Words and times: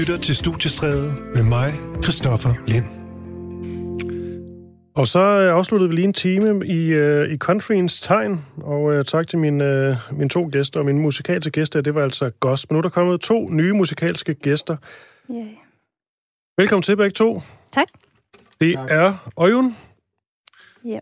lytter 0.00 0.18
til 0.18 0.36
Studiestræde 0.36 1.16
med 1.34 1.42
mig, 1.42 1.74
Christoffer 2.02 2.54
Lind. 2.66 2.84
Og 4.94 5.06
så 5.06 5.18
øh, 5.18 5.54
afsluttede 5.54 5.90
vi 5.90 5.96
lige 5.96 6.04
en 6.04 6.12
time 6.12 6.66
i, 6.66 6.94
uh, 6.94 7.32
i 7.32 7.36
countryens 7.36 8.00
tegn, 8.00 8.44
og 8.56 8.82
uh, 8.82 9.04
tak 9.04 9.28
til 9.28 9.38
mine, 9.38 9.88
uh, 10.10 10.18
mine 10.18 10.28
to 10.28 10.48
gæster. 10.52 10.80
Og 10.80 10.86
mine 10.86 11.00
musikalske 11.00 11.50
gæster, 11.50 11.80
det 11.80 11.94
var 11.94 12.02
altså 12.02 12.30
gospel. 12.40 12.74
Nu 12.74 12.78
er 12.78 12.82
der 12.82 12.88
kommet 12.88 13.20
to 13.20 13.48
nye 13.50 13.72
musikalske 13.72 14.34
gæster. 14.34 14.76
Yeah. 15.30 15.46
Velkommen 16.58 16.82
til 16.82 16.96
begge 16.96 17.14
to. 17.14 17.42
Tak. 17.72 17.86
Det 18.60 18.74
tak. 18.74 18.88
er 18.90 19.32
Øjun. 19.36 19.76
Ja. 20.84 20.90
Yeah. 20.90 21.00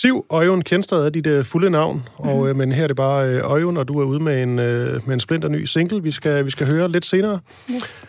Siv 0.00 0.26
Øjun 0.30 0.62
Kjenstad 0.62 0.98
er 1.06 1.10
dit 1.10 1.26
uh, 1.26 1.44
fulde 1.44 1.70
navn, 1.70 1.96
mm-hmm. 1.96 2.28
og, 2.30 2.38
uh, 2.38 2.56
men 2.56 2.72
her 2.72 2.82
er 2.82 2.86
det 2.86 2.96
bare 2.96 3.36
uh, 3.36 3.50
Øjun, 3.50 3.76
og 3.76 3.88
du 3.88 4.00
er 4.00 4.04
ude 4.04 4.20
med 4.20 4.42
en, 4.42 4.50
uh, 4.50 5.06
med 5.06 5.14
en 5.14 5.20
splinter 5.20 5.48
ny 5.48 5.64
single, 5.64 6.02
vi 6.02 6.10
skal, 6.10 6.44
vi 6.44 6.50
skal 6.50 6.66
høre 6.66 6.88
lidt 6.88 7.04
senere. 7.04 7.40
Yes. 7.70 8.08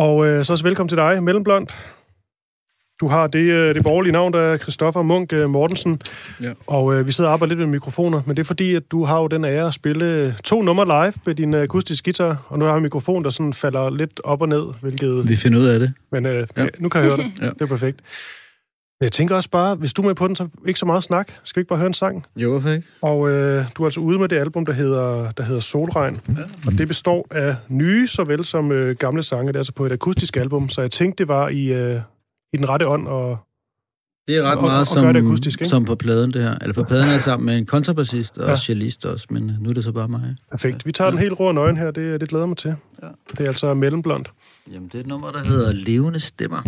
Og 0.00 0.16
uh, 0.16 0.44
så 0.44 0.52
også 0.52 0.64
velkommen 0.64 0.88
til 0.88 0.96
dig, 0.96 1.22
Mellemblond. 1.22 1.66
Du 3.00 3.08
har 3.08 3.26
det, 3.26 3.74
det 3.74 3.82
borgerlige 3.82 4.12
navn, 4.12 4.32
der 4.32 4.40
er 4.40 4.56
Christoffer 4.56 5.02
Munk 5.02 5.32
Mortensen, 5.32 6.02
ja. 6.42 6.52
og 6.66 6.84
uh, 6.84 7.06
vi 7.06 7.12
sidder 7.12 7.30
og 7.30 7.34
arbejder 7.34 7.54
lidt 7.54 7.58
med 7.58 7.66
mikrofoner, 7.66 8.22
men 8.26 8.36
det 8.36 8.42
er 8.42 8.46
fordi, 8.46 8.74
at 8.74 8.82
du 8.90 9.04
har 9.04 9.20
jo 9.20 9.26
den 9.26 9.44
ære 9.44 9.66
at 9.66 9.74
spille 9.74 10.36
to 10.44 10.62
numre 10.62 10.84
live 10.86 11.12
med 11.26 11.34
din 11.34 11.54
akustiske 11.54 12.04
guitar, 12.04 12.46
og 12.48 12.58
nu 12.58 12.64
har 12.64 12.72
vi 12.72 12.76
en 12.76 12.82
mikrofon, 12.82 13.24
der 13.24 13.30
sådan 13.30 13.52
falder 13.52 13.90
lidt 13.90 14.20
op 14.24 14.42
og 14.42 14.48
ned, 14.48 14.64
hvilket... 14.80 15.28
Vi 15.28 15.36
finder 15.36 15.58
ud 15.58 15.64
af 15.64 15.78
det. 15.78 15.92
Men 16.12 16.26
uh, 16.26 16.32
ja. 16.32 16.66
nu 16.78 16.88
kan 16.88 17.00
jeg 17.00 17.08
høre 17.08 17.16
det. 17.16 17.32
ja. 17.40 17.46
Det 17.46 17.62
er 17.62 17.66
perfekt. 17.66 18.00
Men 19.00 19.04
jeg 19.04 19.12
tænker 19.12 19.34
også 19.34 19.50
bare, 19.50 19.74
hvis 19.74 19.92
du 19.92 20.02
er 20.02 20.06
med 20.06 20.14
på 20.14 20.28
den, 20.28 20.36
så 20.36 20.48
ikke 20.66 20.80
så 20.80 20.86
meget 20.86 21.04
snak. 21.04 21.32
Skal 21.44 21.60
vi 21.60 21.62
ikke 21.62 21.68
bare 21.68 21.78
høre 21.78 21.86
en 21.86 21.94
sang? 21.94 22.26
Jo, 22.36 22.50
hvorfor 22.50 22.68
ikke? 22.68 22.86
Og 23.02 23.28
øh, 23.30 23.64
du 23.76 23.82
er 23.82 23.86
altså 23.86 24.00
ude 24.00 24.18
med 24.18 24.28
det 24.28 24.36
album, 24.36 24.66
der 24.66 24.72
hedder, 24.72 25.30
der 25.30 25.42
hedder 25.42 25.60
Solregn. 25.60 26.20
Ja. 26.28 26.42
Og 26.66 26.72
det 26.78 26.88
består 26.88 27.26
af 27.30 27.56
nye, 27.68 28.06
såvel 28.06 28.44
som 28.44 28.72
øh, 28.72 28.96
gamle 28.96 29.22
sange. 29.22 29.46
Det 29.46 29.56
er 29.56 29.60
altså 29.60 29.72
på 29.72 29.86
et 29.86 29.92
akustisk 29.92 30.36
album, 30.36 30.68
så 30.68 30.80
jeg 30.80 30.90
tænkte, 30.90 31.18
det 31.18 31.28
var 31.28 31.48
i, 31.48 31.72
øh, 31.72 32.00
i 32.52 32.56
den 32.56 32.68
rette 32.68 32.88
ånd 32.88 33.08
og 33.08 33.38
det 34.28 34.36
er 34.36 34.42
ret 34.42 34.58
og, 34.58 34.64
meget 34.64 34.80
og, 34.80 34.86
som, 34.86 35.14
det 35.14 35.16
akustisk, 35.16 35.64
som 35.64 35.84
på 35.84 35.94
pladen, 35.94 36.32
det 36.32 36.42
her. 36.42 36.54
Eller 36.60 36.74
på 36.74 36.82
pladen 36.82 37.08
er 37.08 37.18
sammen 37.18 37.46
med 37.46 37.58
en 37.58 37.66
kontrabassist 37.66 38.38
og 38.38 38.48
ja. 38.48 38.56
cellist 38.56 39.06
også, 39.06 39.26
men 39.30 39.50
øh, 39.50 39.60
nu 39.60 39.68
er 39.70 39.74
det 39.74 39.84
så 39.84 39.92
bare 39.92 40.08
mig. 40.08 40.36
Perfekt. 40.50 40.86
Vi 40.86 40.92
tager 40.92 41.08
ja. 41.08 41.10
den 41.10 41.18
helt 41.18 41.40
rå 41.40 41.48
og 41.48 41.54
nøgen 41.54 41.76
her, 41.76 41.90
det, 41.90 42.20
det 42.20 42.28
glæder 42.28 42.46
mig 42.46 42.56
til. 42.56 42.74
Ja. 43.02 43.08
Det 43.30 43.40
er 43.40 43.48
altså 43.48 43.74
mellemblond. 43.74 44.24
Jamen, 44.72 44.88
det 44.88 44.94
er 44.94 45.00
et 45.00 45.06
nummer, 45.06 45.30
der 45.30 45.44
hedder 45.44 45.72
Levende 45.72 46.20
Stemmer. 46.20 46.62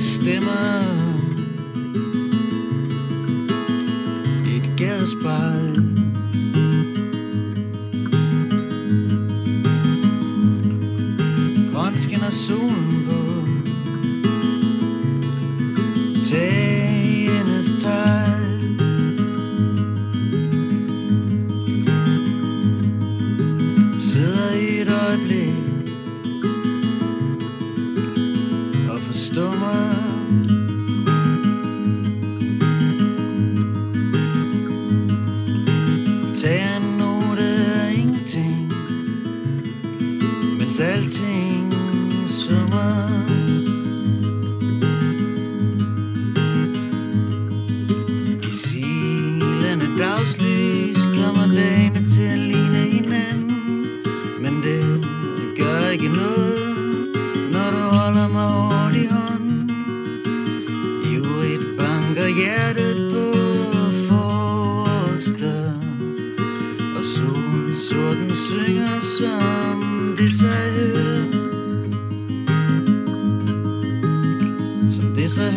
Stemmer. 0.00 0.82
Et 4.46 4.70
gadespejl. 4.76 5.84
Grønt 11.72 12.00
skinner 12.00 12.30
solen. 12.30 12.99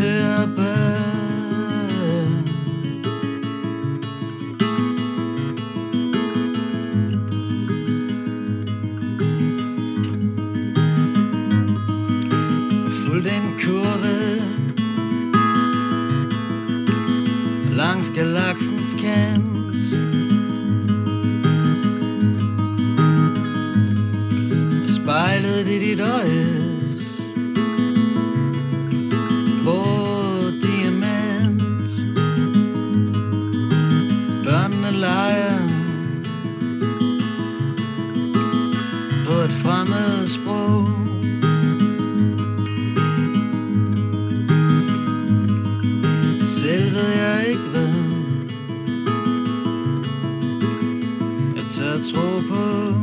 Som 0.03 0.52
fremmed 40.23 40.27
sprog. 40.27 40.87
Selv 46.47 46.93
ved 46.93 47.09
jeg 47.09 47.45
ikke 47.47 47.61
hvad. 47.71 47.93
Jeg 51.55 51.65
tør 51.71 51.97
tro 52.13 52.41
på. 52.49 52.93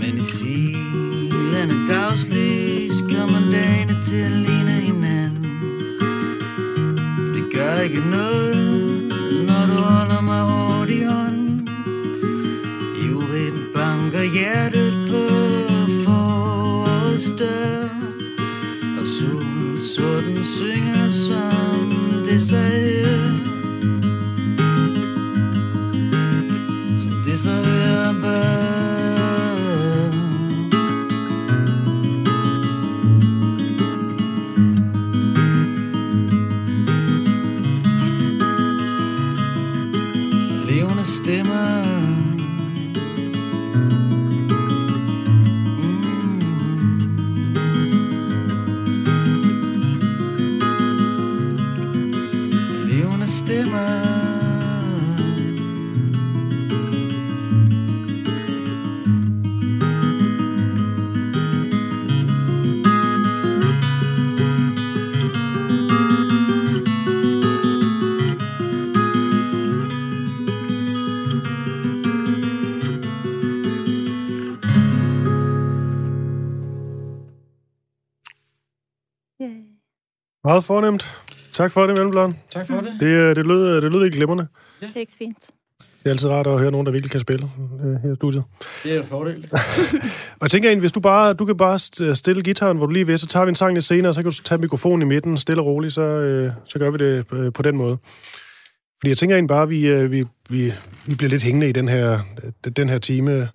Men 0.00 0.18
i 0.18 0.22
silende 0.22 1.74
dagslys 1.88 3.00
kommer 3.00 3.40
dagene 3.52 4.02
til 4.02 4.16
at 4.16 4.32
ligne 4.32 4.70
hinanden. 4.70 5.44
Det 7.34 7.44
gør 7.54 7.80
ikke 7.80 8.00
noget, 8.10 8.53
Meget 80.44 80.64
fornemt. 80.64 81.16
Tak 81.52 81.72
for 81.72 81.86
det, 81.86 81.94
Mellemblom. 81.94 82.34
Tak 82.50 82.66
for 82.66 82.80
det. 82.80 82.96
Det, 83.00 83.06
øh, 83.06 83.36
det, 83.36 83.46
lød, 83.46 83.80
det 83.82 83.92
lød 83.92 84.04
ikke 84.04 84.16
glimrende. 84.16 84.46
Det 84.80 84.90
er 84.96 85.00
ikke 85.00 85.12
fint. 85.18 85.38
Det 85.78 86.10
er 86.10 86.10
altid 86.10 86.28
rart 86.28 86.46
at 86.46 86.58
høre 86.60 86.70
nogen, 86.70 86.86
der 86.86 86.92
virkelig 86.92 87.10
kan 87.10 87.20
spille 87.20 87.50
øh, 87.84 87.94
her 87.94 88.12
i 88.12 88.16
studiet. 88.16 88.44
Det 88.84 88.94
er 88.94 89.00
en 89.00 89.06
fordel. 89.06 89.48
Og 90.40 90.42
jeg 90.42 90.50
tænker 90.50 90.68
egentlig, 90.68 90.80
hvis 90.80 90.92
du 90.92 91.00
bare, 91.00 91.32
du 91.34 91.44
kan 91.44 91.56
bare 91.56 91.74
st- 91.74 92.14
stille 92.14 92.42
gitaren, 92.42 92.76
hvor 92.76 92.86
du 92.86 92.92
lige 92.92 93.06
vil, 93.06 93.18
så 93.18 93.26
tager 93.26 93.44
vi 93.44 93.48
en 93.48 93.54
sang 93.54 93.74
lidt 93.74 93.84
senere, 93.84 94.14
så 94.14 94.22
kan 94.22 94.30
du 94.32 94.42
tage 94.42 94.60
mikrofonen 94.60 95.02
i 95.02 95.04
midten, 95.14 95.38
stille 95.38 95.62
og 95.62 95.66
roligt, 95.66 95.92
så, 95.92 96.02
øh, 96.02 96.52
så 96.68 96.78
gør 96.78 96.90
vi 96.90 96.98
det 96.98 97.32
øh, 97.32 97.52
på 97.52 97.62
den 97.62 97.76
måde. 97.76 97.98
Fordi 99.00 99.08
jeg 99.08 99.18
tænker 99.18 99.36
egentlig 99.36 99.48
bare, 99.48 99.62
at 99.62 99.70
vi, 99.70 99.86
øh, 99.86 100.10
vi, 100.10 100.24
vi, 100.50 100.72
vi 101.06 101.14
bliver 101.14 101.30
lidt 101.30 101.42
hængende 101.42 101.68
i 101.68 101.72
den 101.72 101.88
her, 101.88 102.20
den 102.76 102.88
her 102.88 102.98
time. 102.98 103.48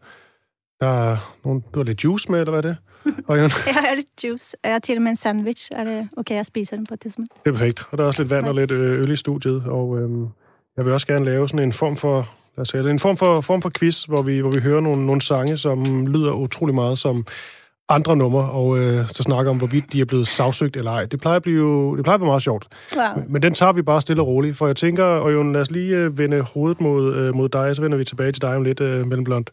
Der 0.82 0.88
er 1.12 1.36
nogen, 1.46 1.64
du 1.74 1.80
har 1.80 1.84
lidt 1.84 2.04
juice 2.04 2.32
med, 2.32 2.40
eller 2.40 2.52
hvad 2.52 2.64
er 2.64 2.68
det? 2.70 2.78
Orion? 3.28 3.52
Jeg 3.68 3.74
har 3.76 3.96
lidt 3.96 4.24
juice. 4.24 4.58
Jeg 4.64 4.72
har 4.72 4.80
til 4.80 4.96
og 4.96 5.02
med 5.02 5.10
en 5.10 5.16
sandwich. 5.16 5.70
Er 5.72 5.84
det 5.84 6.08
okay, 6.18 6.36
jeg 6.36 6.46
spiser 6.46 6.76
den 6.76 6.86
på 6.86 6.94
et 6.94 7.00
tidspunkt? 7.02 7.34
Det 7.44 7.50
er 7.50 7.54
perfekt. 7.54 7.84
Og 7.92 7.98
der 7.98 8.04
er 8.04 8.08
også 8.08 8.22
lidt 8.22 8.30
vand 8.30 8.46
og 8.46 8.56
lidt 8.56 8.72
øh, 8.72 9.04
øl 9.04 9.12
i 9.12 9.16
studiet, 9.16 9.64
og 9.66 10.00
øhm, 10.00 10.28
jeg 10.78 10.86
vil 10.86 10.94
også 10.94 11.08
gerne 11.08 11.26
lave 11.26 11.50
sådan 11.50 11.66
en 11.66 11.74
form 11.74 11.98
for, 11.98 12.16
lad 12.58 12.62
os 12.62 12.70
sige, 12.70 12.84
det, 12.84 12.92
en 12.92 13.00
form 13.00 13.18
for, 13.18 13.42
form 13.42 13.62
for 13.62 13.72
quiz, 13.80 14.04
hvor 14.04 14.22
vi, 14.22 14.40
hvor 14.40 14.52
vi 14.52 14.60
hører 14.60 14.82
nogle, 14.82 15.06
nogle 15.06 15.22
sange, 15.22 15.58
som 15.58 16.08
lyder 16.08 16.32
utrolig 16.32 16.76
meget 16.76 16.98
som 16.98 17.26
andre 17.90 18.16
numre, 18.16 18.50
og 18.50 18.78
øh, 18.80 19.08
så 19.08 19.24
snakker 19.24 19.52
om, 19.52 19.58
hvorvidt 19.58 19.94
de 19.94 20.02
er 20.02 20.06
blevet 20.06 20.28
sagsøgt 20.28 20.76
eller 20.76 20.92
ej. 20.92 21.06
Det 21.06 21.20
plejer 21.20 21.36
at 21.36 21.42
blive, 21.42 21.98
det 21.98 22.04
plejer 22.04 22.16
at 22.16 22.20
blive 22.20 22.30
meget 22.30 22.44
sjovt. 22.44 22.68
Wow. 22.96 23.24
Men 23.30 23.42
den 23.42 23.54
tager 23.54 23.72
vi 23.72 23.82
bare 23.82 24.02
stille 24.02 24.22
og 24.22 24.28
roligt, 24.28 24.58
for 24.58 24.68
jeg 24.68 24.76
tænker, 24.76 25.04
og 25.04 25.34
jo, 25.34 25.44
lad 25.44 25.62
os 25.62 25.72
lige 25.72 25.98
øh, 25.98 26.18
vende 26.18 26.42
hovedet 26.42 26.82
mod, 26.82 27.16
øh, 27.16 27.36
mod 27.36 27.50
dig, 27.50 27.70
og 27.70 27.76
så 27.76 27.82
vender 27.82 27.98
vi 27.98 28.04
tilbage 28.04 28.32
til 28.32 28.42
dig 28.42 28.56
om 28.56 28.64
lidt 28.64 28.80
øh, 28.80 29.08
mellem 29.08 29.24
blond. 29.24 29.46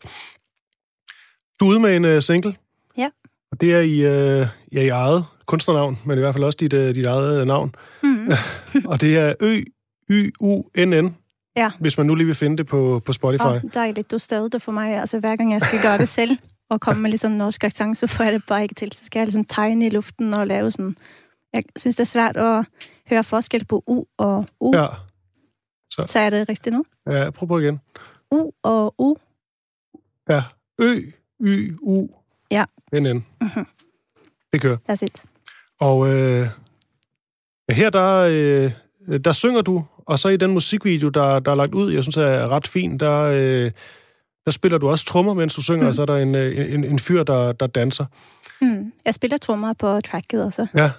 Du 1.60 1.64
er 1.64 1.68
ude 1.70 1.80
med 1.80 1.96
en 1.96 2.04
øh, 2.04 2.22
single. 2.22 2.56
Ja. 2.96 3.08
Og 3.52 3.60
det 3.60 3.74
er 3.74 3.80
i, 3.80 3.92
øh, 4.40 4.46
ja, 4.72 4.80
i 4.82 4.88
eget 4.88 5.24
kunstnernavn, 5.46 5.98
men 6.04 6.18
i 6.18 6.20
hvert 6.20 6.34
fald 6.34 6.44
også 6.44 6.56
dit, 6.60 6.72
øh, 6.72 6.94
dit 6.94 7.06
eget 7.06 7.40
øh, 7.40 7.46
navn. 7.46 7.74
Mm. 8.02 8.28
og 8.90 9.00
det 9.00 9.18
er 9.18 9.34
Ø-Y-U-N-N, 9.40 11.16
Ja. 11.56 11.70
hvis 11.80 11.98
man 11.98 12.06
nu 12.06 12.14
lige 12.14 12.26
vil 12.26 12.34
finde 12.34 12.56
det 12.56 12.66
på, 12.66 13.02
på 13.04 13.12
Spotify. 13.12 13.42
Åh, 13.46 13.60
dejligt. 13.74 14.10
Du 14.10 14.18
stadig 14.18 14.52
det 14.52 14.62
for 14.62 14.72
mig. 14.72 15.00
Altså, 15.00 15.18
hver 15.18 15.36
gang 15.36 15.52
jeg 15.52 15.62
skal 15.62 15.82
gøre 15.82 15.98
det 15.98 16.08
selv, 16.08 16.36
og 16.70 16.80
komme 16.80 17.02
med 17.02 17.10
lidt 17.10 17.20
sådan 17.20 17.36
norsk 17.36 17.64
accent, 17.64 17.96
så 17.96 18.06
får 18.06 18.24
jeg 18.24 18.32
det 18.32 18.42
bare 18.48 18.62
ikke 18.62 18.74
til. 18.74 18.92
Så 18.92 19.04
skal 19.04 19.18
jeg 19.20 19.26
ligesom 19.26 19.44
tegne 19.44 19.86
i 19.86 19.90
luften 19.90 20.34
og 20.34 20.46
lave 20.46 20.70
sådan... 20.70 20.96
Jeg 21.52 21.62
synes, 21.76 21.96
det 21.96 22.00
er 22.00 22.04
svært 22.04 22.36
at 22.36 22.66
høre 23.10 23.24
forskel 23.24 23.64
på 23.64 23.84
U 23.86 24.04
og 24.18 24.46
U. 24.60 24.72
Ja. 24.76 24.86
Så 25.90 26.18
er 26.18 26.30
det 26.30 26.48
rigtigt 26.48 26.74
nu? 26.74 26.84
ja, 27.10 27.30
prøv 27.30 27.48
på 27.48 27.58
igen. 27.58 27.80
U 28.30 28.50
og 28.62 28.94
U. 28.98 29.16
Ja, 30.28 30.42
Ø-Y-U-N-N. 31.40 32.08
Ja. 32.50 32.64
Mhm. 33.40 33.66
Det 34.52 34.60
kører. 34.60 34.76
That's 34.90 35.04
it. 35.04 35.24
Og 35.80 36.08
øh, 36.08 36.48
her 37.70 37.90
der, 37.90 38.16
øh, 39.08 39.20
der 39.24 39.32
synger 39.32 39.60
du, 39.62 39.84
og 39.98 40.18
så 40.18 40.28
i 40.28 40.36
den 40.36 40.50
musikvideo, 40.50 41.08
der, 41.08 41.38
der 41.40 41.50
er 41.50 41.54
lagt 41.54 41.74
ud, 41.74 41.92
jeg 41.92 42.02
synes 42.02 42.16
er 42.16 42.48
ret 42.48 42.66
fin, 42.68 42.98
der, 42.98 43.20
øh, 43.20 43.70
der 44.44 44.50
spiller 44.50 44.78
du 44.78 44.88
også 44.88 45.04
trommer, 45.04 45.34
mens 45.34 45.54
du 45.54 45.62
synger, 45.62 45.82
mm. 45.82 45.88
og 45.88 45.94
så 45.94 46.02
er 46.02 46.06
der 46.06 46.16
en, 46.16 46.34
øh, 46.34 46.74
en, 46.74 46.84
en 46.84 46.98
fyr, 46.98 47.22
der, 47.22 47.52
der 47.52 47.66
danser. 47.66 48.04
Mm. 48.60 48.92
Jeg 49.04 49.14
spiller 49.14 49.38
trommer 49.38 49.72
på 49.72 50.00
tracket 50.00 50.44
også. 50.44 50.66
Ja, 50.76 50.90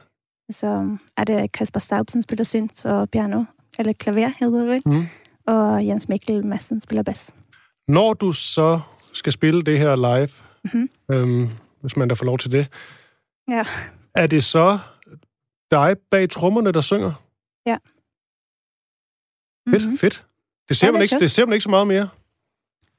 Så 0.51 0.97
er 1.17 1.23
det 1.23 1.51
Kasper 1.51 1.79
Staub, 1.79 2.09
som 2.09 2.21
spiller 2.21 2.43
synt 2.43 2.85
og 2.85 3.09
piano. 3.09 3.43
Eller 3.79 3.93
klaver, 3.93 4.31
hedder 4.39 4.59
det 4.59 4.67
vel. 4.67 4.81
Mm. 4.85 5.05
Og 5.47 5.87
Jens 5.87 6.09
Mikkel 6.09 6.45
Madsen 6.45 6.81
spiller 6.81 7.03
bas. 7.03 7.33
Når 7.87 8.13
du 8.13 8.31
så 8.31 8.79
skal 9.13 9.33
spille 9.33 9.61
det 9.63 9.79
her 9.79 9.95
live, 9.95 10.29
Mhm. 10.73 10.89
øhm, 11.11 11.49
hvis 11.81 11.95
man 11.97 12.07
da 12.07 12.13
får 12.15 12.25
lov 12.25 12.37
til 12.37 12.51
det, 12.51 12.67
Ja. 13.49 13.63
er 14.15 14.27
det 14.27 14.43
så 14.43 14.79
dig 15.71 15.95
bag 16.11 16.29
trommerne, 16.29 16.71
der 16.71 16.81
synger? 16.81 17.13
Fedt, 19.69 19.87
Mhm. 19.87 19.97
fedt. 19.97 20.25
Det 20.69 20.77
ser, 20.77 20.87
Ja, 20.87 20.91
man 20.91 20.95
det 20.95 20.99
er 20.99 21.03
ikke, 21.03 21.09
sjovt. 21.09 21.21
det 21.21 21.31
ser 21.31 21.45
man 21.45 21.53
ikke 21.53 21.63
så 21.63 21.69
meget 21.69 21.87
mere. 21.87 22.09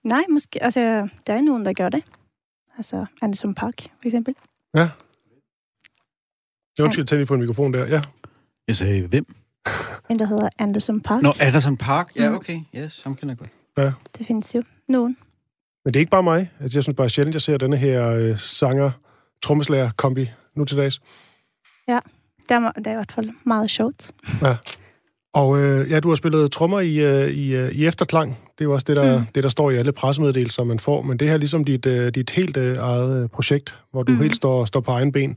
Nej, 0.04 0.24
måske. 0.30 0.62
Altså, 0.62 1.08
der 1.26 1.32
er 1.34 1.40
nogen, 1.40 1.64
der 1.64 1.72
gør 1.72 1.88
det. 1.88 2.04
Altså, 2.76 3.06
Anderson 3.22 3.54
Park, 3.54 3.74
for 3.82 4.04
eksempel. 4.06 4.34
Jeg 4.74 4.90
undskyld, 6.84 7.04
tænd 7.04 7.18
lige 7.18 7.26
på 7.26 7.34
en 7.34 7.40
mikrofon 7.40 7.74
der. 7.74 7.86
Ja. 7.86 8.02
Jeg 8.68 8.76
sagde, 8.76 9.06
hvem? 9.06 9.26
En, 10.10 10.18
der 10.18 10.24
hedder 10.26 10.48
Anderson 10.58 11.00
Park. 11.00 11.22
Nå, 11.22 11.32
Anderson 11.40 11.76
Park. 11.76 12.16
Ja, 12.16 12.28
Mhm. 12.28 12.36
okay. 12.36 12.60
Yes, 12.76 13.02
ham 13.02 13.16
kender 13.16 13.32
jeg 13.34 13.38
godt. 13.38 13.50
Det 14.18 14.26
findes 14.26 14.54
jo 14.54 14.62
nogen. 14.88 15.16
Men 15.84 15.94
det 15.94 15.98
er 15.98 16.00
ikke 16.00 16.10
bare 16.10 16.22
mig. 16.22 16.50
Altså, 16.60 16.78
Jeg 16.78 16.82
synes 16.82 16.96
bare 16.96 17.08
sjældent, 17.08 17.34
jeg 17.34 17.42
ser 17.42 17.56
denne 17.56 17.76
her 17.76 18.10
øh, 18.10 18.38
sanger 18.38 18.90
trommeslager 19.42 19.90
kombi 19.96 20.30
nu 20.56 20.64
til 20.64 20.76
dags. 20.76 21.00
Det 22.48 22.54
er, 22.54 22.72
det 22.72 22.86
er 22.86 22.90
i 22.90 22.94
hvert 22.94 23.12
fald 23.12 23.30
meget 23.44 23.70
sjovt. 23.70 24.10
Og 25.34 25.58
øh, 25.58 25.90
ja, 25.90 26.00
du 26.00 26.08
har 26.08 26.14
spillet 26.14 26.52
trommer 26.52 26.80
i, 26.80 26.96
øh, 26.96 27.28
i, 27.28 27.56
øh, 27.56 27.72
i 27.72 27.86
efterklang. 27.86 28.30
Det 28.30 28.60
er 28.60 28.64
jo 28.64 28.72
også 28.72 28.84
det 28.88 28.96
der, 28.96 29.18
mm. 29.18 29.24
Det, 29.34 29.42
der 29.42 29.48
står 29.48 29.70
i 29.70 29.76
alle 29.76 29.92
pressemeddelelser, 29.92 30.64
man 30.64 30.78
får. 30.78 31.02
Men 31.02 31.18
det 31.18 31.28
her 31.28 31.34
er 31.34 31.38
ligesom 31.38 31.64
dit, 31.64 31.86
øh, 31.86 32.14
dit 32.14 32.30
helt 32.30 32.56
øh, 32.56 32.76
eget 32.76 33.22
øh, 33.22 33.28
projekt, 33.28 33.78
hvor 33.90 34.02
du 34.02 34.12
mm. 34.12 34.18
Helt 34.20 34.36
står, 34.36 34.64
står 34.64 34.80
på 34.80 34.90
egen 34.90 35.12
ben. 35.12 35.36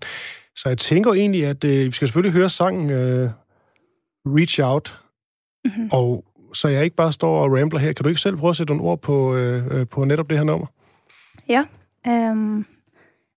Så 0.56 0.70
jeg 0.70 0.78
tænker 0.78 1.14
egentlig, 1.14 1.46
at 1.46 1.64
øh, 1.64 1.86
vi 1.86 1.92
skal 1.92 2.08
selvfølgelig 2.08 2.34
høre 2.34 2.50
sangen 2.50 2.90
øh, 2.90 3.30
Reach 4.26 4.60
Out. 4.64 5.02
Mm-hmm. 5.66 5.90
Og 5.92 6.26
så 6.54 6.68
jeg 6.68 6.84
ikke 6.84 6.96
bare 6.96 7.12
står 7.12 7.44
og 7.44 7.52
rambler 7.52 7.80
her. 7.80 7.94
Kan 7.94 8.04
du 8.04 8.10
ikke 8.10 8.22
selv 8.22 8.38
prøve 8.38 8.50
at 8.50 8.56
sætte 8.56 8.74
nogle 8.74 8.90
ord 8.90 9.02
på, 9.02 9.36
øh, 9.36 9.68
øh, 9.72 9.88
på 9.88 10.06
netop 10.06 10.30
det 10.30 10.38
her 10.38 10.46
nummer? 10.46 10.68
Um, 12.08 12.66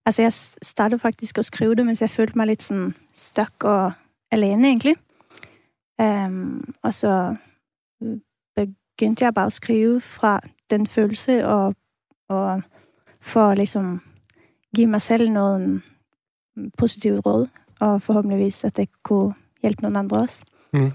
altså, 0.07 0.23
jeg 0.23 0.33
startede 0.63 0.99
faktisk 0.99 1.39
at 1.39 1.45
skrive 1.45 1.75
det, 1.75 1.87
mens 1.87 2.01
jeg 2.01 2.11
følte 2.11 2.39
mig 2.39 2.47
lidt 2.47 2.63
sådan 2.63 2.95
stuck 3.13 3.65
og 3.65 3.93
alene, 4.31 4.69
egentlig. 4.69 4.97
Um, 6.03 6.75
og 6.83 6.95
så 6.95 7.37
øh, 8.03 8.19
begyndte 8.57 9.25
jeg 9.25 9.35
bare 9.35 9.47
at 9.47 9.53
skrive 9.53 10.01
fra 10.01 10.41
den 10.71 10.87
følelse, 10.87 11.47
og, 11.47 11.75
og 12.29 12.63
for 13.21 13.49
at 13.49 13.57
ligesom 13.57 14.01
give 14.77 14.87
mig 14.87 15.03
selv 15.03 15.31
noget 15.31 15.83
positivt 16.79 17.27
råd, 17.27 17.47
og 17.81 18.03
forhåbentligvis, 18.03 18.65
at 18.65 18.77
det 18.77 18.89
kunne 19.03 19.35
hjælpe 19.63 19.83
nogle 19.83 19.99
andre 19.99 20.17
også. 20.17 20.45
Mm. 20.73 20.93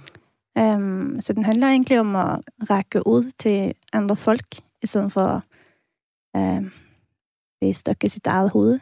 Um, 0.60 1.22
så 1.22 1.34
den 1.34 1.46
handler 1.46 1.68
egentlig 1.68 2.00
om 2.00 2.16
at 2.16 2.40
række 2.70 3.08
ud 3.08 3.32
til 3.40 3.74
andre 3.94 4.16
folk, 4.16 4.46
i 4.84 4.88
stedet 4.88 5.12
for 5.12 5.44
um, 6.38 6.72
det 7.62 7.75
stykke 7.75 8.10
sit 8.10 8.28
eget 8.28 8.50
hoved. 8.51 8.80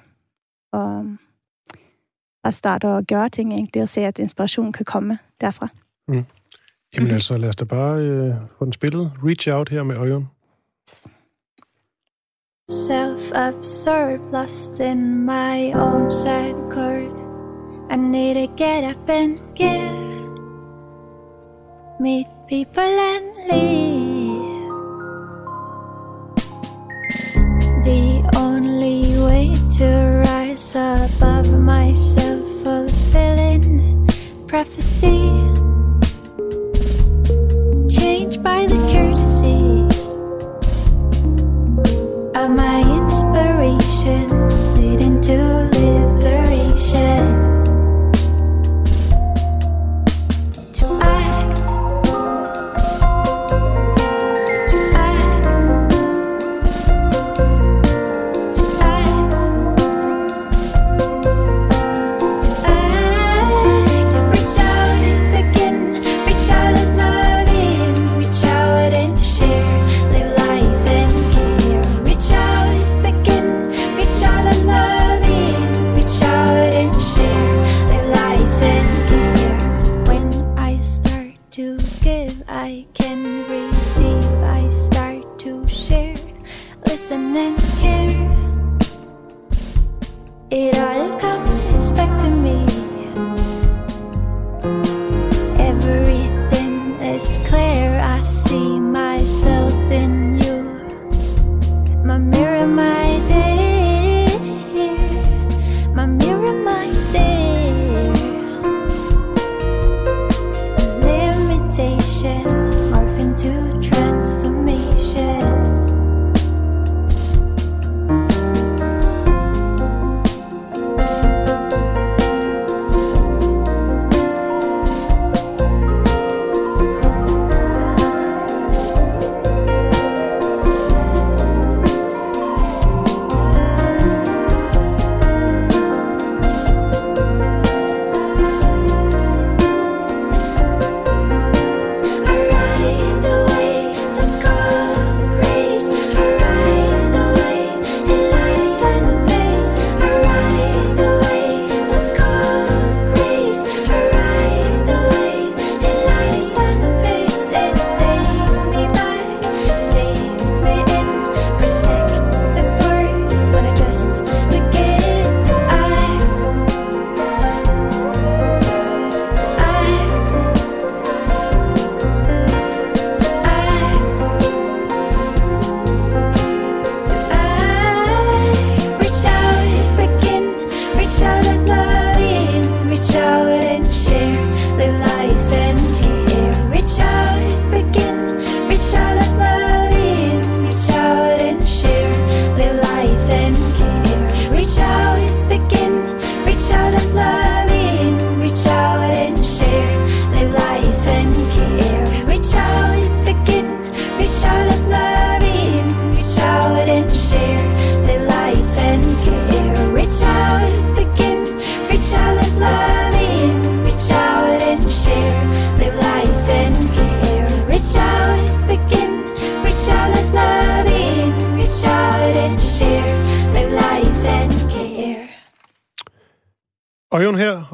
Og 0.74 1.05
bare 2.43 2.53
starte 2.53 2.88
at 2.88 3.07
gøre 3.07 3.29
ting 3.29 3.53
egentlig, 3.53 3.81
og 3.84 3.89
se, 3.89 4.01
at 4.01 4.19
inspiration 4.19 4.72
kan 4.74 4.86
komme 4.86 5.19
derfra. 5.41 5.67
Jamen 6.07 6.25
Mhm. 6.98 7.07
altså, 7.13 7.38
lad 7.38 7.50
os 7.50 7.55
da 7.55 7.65
bare 7.65 8.00
øh, 8.00 8.34
få 8.57 8.65
den 8.65 8.74
spillet. 8.74 9.12
Reach 9.24 9.50
Out 9.53 9.69
her 9.69 9.84
med 9.84 9.98
Øjen. 9.98 10.27
Self-absorbed, 12.88 14.31
lost 14.31 14.79
in 14.79 15.25
my 15.25 15.74
own 15.74 16.12
sad 16.12 16.53
chord. 16.72 17.12
I 17.91 17.96
need 17.96 18.34
to 18.48 18.55
get 18.55 18.84
up 18.96 19.10
and 19.10 19.39
give. 19.55 19.96
Meet 21.99 22.27
people 22.45 22.83
and 22.83 23.35
leave. 23.49 24.69
The 27.83 28.21
only 28.37 29.17
way 29.17 29.55
to 29.77 30.21
rise 30.27 30.75
above 30.75 31.49
my 31.59 31.93
self-fulfilling 31.93 34.07
prophecy. 34.45 35.31
Changed 37.89 38.43
by 38.43 38.67
the 38.67 38.77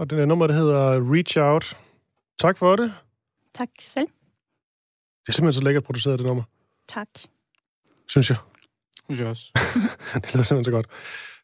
og 0.03 0.09
den 0.09 0.19
er 0.19 0.25
nummer, 0.25 0.47
der 0.47 0.53
hedder 0.53 1.13
Reach 1.13 1.37
Out. 1.37 1.77
Tak 2.39 2.57
for 2.57 2.75
det. 2.75 2.93
Tak 3.55 3.69
selv. 3.79 4.07
Det 5.21 5.27
er 5.27 5.31
simpelthen 5.31 5.59
så 5.59 5.63
lækkert 5.63 5.83
produceret, 5.83 6.19
det 6.19 6.27
nummer. 6.27 6.43
Tak. 6.89 7.07
Synes 8.09 8.29
jeg. 8.29 8.37
Synes 9.05 9.19
jeg 9.19 9.27
også. 9.27 9.43
det 10.21 10.33
lyder 10.33 10.43
simpelthen 10.43 10.63
så 10.63 10.71
godt. 10.71 10.87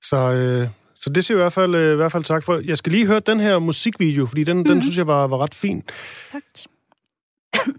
Så, 0.04 0.18
øh, 0.18 0.70
så 0.96 1.10
det 1.10 1.25
siger 1.25 1.38
jeg 1.38 1.42
i 1.42 1.44
hvert, 1.44 1.54
fald, 1.54 1.75
øh, 1.75 1.94
i 1.94 1.96
hvert 1.96 2.12
fald 2.12 2.24
tak 2.24 2.44
for. 2.44 2.62
Jeg 2.66 2.78
skal 2.78 2.92
lige 2.92 3.08
høre 3.08 3.20
den 3.20 3.39
her 3.39 3.60
musikvideo, 3.60 4.25
fordi 4.25 4.44
den, 4.44 4.58
mm-hmm. 4.58 4.74
den 4.74 4.82
synes 4.82 4.98
jeg 4.98 5.08
var, 5.08 5.28
var 5.28 5.38
ret 5.38 5.54
fin. 5.54 5.84
Tak. 6.32 6.44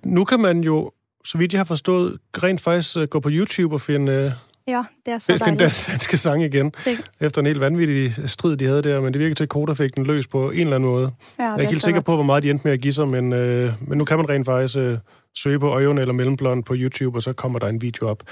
Nu 0.05 0.25
kan 0.25 0.41
man 0.41 0.61
jo, 0.61 0.93
så 1.25 1.39
vidt 1.39 1.53
jeg 1.53 1.59
har 1.59 1.65
forstået, 1.65 2.19
rent 2.43 2.61
faktisk 2.61 2.97
øh, 2.97 3.09
gå 3.09 3.21
på 3.21 3.29
YouTube 3.33 3.75
og 3.75 3.81
finde, 3.81 4.13
øh, 4.13 4.33
Ja, 4.71 4.83
det 5.07 5.15
er 5.15 5.19
så 5.19 5.39
dejligt. 5.39 5.61
dansk, 5.61 5.91
danske 5.91 6.17
sang 6.17 6.45
igen. 6.45 6.73
Det, 6.85 7.11
Efter 7.21 7.41
en 7.41 7.47
helt 7.47 7.61
vanvittig 7.61 8.31
strid, 8.31 8.57
de 8.57 8.67
havde 8.67 8.83
der, 8.83 9.01
men 9.01 9.13
det 9.13 9.21
virker 9.21 9.35
til, 9.35 9.45
at 9.45 9.49
Koda 9.49 9.73
fik 9.73 9.97
den 9.97 10.07
løs 10.07 10.27
på 10.27 10.51
en 10.51 10.61
eller 10.61 10.77
anden 10.77 10.91
måde. 10.91 11.13
ja, 11.39 11.45
Jeg 11.45 11.55
er 11.55 11.59
ikke 11.59 11.73
helt 11.73 11.85
sikker 11.85 12.01
på, 12.01 12.15
hvor 12.15 12.25
meget 12.25 12.43
de 12.43 12.51
endte 12.51 12.65
med 12.65 12.73
at 12.73 12.81
give 12.81 12.93
sig, 12.93 13.09
men, 13.09 13.33
øh, 13.33 13.73
men 13.81 13.99
nu 13.99 14.05
kan 14.05 14.17
man 14.17 14.29
rent 14.29 14.47
faktisk 14.47 14.77
øh, 14.79 14.99
søge 15.39 15.61
på 15.61 15.69
Øjen 15.69 15.99
eller 15.99 16.13
Mellemblond 16.13 16.65
på 16.65 16.75
YouTube, 16.77 17.19
og 17.19 17.23
så 17.23 17.33
kommer 17.33 17.59
der 17.59 17.67
en 17.69 17.83
video 17.83 18.09
op. 18.09 18.23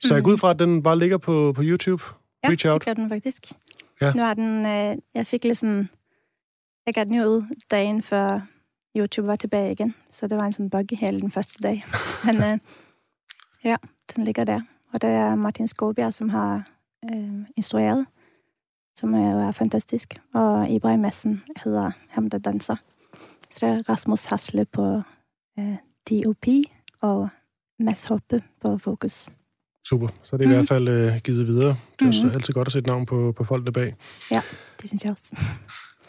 Så 0.00 0.08
mm. 0.10 0.14
jeg 0.14 0.24
går 0.24 0.30
ud 0.30 0.38
fra, 0.38 0.50
at 0.50 0.58
den 0.58 0.82
bare 0.82 0.98
ligger 0.98 1.18
på, 1.18 1.52
på 1.56 1.62
YouTube. 1.64 2.02
Ja, 2.44 2.48
Reach 2.48 2.66
Out. 2.66 2.80
det 2.80 2.86
gør 2.86 2.94
den 2.94 3.08
faktisk. 3.08 3.42
Ja. 4.00 4.12
Nu 4.12 4.22
har 4.22 4.34
den, 4.34 4.66
øh, 4.66 4.96
jeg 5.14 5.26
fik 5.26 5.44
lidt 5.44 5.58
sådan, 5.58 5.88
jeg 6.86 6.94
gav 6.94 7.04
den 7.04 7.14
jo 7.14 7.24
ud 7.24 7.42
dagen 7.70 8.02
før 8.02 8.40
YouTube 8.96 9.28
var 9.28 9.36
tilbage 9.36 9.72
igen, 9.72 9.94
så 10.10 10.26
det 10.26 10.36
var 10.36 10.44
en 10.44 10.52
sådan 10.52 10.70
bug 10.70 10.86
hele 10.92 11.20
den 11.20 11.30
første 11.30 11.62
dag. 11.62 11.84
Men 12.26 12.36
øh, 12.36 12.58
ja, 13.64 13.76
den 14.16 14.24
ligger 14.24 14.44
der. 14.44 14.60
Og 14.92 15.02
det 15.02 15.10
er 15.10 15.34
Martin 15.34 15.68
Skåbjerg, 15.68 16.14
som 16.14 16.28
har 16.28 16.70
øh, 17.12 17.32
instrueret, 17.56 18.06
som 18.96 19.14
er, 19.14 19.30
jo 19.32 19.38
er 19.38 19.52
fantastisk. 19.52 20.14
Og 20.34 20.70
Ibrahim 20.70 21.00
Messen 21.00 21.42
hedder 21.64 21.90
ham, 22.08 22.30
der 22.30 22.38
danser. 22.38 22.76
Så 23.50 23.66
det 23.66 23.68
er 23.68 23.88
Rasmus 23.88 24.24
Hasle 24.24 24.64
på 24.64 25.02
øh, 25.58 25.74
DOP 26.10 26.46
og 27.02 27.28
Mads 27.78 28.04
Hoppe 28.04 28.42
på 28.62 28.78
Fokus. 28.78 29.28
Super. 29.88 30.08
Så 30.22 30.36
det 30.36 30.42
er 30.44 30.44
i 30.44 30.48
Mhm. 30.48 30.56
hvert 30.56 30.68
fald 30.68 30.88
øh, 30.88 31.16
givet 31.24 31.46
videre. 31.46 31.76
Det 32.00 32.06
er 32.16 32.24
Mhm. 32.24 32.34
altid 32.34 32.54
godt 32.54 32.68
at 32.68 32.72
sætte 32.72 32.88
navn 32.88 33.06
på, 33.06 33.32
på 33.36 33.44
folk 33.44 33.66
der 33.66 33.72
bag. 33.72 33.94
Det 34.80 34.88
synes 34.88 35.04
jeg 35.04 35.12
også. 35.12 35.36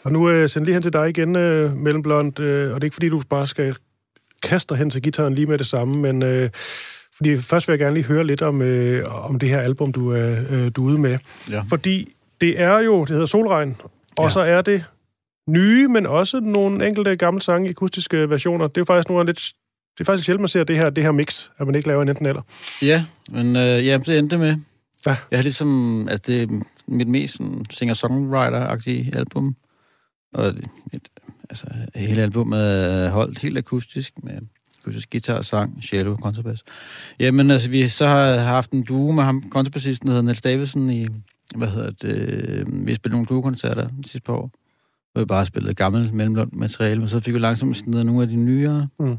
Og 0.04 0.12
nu 0.12 0.30
øh, 0.30 0.48
sender 0.48 0.64
lige 0.64 0.74
hen 0.74 0.82
til 0.82 0.92
dig 0.92 1.08
igen, 1.08 1.36
øh, 1.36 1.76
Mellemblond, 1.76 2.40
øh, 2.40 2.74
og 2.74 2.80
det 2.80 2.84
er 2.84 2.86
ikke 2.86 2.94
fordi, 2.94 3.08
du 3.08 3.22
bare 3.30 3.46
skal 3.46 3.76
kaste 4.42 4.76
hen 4.76 4.90
til 4.90 5.02
gitaren 5.02 5.34
lige 5.34 5.46
med 5.46 5.58
det 5.58 5.66
samme, 5.66 5.96
men 5.96 6.22
øh, 6.22 6.50
fordi 7.16 7.38
først 7.38 7.68
vil 7.68 7.72
jeg 7.72 7.78
gerne 7.78 7.94
lige 7.94 8.04
høre 8.04 8.24
lidt 8.26 8.42
om, 8.42 8.62
øh, 8.62 9.28
om 9.30 9.38
det 9.38 9.48
her 9.48 9.60
album, 9.60 9.92
du 9.92 10.10
er, 10.10 10.36
øh, 10.50 10.70
du 10.76 10.86
er 10.86 10.90
ude 10.90 10.98
med. 10.98 11.18
Ja. 11.50 11.62
Fordi 11.68 12.12
det 12.40 12.60
er 12.60 12.78
jo, 12.78 13.00
det 13.00 13.08
hedder 13.10 13.26
Solregn, 13.26 13.76
og 14.16 14.24
Ja. 14.24 14.28
så 14.28 14.40
er 14.40 14.62
det 14.62 14.84
nye, 15.48 15.88
men 15.88 16.06
også 16.06 16.40
nogle 16.40 16.86
enkelte 16.88 17.16
gamle 17.16 17.42
sange, 17.42 17.68
akustiske 17.70 18.30
versioner. 18.30 18.66
Det 18.66 18.76
er 18.76 18.80
jo 18.80 18.84
faktisk 18.84 19.08
nogle 19.08 19.20
af 19.20 19.26
lidt... 19.26 19.52
Det 19.94 20.00
er 20.00 20.04
faktisk 20.04 20.26
sjældent, 20.26 20.40
man 20.40 20.48
ser 20.48 20.64
det 20.64 20.76
her, 20.76 20.90
det 20.90 21.04
her 21.04 21.12
mix, 21.12 21.48
at 21.58 21.66
man 21.66 21.74
ikke 21.74 21.88
laver 21.88 22.02
en 22.02 22.08
enten 22.08 22.26
eller. 22.26 22.42
Ja, 22.82 23.04
men 23.30 23.56
øh, 23.56 23.86
ja, 23.86 23.98
det 24.06 24.18
endte 24.18 24.38
med. 24.38 24.56
Ja. 25.06 25.16
Jeg 25.30 25.38
har 25.38 25.42
ligesom, 25.42 26.08
altså 26.08 26.22
det 26.32 26.42
er 26.42 26.60
mit 26.88 27.08
mest 27.08 27.40
singer-songwriter-agtige 27.70 29.16
album. 29.18 29.56
Og 30.34 30.54
mit, 30.92 31.08
altså 31.50 31.66
hele 31.94 32.22
albumet 32.22 32.60
er 32.84 33.10
holdt 33.10 33.38
helt 33.38 33.58
akustisk 33.58 34.12
med 34.22 34.32
akustisk 34.82 35.10
guitar, 35.10 35.42
sang, 35.42 35.82
cello, 35.82 36.16
kontrabas. 36.16 36.62
Jamen 37.20 37.50
altså, 37.50 37.70
vi 37.70 37.88
så 37.88 38.06
har 38.06 38.36
haft 38.36 38.70
en 38.70 38.82
duo 38.82 39.12
med 39.12 39.22
ham, 39.24 39.50
kontrabassisten, 39.50 40.06
der 40.06 40.12
hedder 40.12 40.22
Niels 40.22 40.42
Davidsen 40.42 40.90
i, 40.90 41.06
hvad 41.56 41.68
hedder 41.68 41.90
det, 41.90 42.16
øh, 42.16 42.86
vi 42.86 42.90
har 42.90 42.96
spillet 42.96 43.12
nogle 43.12 43.26
duo-koncerter 43.26 43.88
de 43.88 44.08
sidste 44.08 44.20
par 44.20 44.32
år. 44.32 44.50
Hvor 45.12 45.20
vi 45.22 45.26
bare 45.26 45.46
spillede 45.46 45.74
gammelt 45.74 46.14
mellemblondt 46.14 46.54
materiale, 46.56 46.98
men 46.98 47.08
så 47.08 47.20
fik 47.20 47.34
vi 47.34 47.38
langsomt 47.38 47.76
snedet 47.76 48.06
nogle 48.06 48.22
af 48.22 48.28
de 48.28 48.36
nyere 48.36 48.88
mm. 48.98 49.16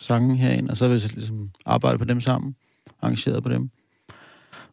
sange 0.00 0.36
herind, 0.36 0.68
og 0.70 0.76
så 0.76 0.86
har 0.86 0.92
vi 0.92 0.98
så 0.98 1.08
ligesom 1.14 1.50
arbejdet 1.66 1.98
på 1.98 2.04
dem 2.04 2.20
sammen, 2.20 2.56
arrangeret 3.02 3.42
på 3.42 3.48
dem. 3.48 3.70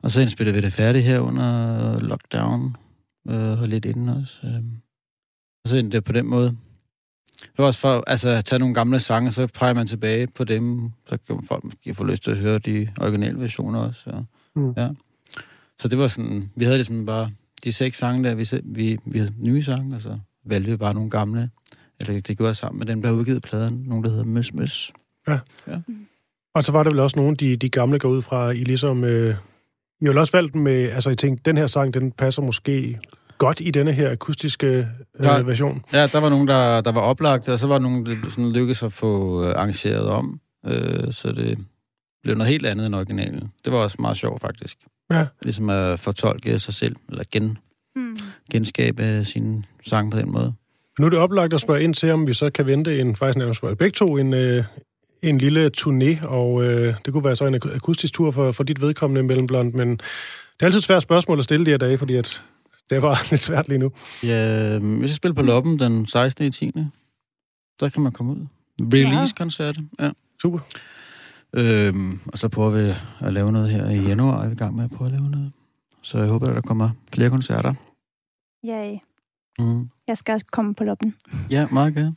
Og 0.02 0.12
så 0.12 0.22
indspillede 0.22 0.56
vi 0.56 0.62
det 0.62 0.74
færdigt 0.74 1.06
her 1.06 1.20
under 1.20 2.00
lockdown, 2.00 2.75
øh, 3.30 3.62
og 3.62 3.68
lidt 3.68 3.86
inden 3.86 4.10
også. 4.10 4.48
Øh. 4.48 4.63
Og 5.63 5.70
så 5.70 5.78
endte 5.78 5.98
det 5.98 6.04
på 6.04 6.12
den 6.12 6.25
måde. 6.25 6.58
Det 7.44 7.58
var 7.58 7.66
også 7.66 7.80
for 7.80 8.04
altså, 8.08 8.30
at 8.30 8.46
tage 8.46 8.60
nogle 8.60 8.76
gamle 8.76 9.00
sange, 9.00 9.32
så 9.32 9.48
peger 9.48 9.74
man 9.74 9.88
tilbage 9.88 10.28
på 10.28 10.44
dem, 10.44 10.90
så 11.10 11.18
kan 11.28 11.44
folk 11.48 11.64
måske 11.64 11.94
få 11.94 12.04
lyst 12.04 12.24
til 12.24 12.32
at 12.32 12.38
høre 12.38 12.60
de 12.60 12.88
originale 13.02 13.40
versioner 13.40 13.80
også. 13.80 14.02
Og, 14.06 14.26
Mm. 14.56 14.74
ja. 14.78 14.90
Så 15.80 15.88
det 15.88 16.00
var 16.00 16.08
sådan, 16.08 16.50
vi 16.56 16.66
havde 16.66 16.78
ligesom 16.78 17.06
bare 17.06 17.32
de 17.64 17.74
seks 17.74 17.98
sange 17.98 18.30
der, 18.30 18.36
vi, 18.36 18.48
vi, 18.64 18.98
vi 19.06 19.20
havde 19.20 19.34
nye 19.38 19.64
sange, 19.64 19.96
og 19.96 20.02
så 20.02 20.20
valgte 20.46 20.72
vi 20.72 20.78
bare 20.78 20.94
nogle 20.94 21.10
gamle. 21.10 21.50
Eller 22.00 22.22
det 22.22 22.38
gjorde 22.38 22.48
jeg 22.48 22.56
sammen 22.56 22.80
med 22.80 22.86
dem, 22.88 23.02
der 23.02 23.10
har 23.10 23.16
udgivet 23.16 23.42
pladen, 23.42 23.84
nogle 23.88 24.04
der 24.04 24.10
hedder 24.10 24.24
Møs 24.26 24.54
Møs. 24.54 24.92
Og 26.56 26.64
så 26.64 26.72
var 26.72 26.84
der 26.84 26.92
vel 26.92 27.00
også 27.00 27.20
nogle, 27.20 27.36
de, 27.36 27.56
de 27.56 27.70
gamle 27.70 28.00
går 28.00 28.10
ud 28.10 28.22
fra, 28.22 28.52
I 28.52 28.64
ligesom... 28.64 29.04
Øh, 29.04 29.36
I 30.02 30.06
har 30.06 30.20
også 30.20 30.38
valgt 30.38 30.54
dem 30.54 30.62
med... 30.62 30.90
Altså, 30.90 31.10
I 31.10 31.16
tænkte, 31.16 31.42
den 31.46 31.58
her 31.58 31.68
sang, 31.68 31.94
den 31.94 32.12
passer 32.12 32.42
måske 32.42 33.00
godt 33.38 33.60
i 33.62 33.72
denne 33.72 33.92
her 33.94 34.12
akustiske 34.12 34.88
øh, 35.20 35.25
Ja. 35.25 35.41
version. 35.41 35.84
Ja, 35.93 36.08
der 36.08 36.20
var 36.20 36.29
nogen, 36.29 36.48
der, 36.48 36.82
der 36.82 36.91
var 36.91 37.01
oplagt, 37.01 37.50
og 37.50 37.60
så 37.60 37.67
var 37.67 37.75
der 37.75 37.82
nogen, 37.82 38.05
der 38.05 38.15
sådan 38.29 38.51
lykkedes 38.51 38.84
at 38.84 38.93
få 38.93 39.43
øh, 39.43 39.50
arrangeret 39.55 40.08
om. 40.08 40.39
øh, 40.65 41.13
så 41.13 41.32
det 41.32 41.58
blev 42.24 42.36
noget 42.36 42.51
helt 42.51 42.65
andet 42.65 42.86
end 42.86 42.96
originalen. 42.96 43.51
Det 43.65 43.74
var 43.74 43.79
også 43.79 43.98
meget 44.00 44.17
sjovt, 44.17 44.41
faktisk. 44.41 44.77
Ja. 45.12 45.25
Ligesom 45.41 45.70
at 45.70 46.00
fortolke 46.00 46.60
sig 46.60 46.74
selv, 46.74 46.96
eller 47.10 47.24
gen, 47.32 47.58
Mm. 47.96 48.17
genskabe 48.51 49.25
sin 49.25 49.65
sang 49.86 50.12
på 50.12 50.17
den 50.17 50.32
måde. 50.32 50.53
Nu 51.00 51.05
er 51.05 51.10
det 51.10 51.20
oplagt 51.20 51.53
at 51.53 51.62
spørge 51.62 51.84
ind 51.84 51.93
til, 51.93 52.12
om 52.12 52.27
vi 52.27 52.34
så 52.34 52.50
kan 52.50 52.65
vente 52.65 53.00
en, 53.00 53.15
faktisk 53.15 53.38
nærmest 53.38 53.60
for 53.60 53.74
begge 53.75 53.96
to, 53.96 54.17
en, 54.17 54.34
øh, 54.34 54.63
en 55.22 55.38
lille 55.38 55.72
turné, 55.77 56.27
og 56.27 56.63
øh, 56.63 56.93
det 57.05 57.13
kunne 57.13 57.24
være 57.24 57.36
så 57.36 57.46
en 57.46 57.55
ak- 57.55 57.75
akustisk 57.75 58.13
tur 58.13 58.32
for, 58.32 58.51
for 58.51 58.63
dit 58.63 58.82
vedkommende 58.82 59.24
mellem 59.24 59.48
blond, 59.48 59.74
men 59.74 59.89
det 59.91 60.01
er 60.62 60.65
altid 60.65 60.77
et 60.79 60.84
svært 60.84 61.01
spørgsmål 61.03 61.38
at 61.38 61.43
stille 61.43 61.65
de 61.65 61.72
her 61.72 61.77
dage, 61.77 61.98
fordi 61.98 62.15
at 62.15 62.43
det 62.94 62.98
er 62.98 63.02
bare 63.02 63.18
lidt 63.32 63.42
svært 63.42 63.68
lige 63.68 63.78
nu. 63.78 63.92
Ja, 64.24 64.78
vi 64.78 65.08
skal 65.08 65.16
spille 65.16 65.36
på 65.36 65.42
Loppen 65.42 65.80
den 65.80 66.08
16. 66.08 66.46
i 66.46 66.52
10. 66.52 66.72
Der 67.80 67.90
kan 67.90 68.02
man 68.02 68.12
komme 68.12 68.32
ud. 68.32 68.46
Release-koncert, 68.82 69.80
ja. 70.00 70.12
Super. 70.42 70.60
Øhm, 71.54 72.20
og 72.28 72.38
så 72.38 72.50
prøver 72.50 72.70
vi 72.70 72.94
at 73.28 73.34
lave 73.34 73.52
noget 73.52 73.70
her 73.70 73.90
i 73.90 74.02
januar, 74.02 74.44
er 74.44 74.48
vi 74.48 74.54
i 74.54 74.58
gang 74.58 74.76
med 74.76 74.84
at 74.84 74.92
prøve 74.92 75.08
at 75.08 75.12
lave 75.12 75.30
noget. 75.30 75.52
Så 76.02 76.18
jeg 76.18 76.28
håber, 76.28 76.48
at 76.48 76.56
der 76.56 76.62
kommer 76.62 76.90
flere 77.14 77.30
koncerter. 77.30 77.74
Yay. 78.66 78.98
Mm. 79.60 79.90
Jeg 80.08 80.18
skal 80.18 80.34
også 80.34 80.46
komme 80.52 80.76
på 80.76 80.84
loppen. 80.84 81.16
Ja, 81.50 81.68
meget 81.72 81.94
gerne. 81.94 82.16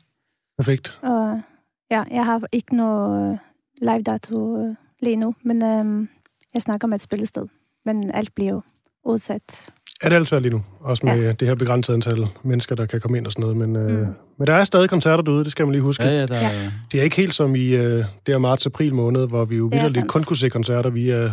Perfekt. 0.59 0.99
Og 1.03 1.43
ja, 1.91 2.05
jeg 2.11 2.25
har 2.25 2.43
ikke 2.53 2.77
noget 2.77 3.39
live 3.83 4.03
dato 4.03 4.63
øh, 4.63 4.75
lige 5.01 5.17
nu, 5.17 5.35
men 5.43 5.63
øhm, 5.63 6.09
jeg 6.55 6.63
snakker 6.63 6.87
med 6.89 6.95
et 6.95 7.03
spillested. 7.03 7.47
Men 7.85 8.11
alt 8.11 8.35
bliver 8.35 8.53
jo 8.53 8.63
udsat. 9.05 9.71
Er 10.03 10.09
det 10.09 10.17
alt 10.17 10.29
svært 10.29 10.43
lige 10.43 10.53
nu? 10.53 10.65
Også 10.81 11.07
med 11.07 11.23
ja. 11.23 11.33
det 11.33 11.49
her 11.49 11.55
begrænsede 11.55 11.95
antal 11.95 12.27
mennesker, 12.43 12.75
der 12.75 12.87
kan 12.87 13.01
komme 13.01 13.19
ind 13.19 13.27
og 13.27 13.33
sådan 13.33 13.41
noget. 13.43 13.57
Men, 13.57 13.77
øh, 13.77 14.01
Mm. 14.09 14.15
men 14.39 14.47
der 14.47 14.55
er 14.55 14.65
stadig 14.65 14.91
koncerter 14.91 15.23
derude, 15.25 15.45
det 15.45 15.53
skal 15.53 15.67
man 15.67 15.73
lige 15.73 15.83
huske. 15.83 16.05
Ja, 16.05 16.11
ja, 16.11 16.27
der 16.27 16.35
er... 16.35 16.41
Ja. 16.63 16.71
Det 16.93 17.01
er 17.01 17.05
ikke 17.05 17.17
helt 17.17 17.35
som 17.35 17.55
i 17.55 17.65
øh, 17.69 17.83
det 17.99 18.07
her 18.29 18.39
marts-april 18.39 18.95
måned, 18.95 19.29
hvor 19.29 19.45
vi 19.45 19.57
jo 19.57 19.71
er 19.73 19.89
sandt. 19.89 20.09
kun 20.11 20.23
kunne 20.25 20.37
se 20.37 20.49
koncerter 20.51 20.91
via 20.91 21.33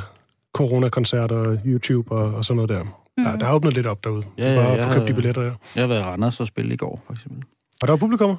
coronakoncerter, 0.54 1.58
YouTube 1.66 2.12
og, 2.12 2.36
og 2.36 2.46
sådan 2.46 2.56
noget 2.56 2.70
der. 2.70 2.84
Mm. 3.18 3.24
Der, 3.24 3.36
der 3.38 3.46
er 3.48 3.54
åbnet 3.54 3.74
lidt 3.74 3.86
op 3.86 4.04
derude. 4.04 4.24
Ja, 4.38 4.44
Ja, 4.44 4.54
ja, 4.54 4.60
Bare 4.62 4.78
at 4.78 4.84
få 4.84 4.94
købt 4.94 5.08
de 5.08 5.14
billetter 5.14 5.42
der. 5.42 5.54
Jeg 5.76 5.84
har 5.84 5.88
været 5.88 6.00
i 6.00 6.04
Randers 6.04 6.40
og 6.40 6.48
spille 6.48 6.74
i 6.74 6.78
går, 6.78 7.02
for 7.06 7.14
eksempel. 7.14 7.44
Og 7.82 7.88
der 7.88 7.94
er 7.94 7.98
publikum. 7.98 8.36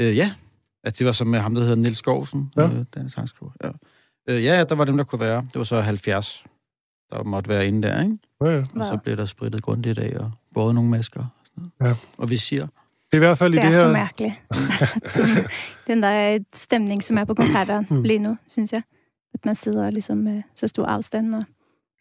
Øh, 0.00 0.16
ja. 0.16 0.32
At 0.84 0.98
det 0.98 1.06
var 1.06 1.12
så 1.12 1.24
med 1.24 1.38
ham, 1.38 1.54
der 1.54 1.62
hedder 1.62 1.76
Nils 1.76 1.98
Skovsen, 1.98 2.50
Ja. 2.56 2.62
ja. 2.62 2.68
øh, 2.68 2.84
den 2.94 3.10
sangskriver. 3.10 3.52
Ja. 3.64 3.68
Øh, 4.28 4.44
ja, 4.44 4.58
ja, 4.58 4.64
der 4.64 4.74
var 4.74 4.84
dem, 4.84 4.96
der 4.96 5.04
kunne 5.04 5.20
være. 5.20 5.36
Det 5.36 5.54
var 5.58 5.62
så 5.64 5.80
70, 5.80 6.44
der 7.12 7.22
måtte 7.22 7.48
være 7.48 7.66
inde 7.66 7.88
der, 7.88 8.02
ikke? 8.02 8.18
Ja, 8.40 8.50
ja. 8.50 8.64
Og 8.76 8.84
så 8.84 8.98
blev 9.04 9.16
der 9.16 9.24
spritet 9.26 9.62
grundigt 9.62 9.98
af, 9.98 10.18
og 10.18 10.30
både 10.54 10.74
nogle 10.74 10.90
masker. 10.90 11.20
og 11.20 11.26
sådan 11.44 11.70
noget. 11.80 11.90
Ja. 11.90 11.96
Og 12.18 12.30
vi 12.30 12.36
siger, 12.36 12.62
Det 12.66 12.72
er 13.12 13.16
i 13.16 13.18
hvert 13.18 13.38
fald 13.38 13.54
i 13.54 13.56
Det 13.56 13.64
det, 13.64 13.74
er 13.74 13.78
så 13.78 13.84
her... 13.86 13.92
mærkeligt. 13.92 14.34
altså, 14.50 15.00
sådan, 15.06 15.44
den 15.86 16.02
der 16.02 16.38
stemning, 16.54 17.02
som 17.02 17.18
er 17.18 17.24
på 17.24 17.34
koncerter 17.34 17.82
Mm. 17.90 18.02
lige 18.02 18.18
nu, 18.18 18.36
synes 18.48 18.72
jeg. 18.72 18.82
At 19.34 19.44
man 19.44 19.54
sidder 19.54 19.90
ligesom 19.90 20.18
med 20.18 20.42
så 20.54 20.66
stor 20.68 20.86
afstand, 20.86 21.34
og 21.34 21.44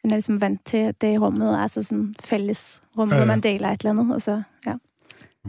man 0.03 0.12
er 0.12 0.15
ligesom 0.15 0.41
vant 0.41 0.65
til, 0.65 0.77
at 0.77 1.01
det 1.01 1.13
er 1.15 1.19
rummet, 1.19 1.62
altså 1.62 1.84
sådan 1.84 2.15
fælles 2.24 2.81
rum, 2.98 3.10
ja, 3.10 3.15
ja. 3.15 3.19
hvor 3.22 3.27
man 3.27 3.41
deler 3.41 3.69
et 3.69 3.79
eller 3.81 3.89
andet, 4.01 4.15
og 4.15 4.22
så, 4.22 4.41
ja. 4.65 4.74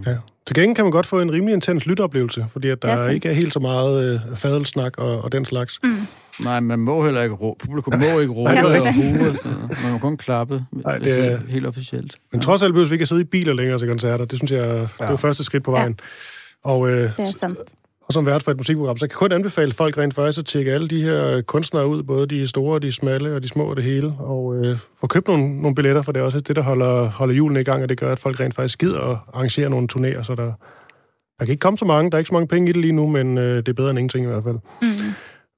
Ja. 0.06 0.16
Til 0.50 0.54
gengæld 0.54 0.74
kan 0.76 0.84
man 0.84 0.92
godt 0.92 1.06
få 1.06 1.20
en 1.20 1.32
rimelig 1.32 1.52
intens 1.54 1.86
lytteoplevelse, 1.86 2.46
fordi 2.52 2.68
at 2.68 2.78
Ja, 2.84 2.88
der 2.88 2.96
sandt. 2.96 3.12
ikke 3.14 3.28
er 3.28 3.32
helt 3.32 3.52
så 3.54 3.60
meget 3.60 4.14
øh, 4.14 4.36
fadelsnak 4.36 4.98
og, 4.98 5.20
og 5.24 5.32
den 5.32 5.44
slags. 5.44 5.78
Mm. 5.82 5.96
nej, 6.44 6.60
man 6.60 6.78
må 6.78 7.04
heller 7.04 7.22
ikke 7.22 7.34
råbe. 7.34 7.64
Publikum 7.66 7.98
må 7.98 8.20
ikke 8.20 8.32
råbe 8.32 8.52
Nej, 8.52 8.62
og 8.64 8.70
er 8.70 9.18
noget. 9.18 9.38
Man 9.82 9.92
må 9.92 9.98
kun 9.98 10.16
klappe, 10.16 10.64
Nej, 10.72 10.98
det 10.98 11.32
er- 11.32 11.38
helt 11.48 11.66
officielt. 11.66 12.16
Men 12.32 12.40
trods 12.40 12.62
alt 12.62 12.72
behøver 12.72 12.88
vi 12.88 12.94
ikke 12.94 13.02
at 13.02 13.08
sidde 13.08 13.20
i 13.20 13.24
biler 13.24 13.54
længere 13.54 13.78
til 13.78 13.88
koncerter. 13.88 14.24
Det 14.24 14.38
synes 14.38 14.52
jeg, 14.52 14.62
det 14.62 14.88
er 15.00 15.10
jo 15.10 15.16
første 15.16 15.44
skridt 15.44 15.64
på 15.64 15.72
Ja. 15.72 15.78
vejen. 15.78 16.00
Og, 16.64 16.88
øh, 16.90 17.00
Det 17.02 17.12
er 17.18 17.26
sandt. 17.40 17.58
Og 18.10 18.14
som 18.14 18.26
vært 18.26 18.42
for 18.42 18.50
et 18.50 18.56
musikprogram, 18.56 18.96
så 18.96 19.06
kan 19.06 19.10
jeg 19.10 19.18
kun 19.18 19.32
anbefale 19.32 19.72
folk 19.72 19.98
rent 19.98 20.14
faktisk 20.14 20.38
at 20.38 20.46
tjekke 20.46 20.72
alle 20.72 20.88
de 20.88 21.02
her 21.02 21.40
kunstnere 21.40 21.86
ud, 21.86 22.02
både 22.02 22.26
de 22.26 22.48
store, 22.48 22.80
de 22.80 22.92
smalle 22.92 23.34
og 23.34 23.42
de 23.42 23.48
små 23.48 23.64
og 23.64 23.76
det 23.76 23.84
hele, 23.84 24.14
og 24.18 24.56
øh, 24.56 24.78
få 25.00 25.06
købt 25.06 25.28
nogle, 25.28 25.62
nogle 25.62 25.74
billetter, 25.74 26.02
for 26.02 26.12
det 26.12 26.20
er 26.20 26.24
også 26.24 26.40
det, 26.40 26.56
der 26.56 26.62
holder, 26.62 27.10
holder 27.10 27.34
julen 27.34 27.56
i 27.56 27.62
gang, 27.62 27.82
og 27.82 27.88
det 27.88 27.98
gør, 28.00 28.12
at 28.12 28.18
folk 28.18 28.40
rent 28.40 28.54
faktisk 28.54 28.78
gider 28.78 29.00
at 29.00 29.16
arrangere 29.34 29.70
nogle 29.70 29.88
turnéer, 29.92 30.22
så 30.22 30.34
der, 30.34 30.52
der 31.38 31.44
kan 31.44 31.48
ikke 31.48 31.60
komme 31.60 31.78
så 31.78 31.84
mange, 31.84 32.10
der 32.10 32.16
er 32.16 32.18
ikke 32.18 32.28
så 32.28 32.34
mange 32.34 32.48
penge 32.48 32.70
i 32.70 32.72
det 32.72 32.80
lige 32.80 32.92
nu, 32.92 33.06
men 33.06 33.38
øh, 33.38 33.56
det 33.56 33.68
er 33.68 33.72
bedre 33.72 33.90
end 33.90 33.98
ingenting 33.98 34.24
i 34.24 34.28
hvert 34.28 34.44
fald. 34.44 34.58
Mm. 34.82 34.88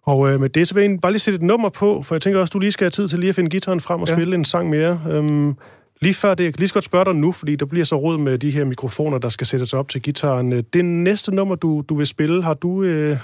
Og 0.07 0.33
øh, 0.33 0.41
med 0.41 0.49
det, 0.49 0.69
så 0.69 0.75
vil 0.75 0.83
jeg 0.83 0.99
bare 1.03 1.13
lige 1.13 1.21
sætte 1.21 1.37
et 1.37 1.43
nummer 1.43 1.69
på, 1.69 2.03
for 2.03 2.15
jeg 2.15 2.23
tænker 2.23 2.41
også, 2.41 2.51
du 2.51 2.59
lige 2.59 2.73
skal 2.73 2.85
have 2.85 2.91
tid 2.91 3.09
til 3.09 3.19
lige 3.19 3.29
at 3.29 3.35
finde 3.35 3.51
gitaren 3.51 3.81
frem 3.81 4.01
og. 4.01 4.09
Ja. 4.09 4.15
spille 4.15 4.35
en 4.35 4.45
sang 4.45 4.71
mere. 4.71 5.01
Øhm, 5.11 5.57
lige 6.03 6.15
før 6.15 6.35
det, 6.35 6.45
jeg 6.45 6.53
kan 6.53 6.59
lige 6.59 6.69
så 6.69 6.75
godt 6.75 6.85
spørge 6.85 7.05
dig 7.05 7.15
nu, 7.15 7.33
fordi 7.33 7.57
der 7.57 7.67
bliver 7.67 7.85
så 7.85 7.97
råd 7.97 8.19
med 8.19 8.39
de 8.39 8.51
her 8.51 8.65
mikrofoner, 8.65 9.19
der 9.19 9.29
skal 9.29 9.47
sættes 9.47 9.73
op 9.75 9.89
til 9.89 10.03
gitaren. 10.03 10.53
Øh, 10.53 10.63
Det 10.73 10.85
næste 10.85 11.35
nummer, 11.35 11.55
du, 11.55 11.85
du 11.89 11.95
vil 11.97 12.07
spille, 12.07 12.43
har 12.45 12.55
du... 12.55 12.83
Øh, 12.83 13.19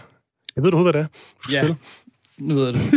jeg 0.57 0.64
ved 0.64 0.71
du 0.71 0.83
hvad 0.83 0.93
det 0.93 1.01
er, 1.01 1.07
du 1.07 1.43
skal 1.43 1.55
Ja. 1.55 1.61
spille? 1.62 1.77
Nu 2.38 2.55
ved 2.55 2.64
jeg 2.64 2.75
det. 2.75 2.93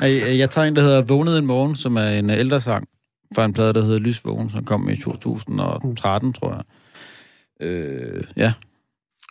jeg, 0.28 0.38
jeg 0.38 0.50
tager 0.50 0.68
en, 0.68 0.76
der 0.76 0.82
hedder 0.82 1.02
Vågnet 1.02 1.38
en 1.38 1.46
morgen, 1.46 1.76
som 1.76 1.96
er 1.96 2.08
en 2.08 2.30
ældre 2.30 2.60
sang 2.60 2.88
fra 3.34 3.44
en 3.44 3.52
plade, 3.52 3.72
der 3.72 3.84
hedder 3.84 3.98
Lysvågen, 3.98 4.50
som 4.50 4.64
kom 4.64 4.88
i 4.90 4.96
2013, 4.96 6.32
tror 6.32 6.52
jeg. 6.54 6.62
Øh, 7.66 8.24
ja. 8.36 8.52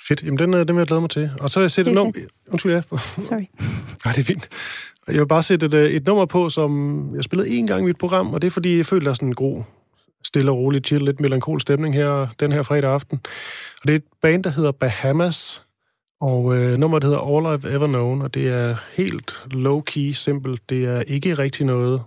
Fedt, 0.07 0.23
jamen 0.23 0.39
den, 0.39 0.53
øh, 0.53 0.59
den 0.67 0.75
vil 0.75 0.81
jeg 0.81 0.87
glæde 0.87 1.01
mig 1.01 1.09
til. 1.09 1.31
Og 1.39 1.49
så 1.49 1.59
vil 1.59 1.63
jeg 1.63 1.71
sætte 1.71 1.91
et 1.91 1.95
nummer... 1.95 2.13
Undskyld, 2.47 2.71
ja. 2.73 2.81
Sorry. 3.17 3.45
Nej, 4.05 4.13
det 4.13 4.17
er 4.21 4.23
fint. 4.25 4.49
Jeg 5.07 5.19
vil 5.19 5.27
bare 5.27 5.43
sætte 5.43 5.65
et, 5.65 5.73
øh, 5.73 5.89
et 5.89 6.07
nummer 6.07 6.25
på, 6.25 6.49
som 6.49 7.11
jeg 7.15 7.23
spillede 7.23 7.49
en 7.49 7.67
gang 7.67 7.81
i 7.81 7.85
mit 7.85 7.97
program, 7.97 8.33
og 8.33 8.41
det 8.41 8.47
er 8.47 8.51
fordi, 8.51 8.77
jeg 8.77 8.85
føler, 8.85 9.03
der 9.03 9.09
er 9.09 9.13
sådan 9.13 9.27
en 9.27 9.35
god, 9.35 9.63
stille 10.23 10.51
og 10.51 10.57
rolig, 10.57 10.81
chill, 10.85 11.05
lidt 11.05 11.19
melankol 11.19 11.61
stemning 11.61 11.95
her 11.95 12.27
den 12.39 12.51
her 12.51 12.63
fredag 12.63 12.91
aften. 12.91 13.19
Og 13.81 13.87
det 13.87 13.91
er 13.91 13.95
et 13.97 14.03
band, 14.21 14.43
der 14.43 14.49
hedder 14.49 14.71
Bahamas, 14.71 15.63
og 16.21 16.57
øh, 16.57 16.77
nummeret 16.77 17.03
hedder 17.03 17.19
All 17.19 17.45
I've 17.45 17.75
Ever 17.75 17.87
Known, 17.87 18.21
og 18.21 18.33
det 18.33 18.47
er 18.47 18.75
helt 18.91 19.45
low-key, 19.53 20.13
simpelt. 20.13 20.69
Det 20.69 20.85
er 20.85 21.01
ikke 21.01 21.33
rigtig 21.33 21.65
noget 21.65 22.01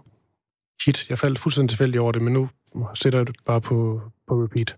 hit. 0.86 1.10
Jeg 1.10 1.18
faldt 1.18 1.38
fuldstændig 1.38 1.68
tilfældig 1.68 2.00
over 2.00 2.12
det, 2.12 2.22
men 2.22 2.32
nu 2.32 2.48
sætter 2.94 3.18
jeg 3.18 3.26
det 3.26 3.36
bare 3.46 3.60
på, 3.60 4.00
på 4.28 4.42
repeat. 4.44 4.76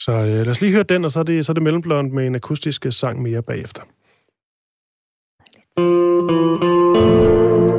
Så 0.00 0.12
øh, 0.12 0.26
lad 0.26 0.48
os 0.48 0.60
lige 0.60 0.72
høre 0.72 0.82
den, 0.82 1.04
og 1.04 1.12
så 1.12 1.18
er 1.18 1.22
det, 1.22 1.46
så 1.46 1.52
er 1.52 1.54
det 1.54 1.62
mellemblond 1.62 2.12
med 2.12 2.26
en 2.26 2.34
akustisk 2.34 2.86
sang 2.90 3.22
mere 3.22 3.42
bagefter. 3.42 3.82
In 5.78 7.77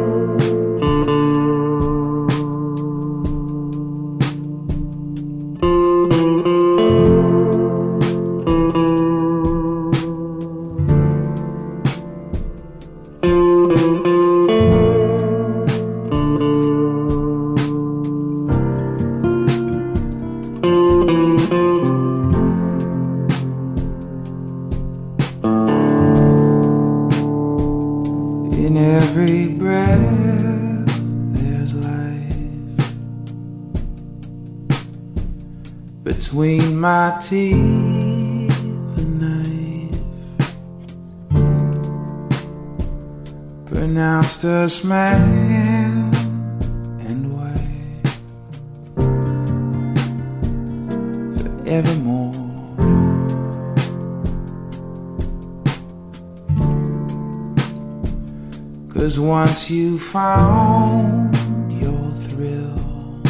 every 29.02 29.48
breath, 29.48 30.00
there's 31.34 31.74
life. 31.74 32.78
Between 36.04 36.78
my 36.80 37.18
teeth, 37.22 38.60
a 38.98 39.06
knife 39.22 40.02
pronounced 43.68 44.44
as 44.44 44.84
man 44.84 45.59
once 59.45 59.69
you 59.71 59.97
found 59.97 61.34
your 61.82 62.12
thrill, 62.25 63.21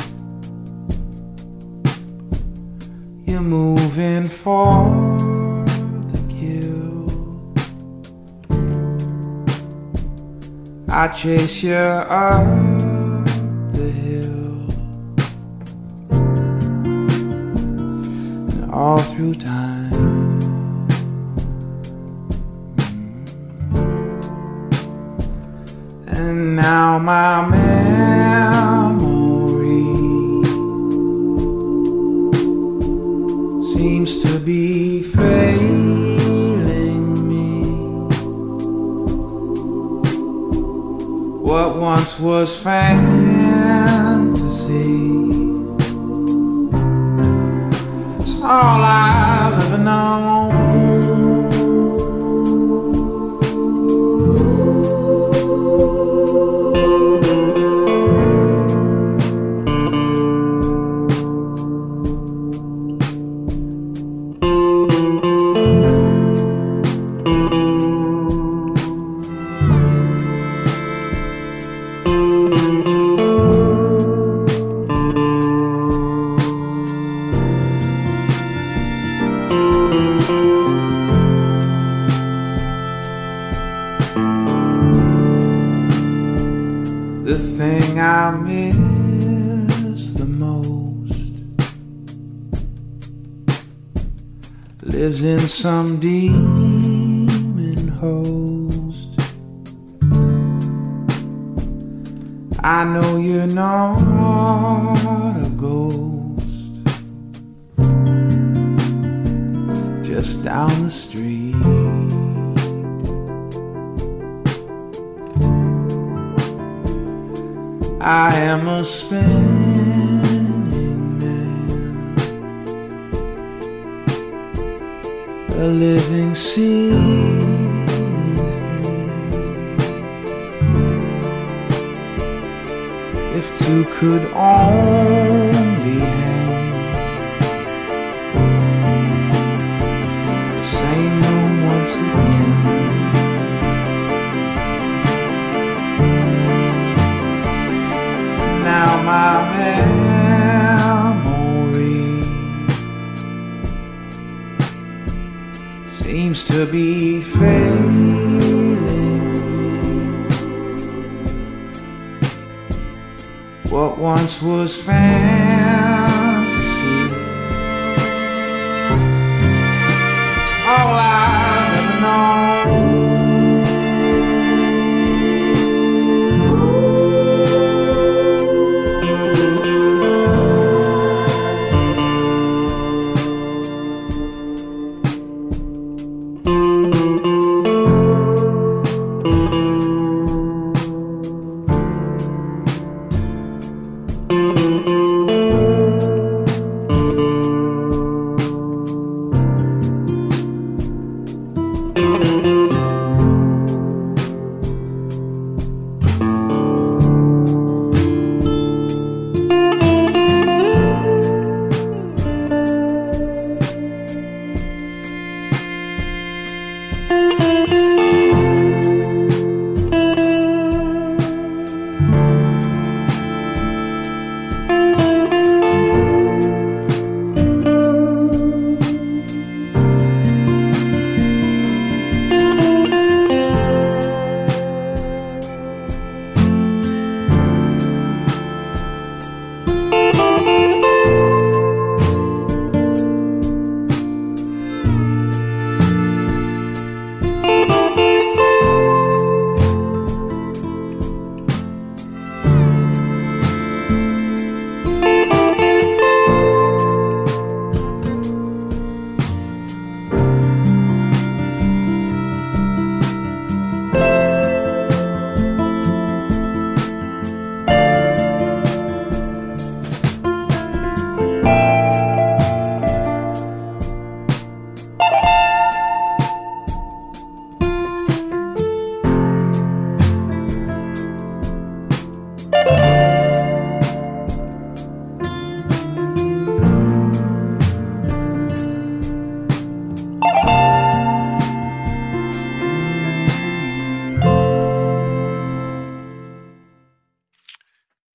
you're 3.25 3.47
moving 3.59 4.27
for 4.27 4.89
the 6.11 6.21
kill. 6.33 7.53
I 10.89 11.09
chase 11.09 11.61
you 11.61 11.75
up 11.75 12.68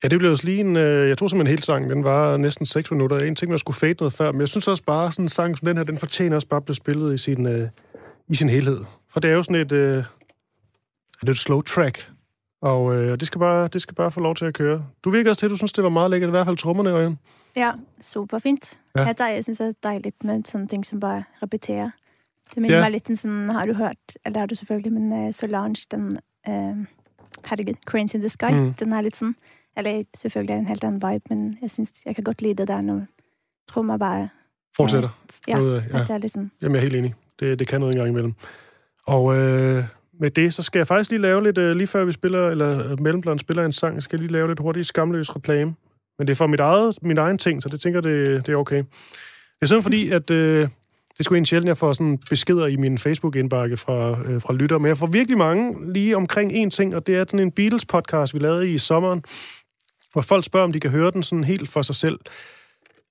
Ja, 0.05 0.09
det 0.09 0.19
blev 0.19 0.31
også 0.31 0.45
lige 0.45 0.61
en... 0.61 0.77
Øh, 0.77 1.09
jeg 1.09 1.19
tror 1.19 1.29
simpelthen 1.29 1.47
en 1.53 1.59
hel 1.59 1.63
sang, 1.63 1.91
den 1.91 2.05
var 2.05 2.37
næsten 2.37 2.67
6 2.67 2.91
minutter. 2.91 3.19
En 3.19 3.35
ting, 3.37 3.51
man 3.51 3.59
skulle 3.59 3.77
fade 3.77 3.95
noget 4.01 4.13
før, 4.13 4.33
men 4.33 4.41
jeg 4.41 4.49
synes 4.49 4.69
også 4.69 4.83
bare, 4.83 5.13
sådan 5.13 5.25
en 5.25 5.29
sang 5.29 5.59
som 5.59 5.67
den 5.67 5.77
her, 5.77 5.85
den 5.85 5.99
fortjener 5.99 6.37
også 6.37 6.49
bare 6.49 6.57
at 6.59 6.65
blive 6.65 6.75
spillet 6.77 7.15
i 7.15 7.19
sin, 7.19 7.47
øh, 7.47 7.69
i 8.29 8.35
sin 8.35 8.49
helhed. 8.49 8.79
For 9.11 9.21
det 9.21 9.31
er 9.31 9.35
jo 9.35 9.43
sådan 9.43 9.57
et... 9.57 9.73
Øh, 9.73 9.97
er 9.97 11.27
det 11.27 11.29
et 11.29 11.37
slow 11.39 11.61
track, 11.61 12.11
og 12.63 12.95
øh, 12.97 13.11
det, 13.21 13.27
skal 13.27 13.39
bare, 13.39 13.69
det 13.69 13.83
skal 13.83 13.95
bare 13.95 14.11
få 14.11 14.21
lov 14.21 14.35
til 14.35 14.45
at 14.45 14.55
køre. 14.55 14.85
Du 15.05 15.11
virker 15.11 15.31
også 15.31 15.39
til, 15.41 15.47
at 15.47 15.51
du 15.51 15.57
synes, 15.57 15.73
det 15.73 15.85
var 15.85 15.91
meget 15.91 16.11
lækkert, 16.11 16.29
i 16.29 16.31
hvert 16.31 16.47
fald 16.47 16.57
trommerne, 16.57 16.91
Ørjan. 16.91 17.19
Ja, 17.57 17.73
superfint. 18.03 18.79
Ja. 18.97 19.01
Ja. 19.03 19.13
Ja, 19.19 19.25
jeg 19.25 19.45
synes 19.45 19.59
det 19.59 19.67
er 19.69 19.73
dejligt 19.83 20.25
med 20.25 20.43
sånne 20.45 20.69
ting 20.69 20.87
som 20.87 21.01
bare 21.01 21.25
repeterer. 21.43 21.91
Det 22.55 22.63
minner 22.63 22.77
Ja. 22.77 22.83
meg 22.83 22.93
litt 22.93 23.11
om 23.11 23.17
sånn, 23.17 23.51
har 23.51 23.67
du 23.67 23.73
hørt, 23.75 24.17
eller 24.27 24.39
har 24.39 24.47
du 24.47 24.55
selvfølgelig, 24.55 24.93
men 24.93 25.13
uh, 25.29 25.33
Solange, 25.35 25.87
den 25.91 26.19
uh, 26.49 26.85
Herregud, 27.45 27.75
Cranes 27.87 28.15
in 28.15 28.21
the 28.21 28.29
Sky, 28.29 28.53
Mm. 28.53 28.75
den 28.81 28.93
er 28.93 29.01
litt 29.01 29.17
sånn 29.17 29.35
Eller 29.77 30.05
selvfølgelig 30.17 30.53
er 30.53 30.57
det 30.57 30.61
en 30.61 30.69
helt 30.69 30.85
annen 30.85 31.03
vibe, 31.13 31.25
men 31.31 31.59
jeg 31.63 31.71
synes, 31.71 31.93
jeg 32.07 32.15
kan 32.15 32.25
godt 32.25 32.43
lide 32.43 32.55
det 32.55 32.69
der 32.69 32.81
når 32.81 33.07
trommer 33.69 33.97
bare 33.97 34.29
Fortsætter. 34.77 35.09
Ja, 35.49 35.55
Noget, 35.55 35.85
At 35.93 36.09
det 36.09 36.25
er 36.25 36.29
sånn 36.29 36.51
Jamen, 36.63 36.75
jeg 36.75 36.81
er 36.81 36.83
helt 36.83 36.97
enig. 36.97 37.15
Det, 37.41 37.59
det 37.59 37.69
kan 37.69 37.81
noget 37.81 37.95
en 37.95 37.99
gang 37.99 38.11
imellem. 38.11 38.35
Og 39.07 39.37
øh, 39.37 39.85
med 40.21 40.31
det, 40.31 40.55
så 40.55 40.63
skal 40.63 40.79
jeg 40.79 40.87
faktisk 40.87 41.11
lige 41.11 41.23
lave 41.23 41.43
lidt, 41.43 41.59
øh, 41.59 41.77
lige 41.77 41.87
før 41.87 42.05
vi 42.05 42.13
spiller, 42.13 42.49
eller 42.49 42.91
øh, 42.91 43.01
Mellemblond 43.01 43.39
spiller 43.39 43.65
en 43.65 43.73
sang, 43.73 44.03
skal 44.03 44.17
jeg 44.17 44.21
lige 44.21 44.33
lave 44.33 44.49
lidt 44.49 44.61
hurtigt 44.61 44.87
skamløs 44.87 45.37
reklame. 45.37 45.75
Men 46.19 46.27
det 46.27 46.33
er 46.33 46.37
for 46.37 46.47
mit 46.47 46.61
eget, 46.61 46.99
min 47.03 47.19
egen 47.19 47.39
ting, 47.39 47.63
så 47.63 47.69
det 47.69 47.81
tænker 47.81 48.01
det, 48.01 48.47
det 48.47 48.55
er 48.55 48.59
okay. 48.59 48.77
Det 48.77 49.63
er 49.63 49.67
sådan 49.67 49.83
fordi, 49.83 50.11
at 50.11 50.31
øh, 50.31 50.69
det 51.19 51.25
sgu 51.25 51.35
en 51.35 51.47
sjældent, 51.47 51.69
jeg 51.69 51.77
får 51.77 51.93
sådan 51.93 52.19
beskeder 52.31 52.67
i 52.67 52.77
min 52.77 52.99
Facebook-indbakke 52.99 53.77
fra, 53.77 54.11
øh, 54.25 54.41
fra 54.41 54.53
lytter, 54.53 54.79
men 54.79 54.89
jeg 54.89 54.99
får 54.99 55.07
virkelig 55.07 55.39
mange 55.39 55.93
lige 55.93 56.17
omkring 56.17 56.53
en 56.53 56.71
ting, 56.71 56.97
og 56.97 57.07
det 57.07 57.15
er 57.15 57.25
sådan 57.29 57.41
en 57.41 57.53
Beatles-podcast, 57.53 58.35
vi 58.35 58.39
lavede 58.39 58.73
i 58.73 58.79
sommeren, 58.79 59.25
hvor 60.15 60.23
folk 60.23 60.45
spørger, 60.45 60.65
om 60.65 60.73
de 60.73 60.81
kan 60.81 60.91
høre 60.91 61.11
den 61.11 61.23
sådan 61.23 61.45
helt 61.45 61.69
for 61.69 61.83
sig 61.83 61.95
selv. 61.95 62.19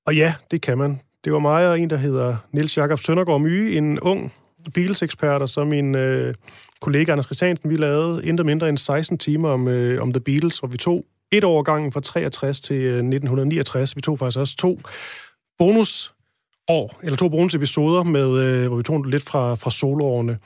Og 0.05 0.15
ja, 0.15 0.33
det 0.51 0.61
kan 0.61 0.77
man. 0.77 1.01
Det 1.23 1.33
var 1.33 1.39
mig 1.39 1.67
og 1.67 1.79
en, 1.79 1.89
der 1.89 1.97
hedder 1.97 2.37
Nils 2.51 2.77
Jakob 2.77 2.99
Søndergaard 2.99 3.41
Myge, 3.41 3.77
en 3.77 3.99
ung 3.99 4.33
Beatles-ekspert, 4.73 5.41
og 5.41 5.49
så 5.49 5.63
min 5.63 5.95
øh, 5.95 6.35
kollega 6.81 7.11
Anders 7.11 7.25
Christiansen, 7.25 7.69
vi 7.69 7.75
lavede 7.75 8.25
intet 8.25 8.45
mindre 8.45 8.69
end 8.69 8.77
16 8.77 9.17
timer 9.17 9.49
om, 9.49 9.67
øh, 9.67 10.01
om 10.01 10.13
The 10.13 10.19
Beatles, 10.19 10.59
hvor 10.59 10.67
vi 10.67 10.77
tog 10.77 11.05
et 11.31 11.43
år 11.43 11.61
gangen 11.61 11.91
fra 11.91 12.01
63 12.01 12.59
til 12.59 12.75
øh, 12.75 12.89
1969. 12.89 13.95
Vi 13.95 14.01
tog 14.01 14.19
faktisk 14.19 14.39
også 14.39 14.55
to 14.55 14.79
bonus 15.57 16.13
år, 16.67 16.99
eller 17.03 17.17
to 17.17 17.29
bonusepisoder, 17.29 18.03
med, 18.03 18.39
øh, 18.45 18.67
hvor 18.67 18.77
vi 18.77 18.83
tog 18.83 19.03
lidt 19.03 19.23
fra, 19.23 19.55
fra 19.55 19.71
soloårene. 19.71 20.37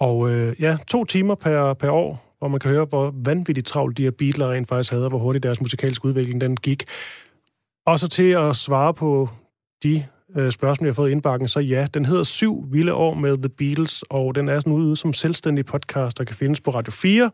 Og 0.00 0.30
øh, 0.30 0.60
ja, 0.60 0.78
to 0.88 1.04
timer 1.04 1.34
per, 1.34 1.74
per 1.74 1.90
år, 1.90 2.29
hvor 2.40 2.48
man 2.48 2.60
kan 2.60 2.70
høre, 2.70 2.84
hvor 2.84 3.14
vanvittigt 3.24 3.66
travlt 3.66 3.96
de 3.96 4.02
her 4.02 4.10
Beatles 4.10 4.46
rent 4.46 4.68
faktisk 4.68 4.90
havde, 4.90 5.04
og 5.04 5.10
hvor 5.10 5.18
hurtigt 5.18 5.42
deres 5.42 5.60
musikalske 5.60 6.04
udvikling 6.04 6.40
den 6.40 6.56
gik. 6.56 6.84
Og 7.86 8.00
så 8.00 8.08
til 8.08 8.30
at 8.30 8.56
svare 8.56 8.94
på 8.94 9.28
de 9.82 10.06
øh, 10.36 10.52
spørgsmål, 10.52 10.86
jeg 10.86 10.90
har 10.90 10.94
fået 10.94 11.08
i 11.08 11.12
indbakken, 11.12 11.48
så 11.48 11.60
ja, 11.60 11.86
den 11.94 12.04
hedder 12.04 12.24
Syv 12.24 12.64
Vilde 12.72 12.94
År 12.94 13.14
med 13.14 13.38
The 13.38 13.48
Beatles, 13.48 14.04
og 14.10 14.34
den 14.34 14.48
er 14.48 14.60
sådan 14.60 14.72
ude 14.72 14.96
som 14.96 15.12
selvstændig 15.12 15.66
podcast, 15.66 16.18
der 16.18 16.24
kan 16.24 16.36
findes 16.36 16.60
på 16.60 16.70
Radio 16.70 16.92
4 16.92 17.30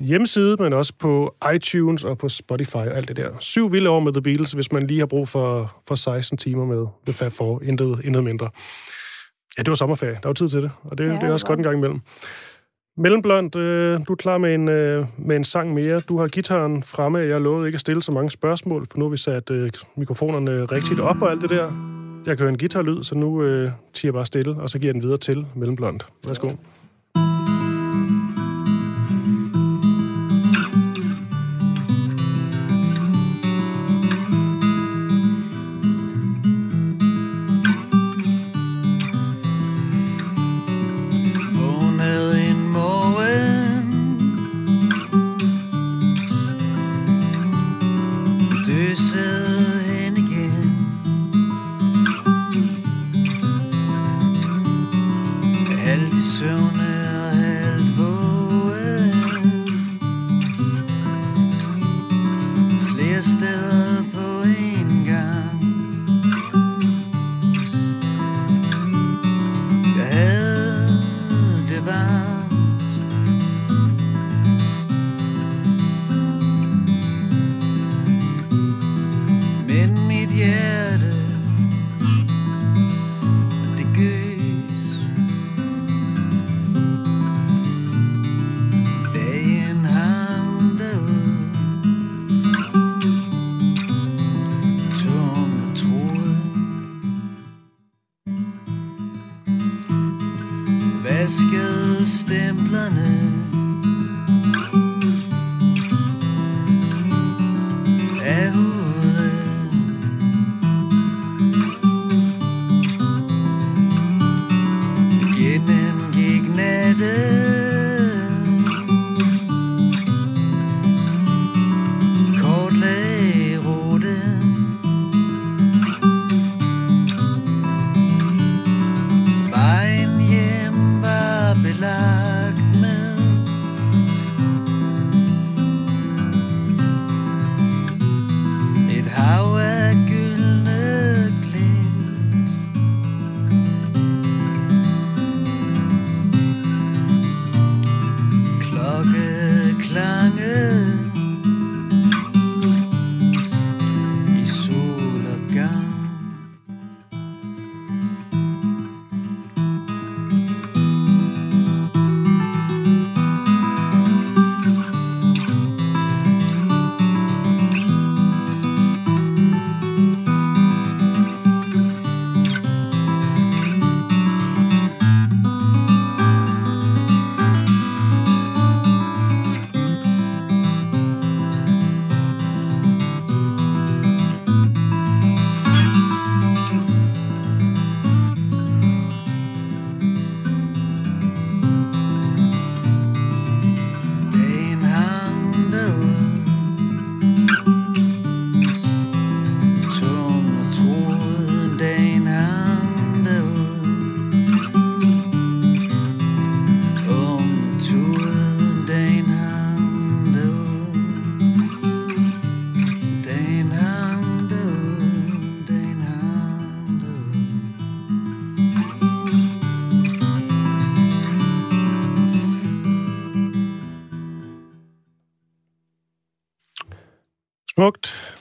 hjemmeside, 0.00 0.56
men 0.58 0.72
også 0.72 0.92
på 0.98 1.34
iTunes 1.54 2.04
og 2.04 2.18
på 2.18 2.28
Spotify 2.28 2.76
og 2.76 2.96
alt 2.96 3.08
det 3.08 3.16
der. 3.16 3.30
Syv 3.38 3.72
vilde 3.72 3.90
år 3.90 4.00
med 4.00 4.12
The 4.12 4.22
Beatles, 4.22 4.52
hvis 4.52 4.72
man 4.72 4.86
lige 4.86 4.98
har 4.98 5.06
brug 5.06 5.28
for, 5.28 5.76
for 5.88 5.94
16 5.94 6.38
timer 6.38 6.66
med 6.66 6.86
The 7.06 7.14
Fab 7.14 7.32
Four. 7.32 7.62
Intet, 7.62 8.00
intet 8.04 8.24
mindre. 8.24 8.50
Ja, 9.58 9.62
det 9.62 9.68
var 9.68 9.74
sommerferie. 9.74 10.18
Der 10.22 10.28
var 10.28 10.32
tid 10.32 10.48
til 10.48 10.62
det, 10.62 10.70
og 10.82 10.98
det, 10.98 11.04
Ja, 11.04 11.12
det 11.12 11.22
er 11.22 11.32
også 11.32 11.46
godt 11.46 11.58
en 11.58 11.62
gang 11.62 11.76
imellem. 11.76 12.00
Mellemblond, 12.98 13.56
øh, 13.56 14.00
du 14.08 14.12
er 14.12 14.16
klar 14.16 14.38
med 14.38 14.54
en, 14.54 14.68
øh, 14.68 15.06
med 15.18 15.36
en 15.36 15.44
sang 15.44 15.74
mere. 15.74 16.00
Du 16.00 16.18
har 16.18 16.28
gitaren 16.28 16.82
fremme. 16.82 17.18
Jeg 17.18 17.40
lovede 17.40 17.68
ikke 17.68 17.76
at 17.76 17.80
stille 17.80 18.02
så 18.02 18.12
mange 18.12 18.30
spørgsmål, 18.30 18.86
for 18.90 18.98
nu 18.98 19.04
har 19.04 19.10
vi 19.10 19.16
sat 19.16 19.50
øh, 19.50 19.70
mikrofonerne 19.96 20.64
rigtigt 20.64 21.00
op 21.00 21.22
og 21.22 21.30
alt 21.30 21.42
det 21.42 21.50
der. 21.50 21.72
Jeg 22.26 22.36
kan 22.36 22.44
høre 22.44 22.48
en 22.48 22.58
guitarlyd, 22.58 23.02
så 23.02 23.14
nu 23.14 23.42
øh, 23.42 23.70
tiger 23.92 24.08
jeg 24.08 24.14
bare 24.14 24.26
stille, 24.26 24.56
og 24.56 24.70
så 24.70 24.78
giver 24.78 24.88
jeg 24.88 24.94
den 24.94 25.02
videre 25.02 25.18
til 25.18 25.46
Mellemblond. 25.54 26.00
Værsgo. 26.26 26.48
Ja. 26.48 26.54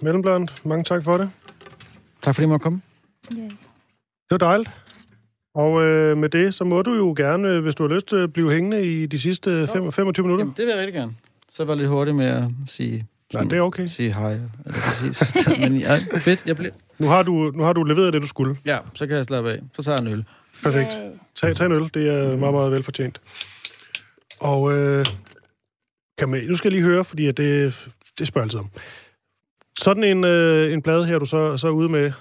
Mellemblond, 0.01 0.47
mange 0.63 0.83
tak 0.83 1.03
for 1.03 1.17
det. 1.17 1.29
Tak 2.21 2.35
fordi 2.35 2.45
I 2.45 2.47
måtte 2.47 2.63
komme. 2.63 2.81
Yeah. 3.37 3.49
Det 3.49 4.31
var 4.31 4.37
dejligt. 4.37 4.69
Og 5.55 5.83
øh, 5.85 6.17
med 6.17 6.29
det, 6.29 6.53
så 6.53 6.63
må 6.63 6.81
du 6.81 6.93
jo 6.93 7.13
gerne, 7.17 7.47
øh, 7.47 7.63
hvis 7.63 7.75
du 7.75 7.87
har 7.87 7.95
lyst 7.95 8.07
til 8.07 8.15
at 8.15 8.33
blive 8.33 8.51
hængende 8.51 8.85
i 8.85 9.05
de 9.05 9.19
sidste 9.19 9.67
fem, 9.67 9.91
25 9.91 10.23
minutter. 10.23 10.45
Jamen, 10.45 10.53
det 10.57 10.65
vil 10.65 10.71
jeg 10.71 10.79
rigtig 10.79 10.93
gerne. 10.93 11.15
Så 11.51 11.65
var 11.65 11.75
lidt 11.75 11.89
hurtig 11.89 12.15
med 12.15 12.25
at 12.25 12.43
sige... 12.67 13.07
Nej, 13.33 13.43
det 13.43 13.53
er 13.53 13.61
okay. 13.61 13.87
Sige 13.87 14.13
hej. 14.13 14.33
Er 14.33 14.39
det 14.65 14.75
præcis? 14.75 15.47
Men 15.59 15.77
ja, 15.77 15.99
fedt, 16.19 16.45
jeg 16.45 16.55
bliver... 16.55 16.71
Nu 16.97 17.07
har, 17.07 17.23
du, 17.23 17.51
nu 17.55 17.63
har 17.63 17.73
du 17.73 17.83
leveret 17.83 18.13
det, 18.13 18.21
du 18.21 18.27
skulle. 18.27 18.55
Ja, 18.65 18.77
så 18.93 19.07
kan 19.07 19.17
jeg 19.17 19.25
slappe 19.25 19.51
af. 19.51 19.59
Så 19.73 19.83
tager 19.83 19.97
jeg 19.97 20.07
en 20.07 20.13
øl. 20.13 20.25
Perfekt. 20.63 20.97
Tag, 21.35 21.55
tag 21.55 21.65
en 21.65 21.71
øl, 21.71 21.89
det 21.93 22.09
er 22.09 22.37
meget, 22.37 22.53
meget 22.53 22.71
velfortjent. 22.71 23.21
Og 24.39 24.73
øh, 24.73 25.05
kan 26.17 26.29
man, 26.29 26.43
nu 26.43 26.55
skal 26.55 26.69
jeg 26.73 26.79
lige 26.79 26.89
høre, 26.89 27.03
fordi 27.03 27.27
at 27.27 27.37
det, 27.37 27.89
det 28.19 28.27
spørger 28.27 28.45
altid 28.45 28.59
om. 28.59 28.69
Sådan 29.79 30.03
en, 30.03 30.23
øh, 30.23 30.73
en 30.73 30.81
plade 30.81 31.05
her, 31.05 31.19
du 31.19 31.25
så, 31.25 31.57
så 31.57 31.67
er 31.67 31.71
ude 31.71 31.89
med, 31.89 32.11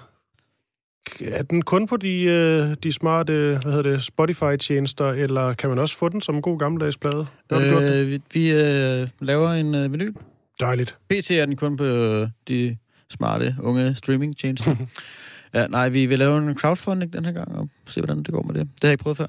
er 1.21 1.43
den 1.43 1.61
kun 1.61 1.87
på 1.87 1.97
de, 1.97 2.23
øh, 2.23 2.75
de 2.83 2.93
smarte 2.93 3.33
hvad 3.61 3.71
hedder 3.73 3.91
det, 3.91 4.03
Spotify-tjenester, 4.03 5.05
eller 5.11 5.53
kan 5.53 5.69
man 5.69 5.79
også 5.79 5.97
få 5.97 6.09
den 6.09 6.21
som 6.21 6.35
en 6.35 6.41
god 6.41 6.59
gammeldags 6.59 6.97
plade? 6.97 7.25
Det? 7.49 7.55
Øh, 8.01 8.11
vi 8.11 8.21
vi 8.33 8.51
øh, 8.51 9.07
laver 9.21 9.51
en 9.51 9.75
øh, 9.75 9.91
vinyl. 9.93 10.13
Dejligt. 10.59 10.97
PT 11.09 11.31
er 11.31 11.45
den 11.45 11.55
kun 11.55 11.77
på 11.77 11.83
øh, 11.83 12.27
de 12.47 12.77
smarte, 13.09 13.55
unge 13.61 13.95
streaming-tjenester. 13.95 14.75
ja, 15.53 15.67
nej, 15.67 15.89
vi 15.89 16.05
vil 16.05 16.19
lave 16.19 16.37
en 16.37 16.57
crowdfunding 16.57 17.13
den 17.13 17.25
her 17.25 17.31
gang, 17.31 17.55
og 17.57 17.69
se, 17.87 18.01
hvordan 18.01 18.17
det 18.23 18.33
går 18.33 18.41
med 18.43 18.53
det. 18.53 18.61
Det 18.61 18.81
har 18.81 18.87
jeg 18.87 18.93
ikke 18.93 19.03
prøvet 19.03 19.17
før. 19.17 19.27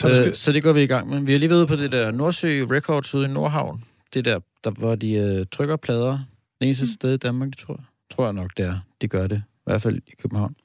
Så 0.00 0.14
skal- 0.16 0.28
øh, 0.28 0.34
så 0.34 0.52
det 0.52 0.62
går 0.62 0.72
vi 0.72 0.82
i 0.82 0.86
gang 0.86 1.08
med. 1.10 1.20
Vi 1.20 1.32
har 1.32 1.38
lige 1.38 1.54
ude 1.54 1.66
på 1.66 1.76
det 1.76 1.92
der 1.92 2.10
Nordsø 2.10 2.64
Records 2.70 3.14
ude 3.14 3.24
i 3.24 3.32
Nordhavn. 3.32 3.84
Det 4.14 4.24
der, 4.24 4.40
der 4.64 4.70
hvor 4.70 4.94
de 4.94 5.12
øh, 5.12 5.46
trykker 5.52 5.76
plader. 5.76 6.18
Det 6.60 6.66
eneste 6.66 6.92
sted 6.92 7.14
i 7.14 7.16
Danmark, 7.16 7.50
det 7.50 7.58
tror 7.58 7.74
jeg. 7.74 7.84
Tror 8.10 8.24
jeg 8.24 8.32
nok, 8.32 8.50
det 8.56 8.64
er. 8.64 8.78
De 9.00 9.08
gør 9.08 9.26
det. 9.26 9.42
I 9.56 9.60
hvert 9.64 9.82
fald 9.82 9.96
i 10.06 10.12
København. 10.22 10.56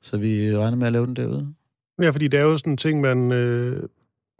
Så 0.00 0.16
vi 0.16 0.56
regner 0.56 0.76
med 0.76 0.86
at 0.86 0.92
lave 0.92 1.06
den 1.06 1.16
derude. 1.16 1.54
Ja, 2.02 2.10
fordi 2.10 2.28
det 2.28 2.40
er 2.40 2.44
jo 2.44 2.56
sådan 2.56 2.72
en 2.72 2.76
ting, 2.76 3.00
man... 3.00 3.32
Øh, 3.32 3.82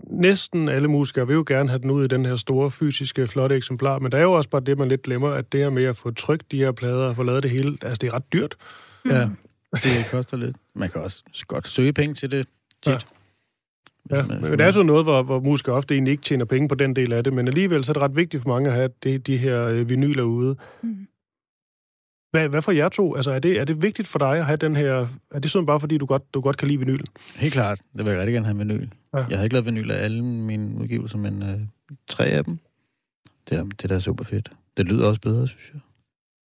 næsten 0.07 0.69
alle 0.69 0.89
musikere 0.89 1.27
vil 1.27 1.35
jo 1.35 1.45
gerne 1.47 1.69
have 1.69 1.79
den 1.79 1.91
ud 1.91 2.05
i 2.05 2.09
den 2.09 2.25
her 2.25 2.37
store, 2.37 2.71
fysiske, 2.71 3.27
flotte 3.27 3.57
eksemplar, 3.57 3.99
men 3.99 4.13
der 4.13 4.19
er 4.19 4.23
jo 4.23 4.33
også 4.33 4.51
bare 4.51 4.61
det, 4.61 4.79
man 4.79 4.89
lidt 4.89 5.03
glemmer, 5.03 5.29
at 5.29 5.53
det 5.53 5.61
her 5.61 5.71
med 5.71 5.85
at 5.85 5.97
få 5.97 6.11
trykt 6.11 6.53
de 6.53 6.59
her 6.59 6.73
plader 6.73 7.09
og 7.09 7.17
få 7.17 7.23
lavet 7.23 7.43
det 7.43 7.51
hele, 7.51 7.79
altså 7.83 7.99
det 8.01 8.07
er 8.07 8.15
ret 8.15 8.33
dyrt. 8.33 8.57
Ja, 9.07 9.29
det 9.73 10.07
koster 10.11 10.37
lidt. 10.37 10.57
Man 10.75 10.91
kan 10.91 11.01
også 11.01 11.23
godt 11.47 11.69
søge 11.69 11.93
penge 11.93 12.15
til 12.15 12.31
det. 12.31 12.47
Tit. 12.83 12.93
Ja. 12.93 12.99
Ja, 14.11 14.27
men 14.27 14.53
det 14.53 14.61
er 14.61 14.71
sådan 14.71 14.87
noget, 14.87 15.05
hvor, 15.05 15.23
hvor 15.23 15.41
musikere 15.41 15.75
ofte 15.75 15.95
egentlig 15.95 16.13
ikke 16.13 16.23
tjener 16.23 16.45
penge 16.45 16.69
på 16.69 16.75
den 16.75 16.97
del 16.97 17.13
af 17.13 17.25
det, 17.25 17.33
men 17.33 17.49
alligevel 17.49 17.85
så 17.85 17.93
er 17.93 17.95
det 17.95 18.03
ret 18.03 18.17
vigtigt 18.17 18.43
for 18.43 18.49
mange 18.49 18.69
at 18.69 18.75
have 18.75 18.91
det, 19.03 19.27
de 19.27 19.37
her 19.37 19.67
øh, 19.67 19.89
vinyler 19.89 20.23
ude. 20.23 20.57
Mm. 20.83 21.07
Hvad, 22.31 22.49
hvad 22.49 22.63
for 22.63 22.73
jer 22.73 22.89
to? 22.89 23.17
Altså, 23.17 23.31
er 23.31 23.39
det, 23.39 23.61
er 23.61 23.65
det 23.65 23.83
vigtigt 23.83 24.09
for 24.09 24.19
dig 24.19 24.39
at 24.39 24.45
have 24.45 24.57
den 24.57 24.77
her... 24.77 25.07
Er 25.31 25.39
det 25.39 25.51
sådan 25.51 25.67
bare, 25.67 25.81
fordi 25.81 25.99
du 25.99 26.07
godt, 26.07 26.35
du 26.35 26.41
godt 26.41 26.57
kan 26.57 26.69
lide 26.69 26.79
vinylen? 26.79 27.07
Helt 27.37 27.53
klart. 27.53 27.81
Det 27.97 28.05
vil 28.05 28.11
jeg 28.11 28.19
rigtig 28.19 28.33
gerne 28.33 28.47
have 28.47 28.59
vinyl. 28.59 28.89
Ja. 29.15 29.25
Jeg 29.31 29.39
har 29.39 29.45
ikke 29.45 29.55
lavet 29.55 29.67
vinyl 29.67 29.91
af 29.91 30.05
alle 30.05 30.25
mine 30.25 30.81
udgivelser, 30.81 31.19
men 31.19 31.43
øh, 31.43 31.61
tre 32.09 32.25
af 32.25 32.45
dem. 32.45 32.59
Det 33.49 33.59
er, 33.59 33.65
det 33.65 33.85
er 33.85 33.89
da 33.89 33.99
super 33.99 34.25
fedt. 34.25 34.51
Det 34.77 34.87
lyder 34.87 35.09
også 35.09 35.21
bedre, 35.21 35.49
synes 35.49 35.71
jeg. 35.75 35.81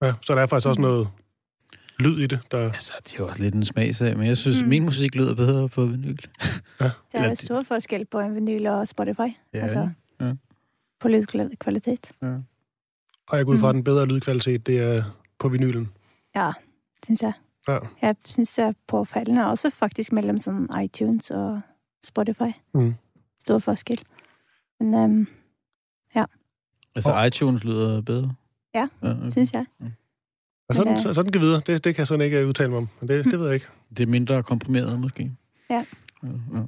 Ja, 0.03 0.13
så 0.21 0.35
der 0.35 0.41
er 0.41 0.45
faktisk 0.45 0.67
også 0.67 0.81
noget 0.81 1.07
lyd 1.99 2.19
i 2.19 2.27
det, 2.27 2.39
der... 2.51 2.65
Altså, 2.71 2.93
det 3.03 3.13
er 3.13 3.17
jo 3.19 3.27
også 3.27 3.43
lidt 3.43 3.55
en 3.55 3.65
smagsag, 3.65 4.17
men 4.17 4.27
jeg 4.27 4.37
synes, 4.37 4.57
Mm. 4.57 4.63
mm. 4.63 4.69
min 4.69 4.83
musik 4.85 5.15
lyder 5.15 5.35
bedre 5.35 5.69
på 5.69 5.85
vinyl. 5.85 6.17
Der 6.79 6.91
er 7.13 7.29
jo 7.29 7.35
stor 7.35 7.61
forskel 7.63 8.05
på 8.05 8.19
en 8.19 8.35
vinyl 8.35 8.67
og 8.67 8.87
Spotify. 8.87 9.19
Ja, 9.53 9.59
altså, 9.59 9.89
ja. 10.21 10.33
på 10.99 11.07
lydkvalitet. 11.07 12.11
Og 13.29 13.37
jeg 13.37 13.45
går 13.45 13.51
ud 13.53 13.57
fra, 13.57 13.69
at 13.69 13.75
Mm. 13.75 13.77
den 13.77 13.83
bedre 13.83 14.05
lydkvalitet, 14.05 14.67
det 14.67 14.79
er 14.79 15.03
på 15.39 15.49
vinylen. 15.49 15.89
Ja, 16.35 16.51
synes 17.05 17.21
jeg. 17.21 17.33
Ja. 17.67 17.77
Jeg 18.01 18.15
synes, 18.25 18.53
det 18.53 18.65
er 18.65 18.73
påfaldende. 18.87 19.47
Også 19.47 19.69
faktisk 19.69 20.11
mellem 20.11 20.37
sådan 20.39 20.69
iTunes 20.83 21.31
og 21.31 21.61
Spotify. 22.05 22.51
Mm. 22.73 22.95
Stor 23.45 23.59
forskel. 23.59 24.01
Men 24.79 24.93
øhm, 24.93 25.27
Altså, 26.95 27.11
Og- 27.11 27.27
iTunes 27.27 27.63
lyder 27.63 28.01
bedre. 28.01 28.35
Ja, 28.73 28.87
ja 29.03 29.09
okay. 29.11 29.29
synes 29.31 29.53
jeg. 29.53 29.65
Og 30.69 30.75
sådan, 30.75 30.91
Men, 30.91 30.97
øh, 30.97 31.03
så, 31.03 31.13
sådan 31.13 31.31
kan 31.31 31.41
videre. 31.41 31.61
Det, 31.67 31.83
det 31.83 31.95
kan 31.95 32.01
jeg 32.01 32.07
sådan 32.07 32.25
ikke 32.25 32.47
udtale 32.47 32.69
mig 32.69 32.77
om. 32.77 32.89
Men 32.99 33.09
det, 33.09 33.25
det 33.25 33.39
ved 33.39 33.45
jeg 33.45 33.53
ikke. 33.53 33.67
Det 33.97 34.03
er 34.03 34.07
mindre 34.07 34.43
komprimeret, 34.43 34.99
måske. 34.99 35.31
Ja. 35.69 35.85
ja, 36.23 36.27
ja. 36.53 36.61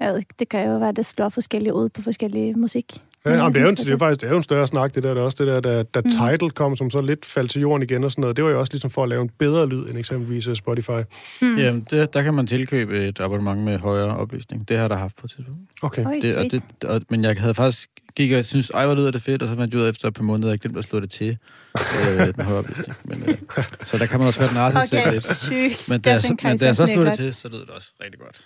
Jeg 0.00 0.10
ved 0.10 0.18
ikke, 0.18 0.34
det 0.38 0.48
kan 0.48 0.66
jo 0.68 0.78
være, 0.78 0.88
at 0.88 0.96
det 0.96 1.06
slår 1.06 1.28
forskelligt 1.28 1.72
ud 1.72 1.88
på 1.88 2.02
forskellige 2.02 2.54
musik. 2.54 3.02
Ja, 3.24 3.30
jamen, 3.34 3.54
det, 3.54 3.62
er 3.62 3.64
jo, 3.66 3.70
det 3.70 3.86
er 3.86 3.90
jo 3.92 3.98
faktisk 3.98 4.20
det 4.20 4.26
er 4.26 4.30
jo 4.30 4.36
en 4.36 4.42
større 4.42 4.66
snak, 4.66 4.94
det 4.94 5.02
der. 5.02 5.08
Det 5.14 5.18
er 5.20 5.24
også 5.24 5.44
det 5.44 5.46
der, 5.46 5.60
da, 5.60 5.82
da 5.82 6.00
Mm. 6.00 6.10
Tidal 6.10 6.50
kom, 6.50 6.76
som 6.76 6.90
så 6.90 7.00
lidt 7.00 7.24
faldt 7.26 7.50
til 7.50 7.60
jorden 7.60 7.82
igen 7.82 8.04
og 8.04 8.10
sådan 8.12 8.20
noget. 8.20 8.36
Det 8.36 8.44
var 8.44 8.50
jo 8.50 8.60
også 8.60 8.72
ligesom 8.72 8.90
for 8.90 9.02
at 9.02 9.08
lave 9.08 9.22
en 9.22 9.30
bedre 9.38 9.68
lyd 9.68 9.86
end 9.88 9.98
eksempelvis 9.98 10.46
øh, 10.46 10.56
Spotify. 10.56 10.90
Mm. 11.42 11.58
Jamen, 11.58 11.86
det, 11.90 12.14
der 12.14 12.22
kan 12.22 12.34
man 12.34 12.46
tilkøbe 12.46 13.08
et 13.08 13.20
abonnement 13.20 13.60
med 13.60 13.78
højere 13.78 14.16
opløsning. 14.16 14.68
Det 14.68 14.76
har 14.76 14.82
jeg 14.84 14.90
da 14.90 14.94
haft 14.94 15.16
på 15.16 15.22
et 15.26 15.30
tidspunkt. 15.30 15.60
Okay. 15.82 16.04
Det, 16.22 16.36
og 16.36 16.44
det, 16.44 16.62
og, 16.84 17.02
men 17.10 17.24
jeg 17.24 17.36
havde 17.38 17.54
faktisk 17.54 17.88
gik 18.16 18.32
og 18.32 18.44
synes, 18.44 18.70
ej, 18.70 18.86
hvor 18.86 18.94
lyder 18.94 19.10
det 19.10 19.22
fedt, 19.22 19.42
og 19.42 19.48
så 19.48 19.54
fandt 19.54 19.74
jeg 19.74 19.80
ud 19.80 19.86
af 19.86 19.90
efter 19.90 20.08
et 20.08 20.14
par 20.14 20.22
måneder, 20.22 20.48
at 20.48 20.52
jeg 20.52 20.60
glemte 20.60 20.78
at 20.78 20.84
slå 20.84 21.00
det 21.00 21.10
til, 21.10 21.38
øh, 22.18 22.26
den 22.34 22.44
højere 22.44 22.58
opløsning. 22.58 22.96
Men, 23.04 23.22
øh, 23.26 23.36
så 23.84 23.98
der 23.98 24.06
kan 24.06 24.18
man 24.18 24.26
også 24.28 24.40
godt 24.40 24.54
narre 24.54 24.72
sig 24.72 24.88
selv 24.88 25.00
Okay, 25.00 25.12
lidt. 25.12 25.88
Men 25.88 25.96
Det 25.98 26.04
da, 26.04 26.10
jeg, 26.10 26.20
sådan 26.20 26.38
så- 26.38 26.46
men 26.48 26.58
da 26.58 26.66
jeg 26.66 26.76
så 26.76 26.86
slog 26.86 27.06
det 27.06 27.14
til, 27.16 27.34
så 27.34 27.48
lød 27.48 27.60
det 27.60 27.68
også 27.70 27.92
rigtig 28.04 28.20
godt. 28.20 28.42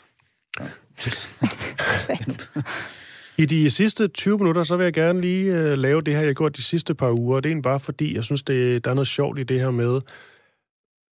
Fedt. 2.06 2.50
I 3.38 3.44
de 3.44 3.70
sidste 3.70 4.08
20 4.08 4.38
minutter, 4.38 4.62
så 4.62 4.76
vil 4.76 4.84
jeg 4.84 4.92
gerne 4.92 5.20
lige 5.20 5.54
øh, 5.54 5.78
lave 5.78 6.02
det 6.02 6.14
her, 6.14 6.20
jeg 6.20 6.28
har 6.28 6.34
gjort 6.34 6.56
de 6.56 6.62
sidste 6.62 6.94
par 6.94 7.20
uger. 7.20 7.40
Det 7.40 7.52
er 7.52 7.62
bare 7.62 7.80
fordi, 7.80 8.14
jeg 8.14 8.24
synes, 8.24 8.42
det, 8.42 8.84
der 8.84 8.90
er 8.90 8.94
noget 8.94 9.08
sjovt 9.08 9.38
i 9.38 9.42
det 9.42 9.60
her 9.60 9.70
med, 9.70 10.00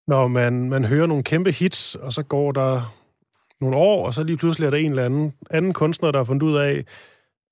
når 0.06 0.28
man, 0.28 0.68
man 0.68 0.84
hører 0.84 1.06
nogle 1.06 1.24
kæmpe 1.24 1.50
hits, 1.50 1.94
og 1.94 2.12
så 2.12 2.22
går 2.22 2.52
der 2.52 2.94
nogle 3.60 3.76
år, 3.76 4.06
og 4.06 4.14
så 4.14 4.22
lige 4.22 4.36
pludselig 4.36 4.66
er 4.66 4.70
der 4.70 4.78
en 4.78 4.90
eller 4.90 5.04
anden, 5.04 5.32
anden 5.50 5.72
kunstner, 5.72 6.10
der 6.10 6.18
har 6.18 6.24
fundet 6.24 6.42
ud 6.42 6.56
af, 6.56 6.84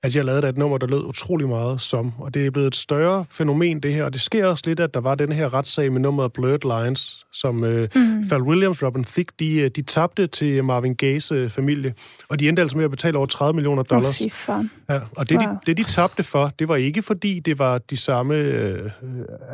at 0.04 0.16
jeg 0.16 0.24
lavede 0.24 0.48
et 0.48 0.58
nummer, 0.58 0.78
der 0.78 0.86
lød 0.86 1.04
utrolig 1.04 1.48
meget 1.48 1.80
som. 1.80 2.12
Og 2.18 2.34
det 2.34 2.46
er 2.46 2.50
blevet 2.50 2.66
et 2.66 2.76
større 2.76 3.24
fænomen, 3.30 3.80
det 3.80 3.94
her. 3.94 4.04
Og 4.04 4.12
det 4.12 4.20
sker 4.20 4.46
også 4.46 4.62
lidt, 4.66 4.80
at 4.80 4.94
der 4.94 5.00
var 5.00 5.14
den 5.14 5.32
her 5.32 5.54
retssag 5.54 5.92
med 5.92 6.00
nummeret 6.00 6.32
Blurred 6.32 6.84
Lines, 6.84 7.26
som 7.32 7.64
øh, 7.64 7.88
Mm. 7.94 8.28
Pharrell 8.28 8.48
Williams, 8.48 8.82
Robin 8.82 9.04
Thicke, 9.04 9.32
de, 9.38 9.54
øh, 9.60 9.70
de 9.76 9.82
tabte 9.82 10.26
til 10.26 10.64
Marvin 10.64 10.96
Gaye's 11.02 11.34
øh, 11.34 11.50
familie. 11.50 11.94
Og 12.28 12.40
de 12.40 12.48
endte 12.48 12.62
altså 12.62 12.76
med 12.76 12.84
at 12.84 12.90
betale 12.90 13.18
over 13.18 13.26
30 13.26 13.54
millioner 13.54 13.82
dollars. 13.82 14.22
Fan. 14.32 14.70
Ja, 14.90 15.00
og 15.16 15.28
det, 15.28 15.36
wow. 15.36 15.46
De, 15.46 15.58
det, 15.66 15.76
de 15.76 15.84
tabte 15.84 16.22
for, 16.22 16.52
det 16.58 16.68
var 16.68 16.76
ikke 16.76 17.02
fordi, 17.02 17.40
det 17.40 17.58
var 17.58 17.78
de 17.78 17.96
samme 17.96 18.34
øh, 18.34 18.84
øh, 18.84 18.90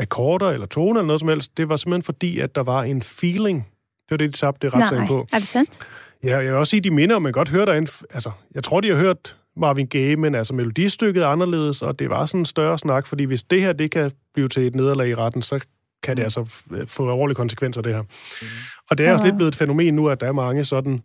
akkorder 0.01 0.51
eller 0.51 0.67
toner 0.67 1.01
eller 1.01 1.07
noget 1.07 1.21
som 1.21 1.29
helst. 1.29 1.57
Det 1.57 1.69
var 1.69 1.77
simpelthen 1.77 2.03
fordi, 2.03 2.39
at 2.41 2.55
der 2.55 2.63
var 2.63 2.83
en 2.83 3.03
feeling. 3.03 3.59
Det 3.99 4.11
var 4.11 4.17
det, 4.17 4.33
de 4.33 4.37
tabte 4.39 4.69
retssagen 4.69 4.99
Nej, 5.01 5.07
på. 5.07 5.27
er 5.33 5.39
det 5.39 5.49
sandt? 5.49 5.71
Ja, 6.25 6.37
jeg 6.37 6.45
vil 6.47 6.55
også 6.55 6.71
sige, 6.71 6.81
de 6.81 6.91
minder, 6.91 7.15
og 7.15 7.23
man 7.23 7.33
godt 7.33 7.49
høre 7.49 7.67
derinde. 7.67 7.91
Altså, 8.15 8.31
jeg 8.55 8.65
tror, 8.65 8.81
de 8.81 8.89
har 8.89 8.97
hørt 8.97 9.37
Marvin 9.59 9.87
Gaye, 9.87 10.17
men 10.17 10.35
altså 10.35 10.55
melodistykket 10.55 11.23
er 11.23 11.27
anderledes, 11.27 11.83
og 11.83 11.99
det 11.99 12.11
var 12.11 12.27
sådan 12.27 12.41
en 12.41 12.45
større 12.45 12.79
snak, 12.79 13.07
fordi 13.07 13.25
hvis 13.25 13.43
det 13.43 13.63
her, 13.63 13.73
det 13.73 13.91
kan 13.91 14.11
blive 14.35 14.49
til 14.49 14.67
et 14.67 14.75
nederlag 14.75 15.09
i 15.09 15.15
retten, 15.15 15.43
så 15.43 15.65
kan 16.03 16.17
det 16.17 16.23
Mm. 16.23 16.25
altså 16.25 16.41
f- 16.41 16.85
få 16.85 17.03
alvorlige 17.11 17.35
konsekvenser, 17.35 17.83
det 17.83 17.95
her. 17.95 18.03
Og 18.91 18.99
det 18.99 19.07
er 19.07 19.13
også 19.13 19.25
lidt 19.25 19.37
blevet 19.37 19.49
et 19.49 19.57
fænomen 19.57 19.95
nu, 19.95 20.09
at 20.09 20.21
der 20.21 20.27
er 20.27 20.33
mange 20.33 20.65
sådan 20.65 21.03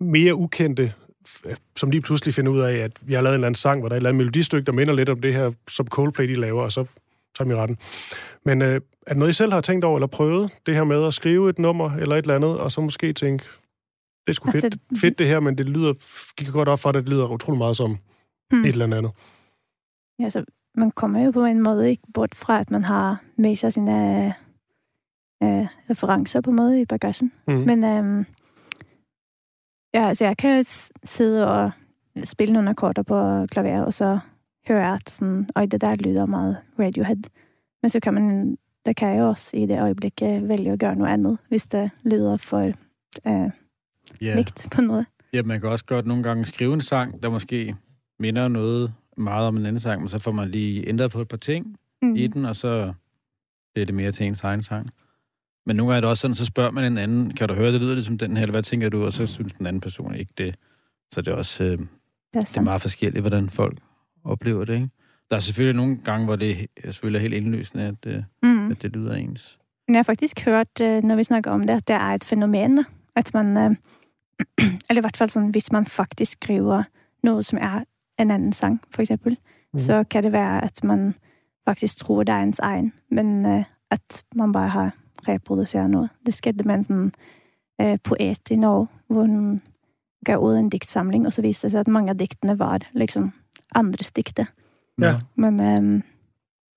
mere 0.00 0.34
ukendte, 0.34 0.92
f- 1.28 1.54
som 1.76 1.90
lige 1.90 2.00
pludselig 2.00 2.34
finder 2.34 2.52
ud 2.52 2.60
af, 2.60 2.76
at 2.76 2.92
vi 3.02 3.14
har 3.14 3.20
lavet 3.22 3.34
en 3.34 3.38
eller 3.38 3.46
anden 3.46 3.54
sang, 3.54 3.80
hvor 3.80 3.88
der 3.88 3.94
er 3.94 3.96
et 3.96 3.98
eller 4.00 4.10
andet 4.10 4.18
melodistykke, 4.26 4.66
der 4.66 4.72
minder 4.72 4.94
lidt 4.94 5.08
om 5.08 5.20
det 5.20 5.34
her, 5.34 5.50
som 5.70 5.86
Coldplay 5.86 6.28
de 6.28 6.34
laver, 6.34 6.62
og 6.62 6.72
så 6.72 6.84
tager 7.38 7.48
vi 7.48 7.54
retten. 7.54 7.78
Men 8.44 8.62
øh, 8.62 8.74
er 8.74 8.80
det 9.08 9.16
noget, 9.16 9.30
I 9.30 9.34
selv 9.34 9.52
har 9.52 9.60
tænkt 9.60 9.84
over, 9.84 9.96
eller 9.98 10.06
prøvet 10.06 10.50
det 10.66 10.74
her 10.74 10.84
med 10.84 11.04
at 11.06 11.14
skrive 11.14 11.50
et 11.50 11.58
nummer, 11.58 11.90
eller 11.94 12.16
et 12.16 12.22
eller 12.22 12.34
andet, 12.34 12.58
og 12.58 12.72
så 12.72 12.80
måske 12.80 13.12
tænke, 13.12 13.44
det 14.28 14.32
er 14.32 14.34
sgu 14.34 14.50
fedt, 14.50 14.64
Altså, 14.64 14.78
fedt 15.00 15.18
det 15.18 15.26
her, 15.26 15.40
men 15.40 15.58
det 15.58 15.68
lyder, 15.68 15.92
gik 16.36 16.52
godt 16.52 16.68
op 16.68 16.78
for 16.80 16.92
det, 16.92 17.02
det 17.02 17.08
lyder 17.08 17.30
utrolig 17.32 17.58
meget 17.58 17.76
som 17.76 17.98
Mm. 18.52 18.60
et 18.60 18.66
eller 18.66 18.84
andet. 18.96 19.12
Ja, 20.18 20.28
så 20.28 20.44
man 20.74 20.90
kommer 20.90 21.20
jo 21.24 21.30
på 21.30 21.44
en 21.44 21.62
måde 21.62 21.90
ikke 21.90 22.02
bort 22.14 22.34
fra, 22.34 22.60
at 22.60 22.70
man 22.70 22.84
har 22.84 23.22
med 23.36 23.56
sig 23.56 23.72
sine 23.72 24.26
øh, 25.42 25.66
referencer 25.90 26.40
på 26.40 26.50
en 26.50 26.56
måde 26.56 26.80
i 26.80 26.84
bagagen. 26.84 27.32
Mm. 27.48 27.54
Men 27.54 27.84
øhm, 27.84 28.26
ja, 29.94 30.08
altså 30.08 30.24
jeg 30.24 30.36
kan 30.36 30.64
sidde 31.04 31.48
og 31.50 31.70
spille 32.24 32.52
nogle 32.52 32.70
akkorder 32.70 33.02
på 33.02 33.46
klaver, 33.46 33.82
og 33.82 33.94
så 33.94 34.18
høre 34.68 34.86
jeg, 34.86 34.94
at 34.94 35.10
sådan, 35.10 35.48
Øj, 35.56 35.66
det 35.66 35.80
der 35.80 35.94
lyder 35.94 36.26
meget 36.26 36.56
Radiohead. 36.78 37.22
Men 37.82 37.90
så 37.90 38.00
kan 38.00 38.14
man, 38.14 38.56
der 38.86 38.92
kan 38.92 39.14
jeg 39.14 39.22
også 39.24 39.56
i 39.56 39.66
det 39.66 39.80
øjeblikket 39.80 40.48
vælge 40.48 40.72
at 40.72 40.78
gøre 40.80 40.96
noget 40.96 41.12
andet, 41.12 41.38
hvis 41.48 41.66
det 41.66 41.90
lyder 42.04 42.36
for 42.36 42.60
øh, 43.26 43.50
Ja. 44.20 44.36
likt 44.36 44.66
på 44.70 44.80
en 44.80 44.86
måde. 44.86 45.04
ja, 45.32 45.42
man 45.42 45.60
kan 45.60 45.68
også 45.68 45.84
godt 45.84 46.06
nogle 46.06 46.22
gange 46.22 46.44
skrive 46.44 46.74
en 46.74 46.80
sang, 46.80 47.22
der 47.22 47.28
måske 47.30 47.76
minder 48.18 48.48
noget 48.48 48.92
meget 49.16 49.46
om 49.48 49.56
en 49.56 49.66
anden 49.66 49.80
sang, 49.80 50.00
men 50.00 50.08
så 50.08 50.18
får 50.18 50.32
man 50.32 50.48
lige 50.48 50.88
ændret 50.88 51.10
på 51.10 51.20
et 51.20 51.28
par 51.28 51.36
ting 51.36 51.76
Mm. 52.02 52.16
i 52.16 52.26
den, 52.26 52.44
og 52.44 52.56
så 52.56 52.92
bliver 53.74 53.86
det 53.86 53.94
mere 53.94 54.12
til 54.12 54.26
ens 54.26 54.40
egen 54.44 54.62
sang. 54.62 54.86
Men 55.66 55.76
nogle 55.76 55.92
gange 55.92 55.96
er 55.96 56.00
det 56.00 56.10
også 56.10 56.20
sådan, 56.20 56.34
så 56.34 56.44
spørger 56.44 56.70
man 56.70 56.84
en 56.84 56.98
anden, 56.98 57.34
kan 57.34 57.48
du 57.48 57.54
høre, 57.54 57.72
det 57.72 57.80
lyder 57.80 57.94
ligesom 57.94 58.18
den 58.18 58.36
her, 58.36 58.42
eller 58.42 58.52
hvad 58.52 58.62
tænker 58.62 58.88
du? 58.88 59.04
Og 59.04 59.12
så 59.12 59.26
synes 59.26 59.52
den 59.52 59.66
anden 59.66 59.80
person 59.80 60.14
ikke 60.14 60.32
det. 60.38 60.54
Så 61.12 61.20
det 61.20 61.32
er 61.32 61.36
også 61.36 61.64
øh, 61.64 61.70
Det 61.70 61.78
er 62.34 62.40
det 62.40 62.56
er 62.56 62.60
meget 62.60 62.80
forskelligt, 62.80 63.22
hvordan 63.22 63.50
folk 63.50 63.78
oplever 64.24 64.64
det, 64.64 64.74
ikke? 64.74 64.88
Der 65.30 65.36
er 65.36 65.40
selvfølgelig 65.40 65.76
nogle 65.76 65.96
gange, 66.04 66.24
hvor 66.26 66.36
det 66.36 66.66
er 66.76 66.90
selvfølgelig 66.90 67.20
helt 67.20 67.34
indløsende, 67.34 67.84
at, 67.84 68.04
det, 68.04 68.24
Mm. 68.42 68.70
at 68.70 68.82
det 68.82 68.92
lyder 68.96 69.14
ens. 69.14 69.58
Men 69.88 69.94
jeg 69.94 69.98
har 69.98 70.02
faktisk 70.04 70.44
hørt, 70.44 70.80
øh, 70.82 71.02
når 71.04 71.16
vi 71.16 71.24
snakker 71.24 71.50
om 71.50 71.60
det, 71.66 71.70
at 71.74 71.88
det 71.88 71.94
er 71.94 72.00
et 72.14 72.24
fænomen. 72.24 72.84
At 73.16 73.34
man, 73.34 73.56
øh, 73.56 73.76
eller 74.90 75.00
i 75.00 75.00
hvert 75.00 75.16
fald 75.16 75.30
sådan, 75.30 75.48
hvis 75.48 75.72
man 75.72 75.86
faktisk 75.86 76.32
skriver 76.32 76.82
noget, 77.22 77.44
som 77.46 77.58
er 77.62 77.84
en 78.18 78.30
anden 78.30 78.52
sang, 78.52 78.80
for 78.90 79.02
eksempel, 79.02 79.38
mm. 79.72 79.78
så 79.78 80.04
kan 80.10 80.22
det 80.22 80.32
være, 80.32 80.64
at 80.64 80.84
man 80.84 81.14
faktisk 81.68 81.96
tror, 81.96 82.22
det 82.22 82.32
er 82.32 82.38
ens 82.42 82.58
egen, 82.58 82.92
men 83.10 83.46
øh, 83.46 83.64
at 83.90 84.24
man 84.34 84.52
bare 84.52 84.68
har 84.68 84.94
reproduceret 85.28 85.90
noget. 85.90 86.10
Det 86.26 86.34
skete 86.34 86.64
med 86.66 86.74
en 86.74 86.84
sådan 86.84 87.12
øh, 87.80 87.98
poet 88.04 88.50
i 88.50 88.56
Norge, 88.56 88.86
hvor 89.08 89.20
hun 89.20 89.62
gav 90.24 90.38
ud 90.38 90.56
en 90.56 90.68
digtsamling, 90.68 91.26
og 91.26 91.32
så 91.32 91.42
viste 91.42 91.62
det 91.62 91.70
sig, 91.72 91.80
at 91.80 91.88
mange 91.88 92.10
af 92.10 92.18
digtene 92.18 92.58
var 92.58 92.78
liksom 92.92 93.32
andres 93.74 94.12
digte. 94.12 94.46
Ja. 95.00 95.20
Men 95.34 95.60
øh, 95.60 96.02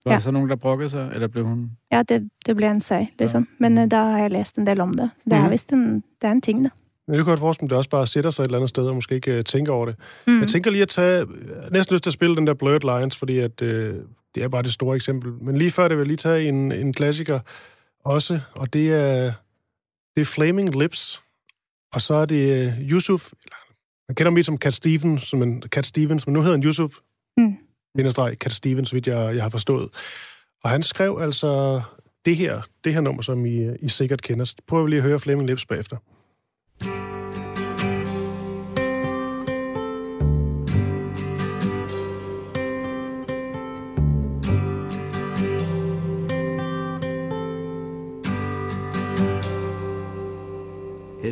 Var 0.05 0.12
Ja. 0.12 0.16
der 0.16 0.20
så 0.20 0.32
nogen, 0.32 0.49
der 0.49 0.55
brokkede 0.55 0.89
sig, 0.89 1.12
eller 1.14 1.28
blev 1.28 1.45
hun... 1.45 1.72
ja, 1.91 2.03
det, 2.03 2.30
det 2.45 2.55
blev 2.55 2.70
en 2.70 2.80
sag, 2.80 3.14
liksom. 3.20 3.47
Men 3.59 3.78
øh, 3.78 3.91
der 3.91 4.03
har 4.03 4.18
jeg 4.20 4.32
læst 4.32 4.57
en 4.57 4.66
del 4.66 4.82
om 4.82 4.93
det. 4.93 5.09
Så 5.18 5.24
det 5.30 5.34
er 5.34 5.41
Mhm. 5.41 5.51
vist 5.51 5.74
en, 5.74 5.93
det 5.95 6.28
er 6.28 6.32
en 6.32 6.41
ting, 6.41 6.64
da. 6.64 6.70
Men 7.08 7.14
det 7.14 7.26
kan 7.26 7.32
godt 7.32 7.39
forestille 7.39 7.66
mig, 7.66 7.70
det 7.70 7.78
også 7.78 7.89
bare 7.89 8.08
sætter 8.08 8.30
sig 8.30 8.43
et 8.43 8.47
eller 8.47 8.58
andet 8.58 8.70
sted, 8.70 8.88
og 8.88 8.95
måske 8.95 9.16
ikke 9.16 9.32
øh, 9.32 9.43
tænker 9.43 9.74
over 9.74 9.86
det. 9.86 9.95
Mm. 10.28 10.39
Jeg 10.39 10.49
tænker 10.49 10.72
lige 10.72 10.82
at 10.82 10.89
tage... 10.89 11.18
Har 11.64 11.70
næsten 11.72 11.93
lyst 11.93 12.04
til 12.04 12.10
at 12.10 12.14
spille 12.14 12.36
den 12.36 12.47
der 12.47 12.54
Blurred 12.54 12.99
Lines, 12.99 13.18
fordi 13.18 13.39
at, 13.39 13.62
øh, 13.62 13.95
det 14.36 14.43
er 14.43 14.47
bare 14.47 14.64
det 14.64 14.74
store 14.74 14.95
eksempel. 14.95 15.34
Men 15.41 15.58
lige 15.58 15.72
før 15.72 15.88
det 15.88 15.97
vil 15.97 16.02
jeg 16.02 16.08
lige 16.08 16.18
tage 16.18 16.47
en, 16.47 16.72
en 16.72 16.93
klassiker 16.93 17.39
også, 18.06 18.39
og 18.56 18.74
det 18.74 18.93
er, 18.93 19.34
det 20.16 20.22
er 20.22 20.26
Flaming 20.26 20.76
Lips, 20.80 21.22
og 21.93 22.02
så 22.02 22.14
er 22.14 22.26
det 22.26 22.66
øh, 22.66 22.91
Yusuf, 22.91 23.32
eller, 23.43 23.56
man 24.08 24.16
kender 24.16 24.30
ham 24.30 24.34
mest 24.34 24.45
som 24.45 24.58
Cat 24.58 24.74
Stevens, 24.74 25.24
som 25.24 25.41
en, 25.43 25.62
Cat 25.62 25.86
Stevens, 25.86 26.28
men 26.28 26.34
nu 26.34 26.41
hedder 26.41 26.58
han 26.58 26.64
Yusuf, 26.66 26.91
Mm. 27.38 27.58
Cat 28.36 28.52
Stevens, 28.52 28.89
så 28.89 28.95
vidt 28.95 29.08
jeg, 29.08 29.36
jeg 29.36 29.43
har 29.43 29.49
forstået. 29.49 29.89
Og 30.64 30.70
han 30.70 30.84
skrev 30.84 31.20
altså 31.22 31.82
det 32.26 32.36
her, 32.38 32.62
det 32.84 32.93
her 32.93 33.02
nummer, 33.02 33.22
som 33.22 33.45
I, 33.45 33.76
I 33.82 33.89
sikkert 33.89 34.22
kender. 34.22 34.54
Prøv 34.68 34.86
lige 34.86 34.97
at 34.97 35.04
høre 35.04 35.20
Flaming 35.20 35.47
Lips 35.47 35.66
bagefter. 35.66 35.97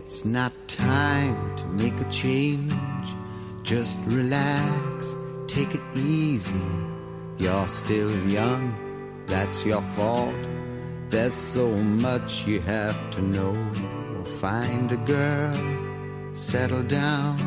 It's 0.09 0.25
not 0.25 0.51
time 0.67 1.55
to 1.57 1.65
make 1.67 1.93
a 2.01 2.09
change. 2.09 2.73
Just 3.61 3.99
relax, 4.07 5.15
take 5.45 5.75
it 5.75 5.81
easy. 5.95 6.67
You're 7.37 7.67
still 7.67 8.09
young, 8.27 8.73
that's 9.27 9.67
your 9.67 9.83
fault. 9.93 10.33
There's 11.11 11.35
so 11.35 11.69
much 12.07 12.47
you 12.47 12.59
have 12.61 12.97
to 13.11 13.21
know. 13.21 13.53
Find 14.41 14.91
a 14.91 14.97
girl, 14.97 16.33
settle 16.33 16.81
down. 16.81 17.37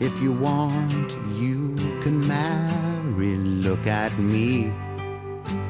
If 0.00 0.20
you 0.20 0.32
want, 0.32 1.16
you 1.36 1.76
can 2.02 2.20
marry. 2.28 3.36
Look 3.36 3.86
at 3.86 4.12
me. 4.18 4.70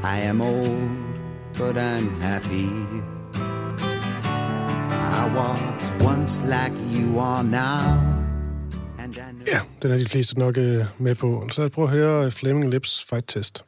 I 0.03 0.19
am 0.23 0.43
old, 0.43 0.91
but 1.57 1.79
I'm 1.79 2.19
happy. 2.19 3.00
Was 5.35 5.91
once 6.03 6.43
like 6.45 6.73
you 6.93 7.21
are 7.21 7.45
now. 7.45 7.99
And 8.99 9.17
I 9.17 9.33
know 9.33 9.47
Ja, 9.47 9.61
den 9.83 9.91
er 9.91 9.99
de 9.99 10.09
fleste 10.09 10.39
nok 10.39 10.59
øh, 10.59 10.85
med 10.99 11.15
på. 11.15 11.49
Så 11.53 11.69
prøv 11.69 11.85
at 11.85 11.91
høre 11.91 12.25
øh, 12.25 12.33
Fleming 12.33 12.33
Flaming 12.33 12.71
Lips 12.71 13.05
Fight 13.11 13.29
Test. 13.29 13.65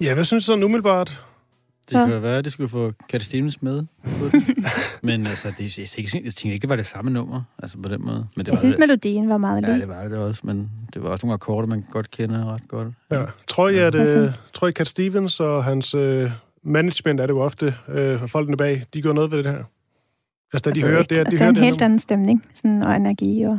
Ja, 0.00 0.14
hvad 0.14 0.24
synes 0.24 0.44
du 0.44 0.46
sådan 0.46 0.64
umiddelbart? 0.64 1.24
Det 1.90 1.96
Ja. 1.96 2.04
kunne 2.04 2.14
da 2.14 2.20
være, 2.20 2.38
at 2.38 2.44
det 2.44 2.52
skulle 2.52 2.68
få 2.68 2.92
Cat 3.10 3.22
Stevens 3.22 3.62
med. 3.62 3.82
Men 5.02 5.26
altså, 5.26 5.52
det, 5.58 5.78
jeg, 5.78 5.86
jeg, 5.98 6.24
jeg 6.24 6.32
tænkte 6.34 6.48
ikke, 6.48 6.62
det 6.62 6.68
var 6.68 6.76
det 6.76 6.86
samme 6.86 7.10
nummer, 7.10 7.42
altså 7.58 7.78
på 7.82 7.88
den 7.88 8.04
måde. 8.04 8.16
Men 8.16 8.26
det 8.36 8.46
Jeg 8.46 8.52
var 8.52 8.56
synes, 8.58 8.74
det, 8.74 8.80
melodien 8.80 9.28
var 9.28 9.36
meget 9.36 9.62
Ja, 9.68 9.72
det 9.72 9.88
var 9.88 10.02
det 10.08 10.18
også, 10.18 10.40
men 10.44 10.70
det 10.94 11.02
var 11.02 11.08
også 11.08 11.26
nogle 11.26 11.34
akkorder, 11.34 11.68
man 11.68 11.84
godt 11.90 12.10
kender 12.10 12.54
ret 12.54 12.68
godt. 12.68 12.88
Ja. 13.10 13.24
Tror 13.48 13.68
I, 13.68 13.78
at, 13.78 13.94
Hvad 13.94 14.24
øh, 14.26 14.34
tror 14.54 14.68
I, 14.68 14.72
Cat 14.72 14.88
Stevens 14.88 15.40
og 15.40 15.64
hans 15.64 15.94
øh, 15.94 16.30
management 16.64 17.20
er 17.20 17.26
det 17.26 17.34
jo 17.34 17.40
ofte, 17.40 17.74
øh, 17.88 18.20
folkene 18.28 18.56
bag, 18.56 18.84
de 18.94 19.02
gør 19.02 19.12
noget 19.12 19.30
ved 19.30 19.38
det 19.42 19.52
her? 19.52 19.64
Altså, 20.52 20.70
da 20.70 20.74
de 20.74 20.82
hører 20.82 20.98
ikke. 21.00 21.08
det, 21.14 21.18
Altså, 21.18 21.30
de 21.30 21.36
det 21.36 21.40
er 21.40 21.44
hører 21.44 21.56
en 21.58 21.64
helt 21.64 21.82
anden 21.82 21.98
stemning 21.98 22.44
sådan, 22.54 22.82
og 22.82 22.96
energi. 22.96 23.42
Og... 23.42 23.58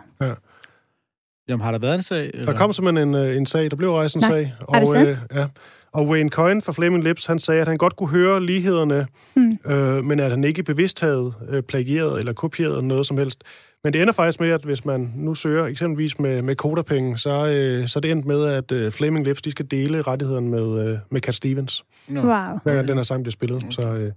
Jamen, 1.47 1.63
har 1.63 1.71
der 1.71 1.79
været 1.79 1.95
en 1.95 2.01
sag? 2.03 2.31
nummer. 2.33 2.51
Der 2.51 2.57
kom 2.57 2.73
simpelthen 2.73 3.07
en, 3.07 3.15
øh, 3.15 3.37
en 3.37 3.45
sag, 3.45 3.69
der 3.71 3.75
blev 3.77 3.91
rejst 3.93 4.15
en 4.15 4.21
Nej. 4.21 4.29
sag. 4.29 4.53
Er 4.69 4.79
det 4.79 4.89
Og, 4.89 4.95
sandt? 4.95 5.09
øh, 5.09 5.17
ja. 5.37 5.45
Og 5.93 6.07
Wayne 6.07 6.29
Coyne 6.29 6.61
fra 6.61 6.71
Flaming 6.71 7.03
Lips, 7.03 7.25
han 7.25 7.39
sagde, 7.39 7.61
at 7.61 7.67
han 7.67 7.77
godt 7.77 7.95
kunne 7.95 8.09
høre 8.09 8.45
lighederne, 8.45 9.07
Hmm. 9.35 9.71
øh, 9.71 10.03
men 10.05 10.19
at 10.19 10.29
han 10.31 10.43
ikke 10.43 10.63
bevidst 10.63 10.99
havde 11.01 11.33
øh, 11.49 11.63
plagieret 11.63 12.17
eller 12.19 12.33
kopieret 12.33 12.83
noget 12.83 13.05
som 13.05 13.17
helst. 13.17 13.43
Men 13.83 13.93
det 13.93 14.01
ender 14.01 14.13
faktisk 14.13 14.39
med, 14.39 14.49
at 14.49 14.63
hvis 14.63 14.85
man 14.85 15.13
nu 15.15 15.33
søger 15.35 15.65
eksempelvis 15.65 16.19
med, 16.19 16.41
med 16.41 16.55
koderpenge, 16.55 17.17
så, 17.17 17.47
øh, 17.47 17.87
så 17.87 17.99
er 17.99 18.01
det 18.01 18.11
endt 18.11 18.25
med, 18.25 18.45
at 18.45 18.71
øh, 18.71 18.91
Flaming 18.91 19.25
Lips 19.25 19.41
de 19.41 19.51
skal 19.51 19.65
dele 19.71 20.01
rettighederne 20.01 20.49
med, 20.49 20.87
øh, 20.89 20.97
med 21.11 21.21
Cat 21.21 21.35
Stevens. 21.35 21.85
Nå. 22.07 22.19
Wow. 22.21 22.29
Hver 22.63 22.73
gang 22.75 22.87
den 22.87 22.95
her 22.97 23.03
sang 23.03 23.23
bliver 23.23 23.31
spillet. 23.31 23.63
Så, 23.69 23.81
øh, 23.93 24.11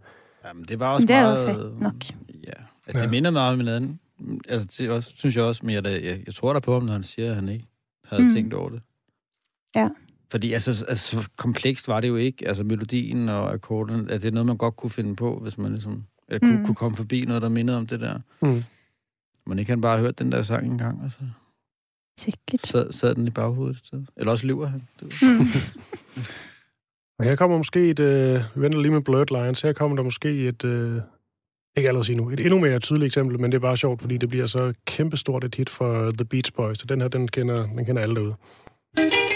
Jamen, 0.46 0.64
det 0.64 0.80
var 0.80 0.94
også 0.94 1.06
Det 1.06 1.16
er 1.16 1.22
meget... 1.22 1.56
fedt 1.56 1.80
nok. 1.80 1.94
Ja, 2.46 2.50
altså, 2.86 2.98
det 3.00 3.02
Ja. 3.02 3.10
minder 3.10 3.30
meget 3.30 3.52
om 3.52 3.58
hinanden. 3.58 3.98
Altså, 4.48 4.68
det 4.78 4.90
også, 4.90 5.12
synes 5.16 5.36
jeg 5.36 5.44
også, 5.44 5.66
men 5.66 5.74
jeg, 5.74 5.84
jeg, 5.84 6.18
jeg 6.26 6.34
tror 6.34 6.52
der 6.52 6.60
på 6.60 6.72
ham, 6.72 6.82
når 6.82 6.92
han 6.92 7.02
siger, 7.04 7.28
at 7.30 7.34
han 7.34 7.48
ikke 7.48 7.66
havde 8.08 8.22
Mm. 8.22 8.28
mm. 8.28 8.34
tænkt 8.34 8.54
over 8.54 8.68
det. 8.70 8.80
Ja. 9.76 9.88
Fordi 10.30 10.52
altså, 10.52 10.84
altså, 10.88 11.22
så 11.22 11.28
komplekst 11.36 11.88
var 11.88 12.00
det 12.00 12.08
jo 12.08 12.16
ikke. 12.16 12.48
Altså, 12.48 12.64
melodien 12.64 13.28
og 13.28 13.52
akkorden, 13.52 14.10
at 14.10 14.22
det 14.22 14.28
er 14.28 14.32
noget, 14.32 14.46
man 14.46 14.56
godt 14.56 14.76
kunne 14.76 14.90
finde 14.90 15.16
på, 15.16 15.38
hvis 15.42 15.58
man 15.58 15.72
ligesom... 15.72 16.04
Eller 16.28 16.38
kunne, 16.40 16.58
Mm. 16.58 16.64
kunne 16.64 16.74
komme 16.74 16.96
forbi 16.96 17.24
noget, 17.24 17.42
der 17.42 17.48
mindede 17.48 17.76
om 17.78 17.86
det 17.86 18.00
der. 18.00 18.18
mm. 18.42 18.64
Men 19.46 19.58
ikke 19.58 19.70
han 19.72 19.80
bare 19.80 19.98
hørt 19.98 20.18
den 20.18 20.32
der 20.32 20.42
sang 20.42 20.66
en 20.72 20.78
gang, 20.78 21.02
altså. 21.04 21.18
Sikkert. 22.20 22.60
Sad, 22.66 22.92
sad 22.92 23.14
den 23.14 23.26
i 23.26 23.30
baghovedet 23.30 23.74
et 23.76 23.86
sted. 23.86 24.02
Eller 24.16 24.32
også 24.32 24.46
lever 24.46 24.66
han. 24.66 24.82
Det. 25.00 25.14
Mm. 25.22 25.38
Og 27.18 27.24
her 27.24 27.36
kommer 27.36 27.56
måske 27.58 27.90
et... 27.90 28.00
Øh, 28.00 28.40
vi 28.54 28.60
venter 28.60 28.80
lige 28.80 28.92
med 28.92 29.00
Blurred 29.02 29.42
Lines. 29.44 29.62
Her 29.62 29.72
kommer 29.72 29.96
der 29.96 30.02
måske 30.04 30.48
et... 30.48 30.64
Øh, 30.64 31.00
ikke 31.76 31.88
allerede 31.88 32.06
sige 32.06 32.16
nu. 32.16 32.30
Et 32.30 32.40
endnu 32.40 32.58
mere 32.60 32.78
tydeligt 32.78 33.06
eksempel, 33.06 33.40
men 33.40 33.52
det 33.52 33.56
er 33.58 33.60
bare 33.60 33.76
sjovt, 33.76 34.00
fordi 34.00 34.16
det 34.16 34.28
bliver 34.28 34.46
så 34.46 34.74
kæmpestort 34.86 35.44
et 35.44 35.54
hit 35.54 35.70
for 35.70 36.10
The 36.10 36.24
Beach 36.24 36.52
Boys. 36.52 36.78
Så 36.78 36.86
den 36.86 37.00
her, 37.00 37.08
den 37.08 37.28
kender, 37.28 37.66
den 37.66 37.84
kender 37.86 38.02
alle 38.02 38.14
derude. 38.14 38.34
If 38.98 39.33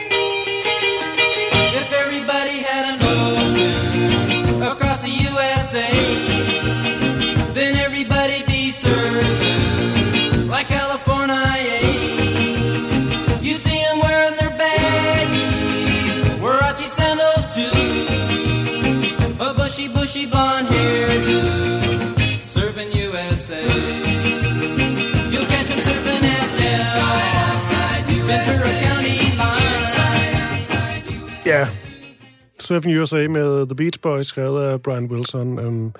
Surfing 32.68 33.00
USA 33.00 33.28
med 33.28 33.66
The 33.66 33.76
Beach 33.76 34.00
Boys, 34.00 34.26
skrevet 34.26 34.72
af 34.72 34.82
Brian 34.82 35.04
Wilson. 35.04 35.58
Øhm, 35.58 35.92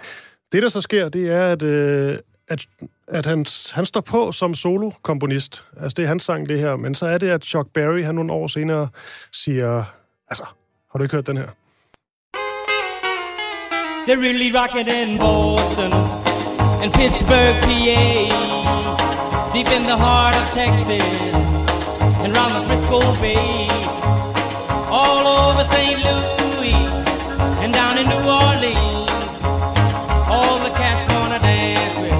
det, 0.52 0.62
der 0.62 0.68
så 0.68 0.80
sker, 0.80 1.08
det 1.08 1.30
er, 1.30 1.52
at 1.52 1.62
øh, 1.62 2.18
at, 2.48 2.66
at 3.08 3.26
han, 3.26 3.46
han 3.72 3.86
står 3.86 4.00
på 4.00 4.32
som 4.32 4.54
solokomponist. 4.54 5.64
Altså, 5.80 5.94
det 5.96 6.02
er 6.02 6.08
hans 6.08 6.22
sang, 6.22 6.48
det 6.48 6.58
her. 6.58 6.76
Men 6.76 6.94
så 6.94 7.06
er 7.06 7.18
det, 7.18 7.28
at 7.28 7.44
Chuck 7.44 7.68
Berry, 7.74 8.04
han 8.04 8.14
nogle 8.14 8.32
år 8.32 8.46
senere 8.46 8.88
siger... 9.32 9.84
Altså, 10.30 10.44
har 10.92 10.98
du 10.98 11.02
ikke 11.02 11.14
hørt 11.14 11.26
den 11.26 11.36
her? 11.36 11.48
They're 14.06 14.22
really 14.26 14.50
rocking 14.58 14.88
in 14.88 15.18
Boston 15.18 15.92
and 16.82 16.92
Pittsburgh, 16.92 17.56
PA, 17.66 18.04
deep 19.54 19.70
in 19.76 19.82
the 19.90 19.98
heart 20.04 20.34
of 20.40 20.46
Texas 20.58 21.34
and 22.24 22.30
round 22.38 22.52
the 22.56 22.62
Frisco 22.68 23.00
Bay, 23.22 23.68
all 25.00 25.24
over 25.26 25.64
St. 25.72 25.98
Louis 26.04 26.37
down 27.98 28.04
in 28.04 28.10
New 28.10 28.30
Orleans. 28.30 29.42
All 30.28 30.58
the 30.58 30.70
cats 30.70 31.12
wanna 31.12 31.38
dance 31.38 31.94
with 32.00 32.12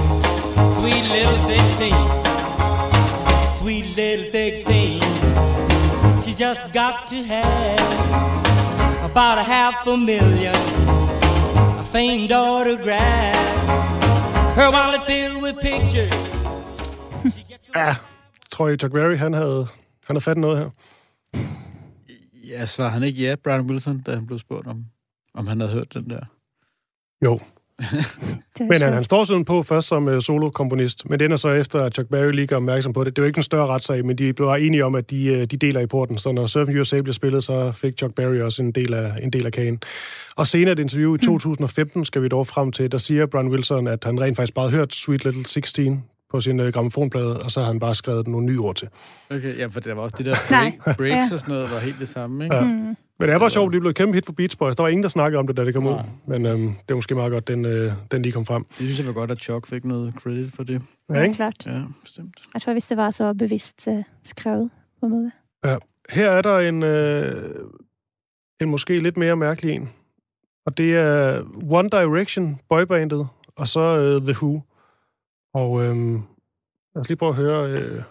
sweet 0.77 1.05
little 1.09 1.39
16, 1.47 1.95
sweet 3.59 3.97
little 3.97 4.27
16. 4.31 5.03
She 6.23 6.35
just 6.35 6.73
got 6.73 7.09
to 7.09 7.23
have 7.23 7.81
about 9.05 9.39
a 9.39 9.43
half 9.43 9.87
a 9.87 9.97
million 9.97 10.55
A 11.79 11.85
famed 11.93 12.33
autographs. 12.33 13.67
Her 14.55 14.71
wallet 14.71 15.03
filled 15.07 15.43
with 15.43 15.57
pictures. 15.61 16.13
Ja, 17.75 17.89
ah, 17.91 17.97
tror 18.51 18.69
jeg, 18.69 18.79
Chuck 18.79 18.93
Berry, 18.93 19.17
han 19.19 19.33
havde, 19.33 19.67
han 20.07 20.17
havde 20.17 20.21
fat 20.21 20.37
i 20.37 20.41
noget 20.41 20.59
her. 20.59 20.71
Ja, 22.49 22.67
svarer 22.67 22.91
han 22.91 23.03
ikke 23.03 23.23
ja, 23.23 23.35
Brian 23.45 23.61
Wilson, 23.61 24.01
da 24.01 24.15
han 24.15 24.27
blev 24.27 24.39
spurgt 24.39 24.67
om, 24.67 24.85
om 25.39 25.47
han 25.47 25.61
havde 25.61 25.73
hørt 25.73 25.95
den 25.95 26.11
der? 26.11 26.21
Jo, 27.27 27.39
Det 28.59 28.69
men 28.69 28.81
han, 28.81 28.93
han 28.93 29.05
står 29.05 29.25
sådan 29.25 29.45
på 29.45 29.63
først 29.63 29.89
som 29.89 30.09
uh, 30.09 30.21
solokomponist, 30.21 31.11
men 31.11 31.21
den 31.21 31.33
er 31.33 31.37
så 31.37 31.49
efter, 31.49 31.79
at 31.79 31.95
Chuck 31.95 32.09
Berry 32.09 32.31
lige 32.31 32.47
gør 32.47 32.57
opmærksom 32.57 32.93
på 32.93 33.05
det. 33.05 33.17
Det 33.17 33.23
er 33.23 33.25
jo 33.25 33.27
ikke 33.27 33.39
en 33.39 33.43
større 33.43 33.67
retssag, 33.67 34.07
men 34.07 34.19
de 34.19 34.33
blev 34.33 34.49
enige 34.49 34.85
om, 34.85 34.95
at 34.95 35.11
de, 35.11 35.33
uh, 35.33 35.39
de 35.39 35.57
deler 35.57 35.81
i 35.81 35.87
porten. 35.87 36.19
Så 36.19 36.33
når 36.33 36.47
Surfing 36.47 36.81
USA 36.81 37.01
bliver 37.01 37.13
spillet, 37.13 37.45
så 37.45 37.73
fik 37.73 37.99
Chuck 37.99 38.15
Berry 38.15 38.41
også 38.41 38.63
en 38.63 38.73
del 38.73 38.95
af, 38.95 39.13
en 39.23 39.31
del 39.31 39.47
af 39.47 39.53
kagen. 39.53 39.81
Og 40.37 40.47
senere 40.47 40.71
i 40.71 40.73
et 40.73 40.79
interview 40.79 41.15
i 41.15 41.19
2015 41.19 42.05
skal 42.05 42.23
vi 42.23 42.29
dog 42.29 42.47
frem 42.47 42.73
til, 42.73 42.93
der 42.93 42.99
siger 42.99 43.27
Brian 43.27 43.49
Wilson, 43.49 43.87
at 43.87 44.05
han 44.05 44.21
rent 44.21 44.37
faktisk 44.37 44.55
bare 44.55 44.71
hørt 44.71 44.95
Sweet 44.95 45.25
Little 45.25 45.45
16 45.45 46.05
på 46.31 46.41
sin 46.41 46.61
uh, 46.61 46.67
gramofonplade, 46.69 47.39
og 47.39 47.51
så 47.51 47.61
har 47.61 47.67
han 47.67 47.79
bare 47.79 47.95
skrevet 47.95 48.27
nogle 48.29 48.47
nye 48.47 48.59
ord 48.61 48.75
til. 48.77 48.89
Okay, 49.31 49.59
ja, 49.59 49.67
for 49.67 49.81
det 49.81 49.97
var 49.97 50.03
også 50.03 50.15
det 50.19 50.27
der 50.27 50.35
break, 50.49 50.97
breaks 50.97 51.15
Ja. 51.31 51.35
og 51.35 51.39
sådan 51.41 51.55
noget, 51.55 51.71
var 51.71 51.79
helt 51.79 52.01
det 52.01 52.09
samme, 52.09 52.45
ikke? 52.45 52.57
Ja. 52.57 52.63
Ja. 52.63 52.69
Mm. 52.69 52.97
Men 53.21 53.29
det 53.29 53.35
er 53.35 53.39
bare 53.39 53.51
sjovt, 53.51 53.73
det 53.73 53.81
blev 53.81 53.91
et 53.91 53.97
kæmpe 53.97 54.15
hit 54.15 54.27
for 54.27 54.33
Beach 54.33 54.59
Boys. 54.59 54.77
Der 54.77 54.83
var 54.83 54.89
ingen, 54.91 55.03
der 55.03 55.09
snakkede 55.09 55.39
om 55.39 55.47
det, 55.47 55.57
da 55.57 55.65
det 55.65 55.75
kom 55.75 55.87
ud. 55.87 55.93
Nej. 55.93 56.07
Men 56.27 56.47
øhm, 56.47 56.67
det 56.67 56.91
er 56.91 56.95
måske 56.95 57.15
meget 57.15 57.33
godt, 57.33 57.49
den, 57.49 57.65
øh, 57.67 57.93
den 58.11 58.23
lige 58.23 58.33
kom 58.33 58.47
frem. 58.47 58.65
Det 58.65 58.75
synes 58.77 58.99
jeg 58.99 59.07
var 59.07 59.13
godt, 59.13 59.31
at 59.31 59.39
Chuck 59.39 59.67
fik 59.67 59.85
noget 59.85 60.15
credit 60.23 60.53
for 60.53 60.63
det. 60.63 60.83
Ja, 61.11 61.15
Ja, 61.15 61.23
ikke? 61.23 61.35
klart. 61.35 61.67
Ja, 61.67 61.81
bestemt. 62.03 62.35
Jeg 62.55 62.63
tror, 62.63 62.73
hvis 62.73 62.87
det 62.87 62.97
var 62.97 63.11
så 63.11 63.35
bevidst 63.35 63.87
uh, 63.87 64.03
skrevet 64.25 64.71
på 65.01 65.07
en 65.07 65.13
måde. 65.13 65.31
Her 66.11 66.31
er 66.31 66.43
der 66.43 66.59
en, 66.59 66.83
øh, 66.83 67.55
en 68.61 68.69
måske 68.71 68.99
lidt 68.99 69.17
mere 69.17 69.37
mærkelig 69.37 69.75
en. 69.75 69.89
Og 70.67 70.77
det 70.79 70.97
er 70.97 71.43
One 71.71 71.89
Direction, 71.89 72.61
boybandet, 72.69 73.29
og 73.57 73.69
så 73.69 73.81
øh, 73.81 74.23
The 74.35 74.45
Who. 74.45 74.61
Og 75.55 75.85
øhm, 75.85 76.15
lad 76.95 77.01
os 77.01 77.09
lige 77.09 77.17
prøve 77.17 77.31
at 77.31 77.37
høre 77.37 77.71
øh, 77.71 78.03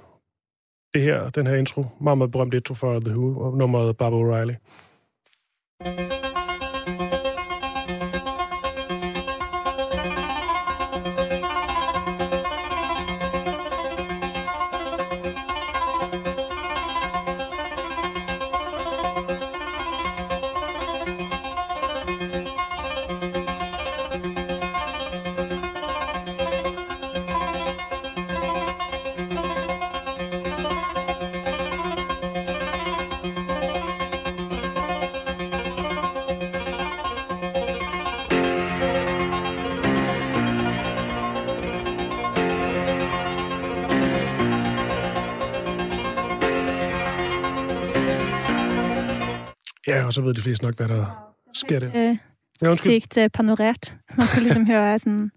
det 0.94 1.02
her, 1.02 1.30
den 1.30 1.48
her 1.48 1.56
intro. 1.56 1.86
Meget, 2.02 2.18
meget 2.18 2.32
berømt 2.32 2.54
intro 2.54 2.74
for 2.74 3.00
The 3.00 3.18
Who, 3.18 3.40
og 3.40 3.58
nummeret 3.58 3.98
Barbara 3.98 4.22
O'Reilly. 4.22 4.56
Ja, 5.86 6.27
og 50.08 50.14
så 50.14 50.22
ved 50.22 50.34
de 50.34 50.42
fleste 50.42 50.66
nok, 50.66 50.76
hvad 50.78 50.88
der 50.88 51.30
sker 51.54 51.80
der. 51.80 51.90
Øh, 51.96 52.18
Ja, 52.62 52.70
uh, 52.72 53.30
panoreret. 53.34 53.96
Man 54.18 54.28
kunne 54.34 54.44
ligesom 54.44 54.66
høre 54.66 55.00
sådan... 55.00 55.32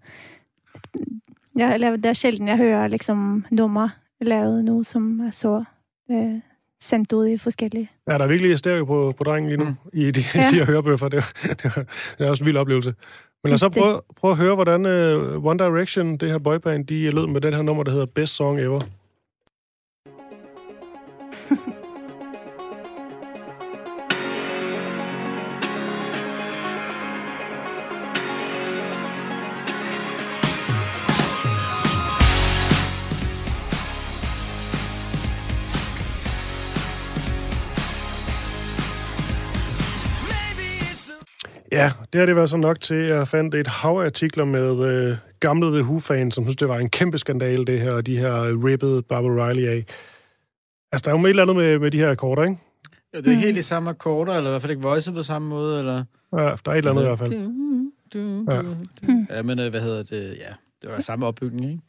Ja, 1.57 1.73
eller 1.73 1.95
det 1.95 2.05
er 2.05 2.13
sjældent, 2.13 2.49
jeg 2.49 2.57
hører 2.57 2.87
liksom 2.87 3.45
nummer 3.51 3.89
lavet 4.21 4.65
nu, 4.65 4.83
som 4.83 5.19
er 5.19 5.31
så 5.31 5.63
uh, 6.09 6.39
sendt 6.81 7.13
ud 7.13 7.27
i 7.27 7.37
forskellige. 7.37 7.89
Ja, 8.07 8.13
der 8.17 8.23
er 8.23 8.27
virkelig 8.27 8.57
stereo 8.59 8.85
på, 8.85 9.13
på 9.17 9.23
drengen 9.23 9.49
lige 9.49 9.57
nu, 9.59 9.65
Mm. 9.65 9.75
i 9.93 10.11
de, 10.11 10.21
Ja. 10.35 10.47
de 10.51 10.55
her 10.55 10.65
hørebøffer. 10.65 11.07
Det, 11.09 11.23
det, 11.43 11.65
er- 11.65 11.83
det 12.17 12.25
er 12.25 12.29
også 12.29 12.43
en 12.43 12.45
vild 12.45 12.57
oplevelse. 12.57 12.93
Men 13.43 13.49
lad 13.49 13.53
os 13.53 13.59
så 13.59 13.69
prøve, 13.69 14.01
prøve 14.15 14.31
at 14.31 14.37
høre, 14.37 14.55
hvordan 14.55 14.85
uh, 14.85 15.45
One 15.45 15.59
Direction, 15.59 16.17
det 16.17 16.29
her 16.31 16.37
boyband, 16.37 16.85
de 16.87 17.09
lød 17.09 17.27
med 17.27 17.41
den 17.41 17.53
her 17.53 17.61
nummer, 17.61 17.83
der 17.83 17.91
hedder 17.91 18.05
Best 18.05 18.35
Song 18.35 18.59
Ever. 18.59 18.81
Ja, 41.83 41.91
det 42.13 42.19
har 42.19 42.25
det 42.25 42.35
været 42.35 42.49
så 42.49 42.57
nok 42.57 42.79
til. 42.79 42.95
Jeg 42.97 43.27
fandt 43.27 43.55
et 43.55 43.67
hav 43.67 43.91
af 43.99 44.05
artikler 44.05 44.45
med 44.45 44.85
øh, 45.11 45.17
gamle 45.39 45.67
The 45.71 45.81
Who-fans, 45.83 46.35
som 46.35 46.43
synes, 46.43 46.55
det 46.55 46.67
var 46.67 46.77
en 46.77 46.89
kæmpe 46.89 47.17
skandale, 47.17 47.65
det 47.65 47.79
her, 47.79 47.91
og 47.93 48.05
de 48.05 48.17
her 48.17 48.65
rippede 48.65 49.01
Barbara 49.01 49.47
Riley 49.49 49.67
af. 49.67 49.85
Altså, 50.91 51.05
der 51.09 51.15
er 51.15 51.19
jo 51.19 51.25
et 51.25 51.29
eller 51.29 51.43
andet 51.43 51.55
med, 51.55 51.79
med 51.79 51.91
de 51.91 51.97
her 51.97 52.09
akkorder, 52.11 52.43
ikke? 52.43 52.57
Ja, 53.13 53.17
det 53.17 53.27
er 53.27 53.31
ikke 53.31 53.39
Mm. 53.39 53.43
helt 53.45 53.57
de 53.57 53.63
samme 53.63 53.89
akkorder, 53.89 54.33
eller 54.33 54.49
i 54.49 54.51
hvert 54.51 54.61
fald 54.61 54.71
ikke 54.71 54.83
voicet 54.83 55.13
på 55.13 55.23
samme 55.23 55.47
måde, 55.49 55.79
eller... 55.79 56.03
Ja, 56.37 56.39
der 56.39 56.43
er 56.45 56.71
et 56.71 56.77
eller 56.77 56.91
andet 56.91 57.01
i 57.03 57.05
hvert 57.05 57.19
fald. 57.19 57.33
Ja. 58.47 58.55
Ja, 58.55 59.35
ja 59.35 59.41
men 59.41 59.59
øh, 59.59 59.69
hvad 59.69 59.81
hedder 59.81 60.03
det? 60.03 60.37
Ja, 60.39 60.53
det 60.81 60.89
var 60.89 60.99
samme 61.01 61.25
opbygning, 61.25 61.65
ikke? 61.71 61.81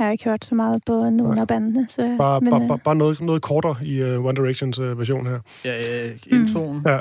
Jeg 0.00 0.06
har 0.06 0.12
ikke 0.12 0.24
hørt 0.24 0.44
så 0.44 0.54
meget 0.54 0.76
på 0.86 1.10
nogen 1.10 1.38
af 1.38 1.46
bandene, 1.46 1.86
så... 1.90 2.14
Bare, 2.18 2.40
men, 2.40 2.50
bare, 2.50 2.62
øh, 2.62 2.68
bare, 2.68 2.78
bare 2.78 2.96
noget, 2.96 3.20
noget 3.20 3.42
kortere 3.42 3.76
i 3.82 4.02
uh, 4.02 4.24
One 4.24 4.36
Directions 4.36 4.78
uh, 4.78 4.98
version 4.98 5.26
her. 5.26 5.38
Ja, 5.64 6.04
øh, 6.06 6.18
introen. 6.26 6.82
Ja. 6.86 6.92
ja. 6.94 7.00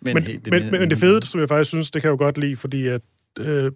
Men, 0.00 0.14
men, 0.14 0.24
men, 0.50 0.70
men 0.70 0.90
det 0.90 0.98
fede, 0.98 1.26
som 1.26 1.40
jeg 1.40 1.48
faktisk 1.48 1.68
synes, 1.68 1.90
det 1.90 2.02
kan 2.02 2.08
jeg 2.08 2.20
jo 2.20 2.24
godt 2.24 2.38
lide, 2.38 2.56
fordi 2.56 2.86
at 2.86 3.00
øh, 3.40 3.72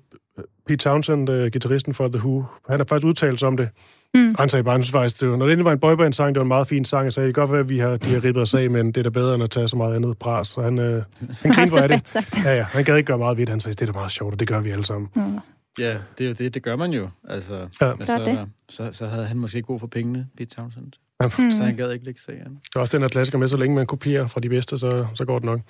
Pete 0.66 0.76
Townsend, 0.76 1.30
øh, 1.30 1.50
gitarristen 1.50 1.94
for 1.94 2.08
The 2.08 2.18
Who, 2.18 2.44
han 2.68 2.78
har 2.78 2.84
faktisk 2.84 3.06
udtalt 3.06 3.40
sig 3.40 3.48
om 3.48 3.56
det. 3.56 3.68
Mm. 4.14 4.34
Han 4.38 4.48
sagde 4.48 4.64
bare, 4.64 4.72
han 4.72 4.82
synes 4.82 4.92
faktisk, 4.92 5.20
det 5.20 5.30
var, 5.30 5.36
når 5.36 5.46
det 5.46 5.52
endelig 5.52 5.64
var 5.64 5.72
en 5.72 5.78
boyband-sang, 5.80 6.34
det 6.34 6.40
var 6.40 6.44
en 6.44 6.48
meget 6.48 6.66
fin 6.66 6.84
sang, 6.84 7.04
jeg 7.04 7.12
sagde, 7.12 7.26
det 7.26 7.34
kan 7.34 7.42
godt 7.42 7.52
være, 7.52 7.60
at 7.60 7.68
vi 7.68 7.78
har, 7.78 7.96
de 7.96 8.08
har 8.08 8.24
ribbet 8.24 8.42
os 8.42 8.54
af, 8.54 8.70
men 8.70 8.86
det 8.86 8.96
er 8.96 9.02
da 9.02 9.08
bedre, 9.10 9.34
end 9.34 9.42
at 9.42 9.50
tage 9.50 9.68
så 9.68 9.76
meget 9.76 9.94
andet 9.94 10.18
bras. 10.18 10.48
Så 10.48 10.62
han, 10.62 10.78
øh, 10.78 10.84
han 10.84 11.04
det 11.42 11.54
grinte 11.54 11.78
er 11.78 11.82
af 11.82 11.88
det. 11.88 12.08
sagt. 12.08 12.44
Ja, 12.44 12.56
ja, 12.56 12.62
han 12.62 12.84
gad 12.84 12.96
ikke 12.96 13.06
gøre 13.06 13.18
meget 13.18 13.38
ved 13.38 13.46
det. 13.46 13.50
Han 13.50 13.60
sagde, 13.60 13.74
det 13.74 13.82
er 13.82 13.92
da 13.92 13.98
meget 13.98 14.10
sjovt, 14.10 14.32
og 14.32 14.40
det 14.40 14.48
gør 14.48 14.60
vi 14.60 14.70
alle 14.70 14.84
sammen. 14.84 15.08
Mm. 15.14 15.38
Ja, 15.78 15.98
det 16.18 16.24
er 16.24 16.28
jo 16.28 16.32
det, 16.32 16.54
det 16.54 16.62
gør 16.62 16.76
man 16.76 16.90
jo. 16.90 17.08
Altså, 17.28 17.54
Ja. 17.80 17.94
men 17.94 18.04
Klart 18.06 18.26
det. 18.26 18.48
så, 18.68 18.84
så, 18.84 18.92
så 18.92 19.06
havde 19.06 19.26
han 19.26 19.36
måske 19.38 19.62
god 19.62 19.78
for 19.80 19.86
pengene, 19.86 20.26
Pete 20.38 20.54
Townsend. 20.56 20.92
Mm. 21.22 21.50
Så 21.50 21.62
han 21.62 21.76
gad 21.76 21.90
ikke 21.92 22.04
lægge 22.04 22.20
sagen. 22.20 22.54
Det 22.64 22.76
er 22.76 22.80
også 22.80 22.96
den 22.96 23.02
her 23.02 23.08
klassiker 23.08 23.38
med, 23.38 23.48
så 23.48 23.56
længe 23.56 23.74
man 23.76 23.86
kopierer 23.86 24.26
fra 24.26 24.40
de 24.40 24.48
bedste, 24.48 24.78
så, 24.78 25.06
så 25.14 25.24
går 25.24 25.38
det 25.38 25.44
nok. 25.46 25.60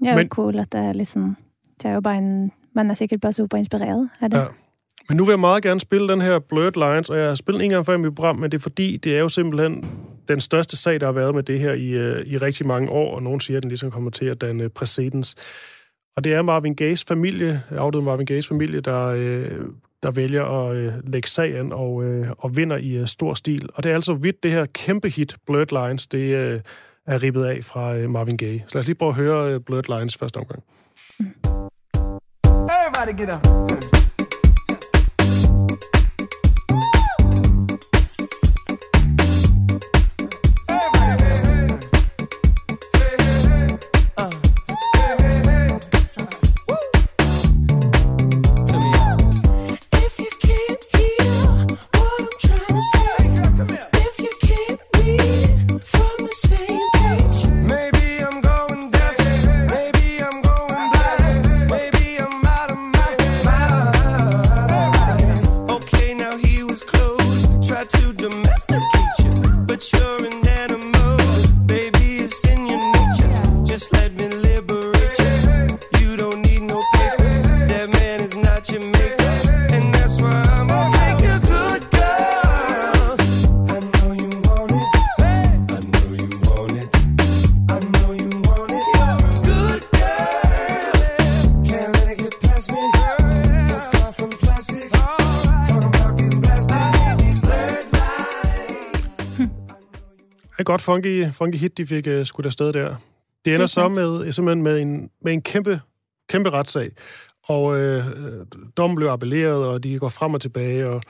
Det 0.00 0.06
er 0.08 0.10
jo 0.12 0.16
Men- 0.16 0.28
cool, 0.28 0.58
at 0.58 0.72
der 0.72 0.78
er 0.88 0.92
liksom... 0.92 1.36
Det 1.82 1.84
er 1.90 1.94
jo 1.94 2.00
bare 2.00 2.18
en... 2.18 2.52
Man 2.74 2.90
er 2.90 2.94
sikkert 2.94 3.20
bare 3.20 3.32
super 3.32 3.56
inspireret 3.58 4.08
af 4.20 4.30
det. 4.30 4.38
Ja. 4.38 4.44
Men 5.08 5.16
nu 5.16 5.24
vil 5.24 5.32
jeg 5.32 5.40
meget 5.40 5.62
gerne 5.62 5.80
spille 5.80 6.08
den 6.08 6.20
her 6.20 6.38
Blurred 6.38 6.72
Lines, 6.94 7.10
og 7.10 7.18
jeg 7.18 7.28
har 7.28 7.34
spillet 7.34 7.64
en 7.64 7.70
gang 7.70 7.86
før 7.86 7.94
i 7.94 7.98
mit 7.98 8.14
program, 8.14 8.36
men 8.36 8.50
det 8.52 8.58
er 8.58 8.62
fordi, 8.62 8.96
det 8.96 9.14
er 9.16 9.18
jo 9.18 9.28
simpelthen 9.28 9.86
den 10.28 10.40
største 10.40 10.76
sag, 10.76 11.00
der 11.00 11.06
har 11.06 11.12
været 11.12 11.34
med 11.34 11.42
det 11.42 11.60
her 11.60 11.72
i, 11.72 11.86
øh, 11.88 12.26
i 12.26 12.36
rigtig 12.38 12.66
mange 12.66 12.90
år, 12.90 13.14
og 13.14 13.22
nogen 13.22 13.40
siger, 13.40 13.56
at 13.56 13.62
den 13.62 13.68
ligesom 13.70 13.90
kommer 13.90 14.10
til 14.10 14.24
at 14.24 14.40
danne 14.40 14.68
præcedens. 14.68 15.34
Og 16.16 16.24
det 16.24 16.34
er 16.34 16.42
Marvin 16.42 16.74
Gayes 16.74 17.04
familie, 17.04 17.62
afdøde 17.70 18.02
Marvin 18.02 18.26
Gayes 18.26 18.48
familie, 18.48 18.80
der, 18.80 19.06
øh, 19.06 19.50
der 20.02 20.10
vælger 20.10 20.44
at 20.44 20.76
øh, 20.76 20.92
lægge 21.04 21.28
sagen 21.28 21.72
og, 21.72 22.04
øh, 22.04 22.26
og 22.38 22.56
vinder 22.56 22.76
i 22.76 22.96
øh, 22.96 23.06
stor 23.06 23.34
stil. 23.34 23.68
Og 23.74 23.82
det 23.82 23.90
er 23.90 23.94
altså 23.94 24.14
vidt 24.14 24.42
det 24.42 24.50
her 24.50 24.66
kæmpe 24.66 25.08
hit, 25.08 25.36
Blurred 25.46 25.88
Lines, 25.88 26.06
det 26.06 26.34
øh, 26.34 26.60
er 27.06 27.22
ribbet 27.22 27.44
af 27.44 27.64
fra 27.64 27.96
øh, 27.96 28.10
Marvin 28.10 28.36
Gaye. 28.36 28.64
Så 28.66 28.74
lad 28.74 28.80
os 28.80 28.86
lige 28.86 28.96
prøve 28.96 29.08
at 29.08 29.16
høre 29.16 29.52
øh, 29.52 29.60
Blurred 29.60 29.98
Lines 29.98 30.16
første 30.16 30.36
omgang. 30.36 30.62
Everybody 32.44 33.18
get 33.18 33.30
up. 33.34 33.95
Funky, 100.86 101.32
funky 101.32 101.56
hit, 101.56 101.78
de 101.78 101.86
fik 101.86 102.06
uh, 102.06 102.26
skudt 102.26 102.46
afsted 102.46 102.72
der. 102.72 102.96
Det 103.44 103.54
ender 103.54 103.62
er 103.62 103.66
så 103.66 103.88
med, 103.88 104.32
simpelthen 104.32 104.62
med 104.62 104.80
en, 104.80 105.10
med 105.24 105.32
en 105.32 105.42
kæmpe, 105.42 105.80
kæmpe 106.28 106.50
retssag. 106.50 106.90
Og 107.48 107.78
øh, 107.78 108.04
dommen 108.76 108.96
blev 108.96 109.08
appelleret, 109.08 109.66
og 109.66 109.84
de 109.84 109.98
går 109.98 110.08
frem 110.08 110.34
og 110.34 110.40
tilbage, 110.40 110.88
og 110.88 111.02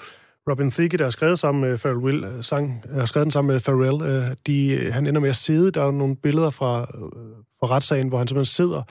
Robin 0.51 0.71
Thicke, 0.71 0.97
der 0.97 1.05
har 1.05 1.11
skrevet 1.11 1.39
sammen 1.39 1.71
med 1.71 1.79
Pharrell 1.79 2.25
øh, 2.25 2.45
sang, 2.45 2.85
har 2.99 3.05
skrevet 3.05 3.25
den 3.25 3.31
sammen 3.31 3.53
med 3.53 3.61
Pharrell, 3.61 4.03
øh, 4.03 4.37
de, 4.47 4.69
øh, 4.69 4.95
han 4.95 5.07
ender 5.07 5.21
med 5.21 5.29
at 5.29 5.37
sidde. 5.37 5.71
Der 5.71 5.83
er 5.85 5.91
nogle 5.91 6.17
billeder 6.17 6.51
fra, 6.51 6.81
øh, 6.81 7.03
fra 7.61 7.77
retssagen, 7.77 8.09
hvor 8.09 8.19
han 8.19 8.29
simpelthen 8.29 8.55
sidder 8.55 8.83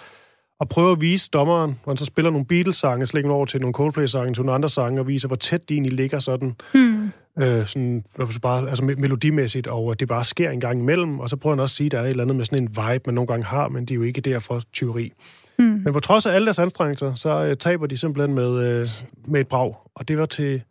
og 0.59 0.69
prøver 0.69 0.91
at 0.91 1.01
vise 1.01 1.29
dommeren, 1.33 1.79
hvor 1.83 1.91
han 1.91 1.97
så 1.97 2.05
spiller 2.05 2.31
nogle 2.31 2.45
Beatles-sange, 2.45 3.05
slænger 3.05 3.31
over 3.31 3.45
til 3.45 3.61
nogle 3.61 3.73
Coldplay-sange, 3.73 4.33
til 4.33 4.43
nogle 4.43 4.55
andre 4.55 4.69
sange, 4.69 4.99
og 4.99 5.07
viser, 5.07 5.27
hvor 5.27 5.35
tæt 5.35 5.69
de 5.69 5.73
egentlig 5.73 5.93
ligger 5.93 6.19
sådan, 6.19 6.55
Hmm. 6.73 6.94
Øh, 7.41 7.65
sådan 7.65 8.03
bare, 8.41 8.69
altså 8.69 8.83
me- 8.83 8.95
melodimæssigt, 8.95 9.67
og 9.67 9.99
det 9.99 10.07
bare 10.07 10.23
sker 10.23 10.49
en 10.49 10.59
gang 10.59 10.79
imellem. 10.79 11.19
Og 11.19 11.29
så 11.29 11.35
prøver 11.35 11.55
han 11.55 11.59
også 11.59 11.73
at 11.73 11.77
sige, 11.77 11.85
at 11.87 11.91
der 11.91 11.99
er 11.99 12.03
et 12.03 12.09
eller 12.09 12.23
andet 12.23 12.35
med 12.35 12.45
sådan 12.45 12.63
en 12.63 12.69
vibe, 12.69 13.03
man 13.05 13.15
nogle 13.15 13.27
gange 13.27 13.45
har, 13.45 13.67
men 13.69 13.85
de 13.85 13.93
er 13.93 13.95
jo 13.95 14.03
ikke 14.03 14.21
der 14.21 14.39
for 14.39 14.61
tyveri. 14.73 15.13
Hmm. 15.57 15.81
Men 15.83 15.93
på 15.93 15.99
trods 15.99 16.25
af 16.25 16.33
alle 16.33 16.45
deres 16.45 16.59
anstrengelser, 16.59 17.13
så 17.13 17.29
øh, 17.29 17.57
taber 17.57 17.87
de 17.87 17.97
simpelthen 17.97 18.35
med, 18.35 18.65
øh, 18.65 18.87
med 19.27 19.39
et 19.39 19.47
brag. 19.47 19.73
Og 19.95 20.07
det 20.07 20.17
var 20.17 20.25
til 20.25 20.63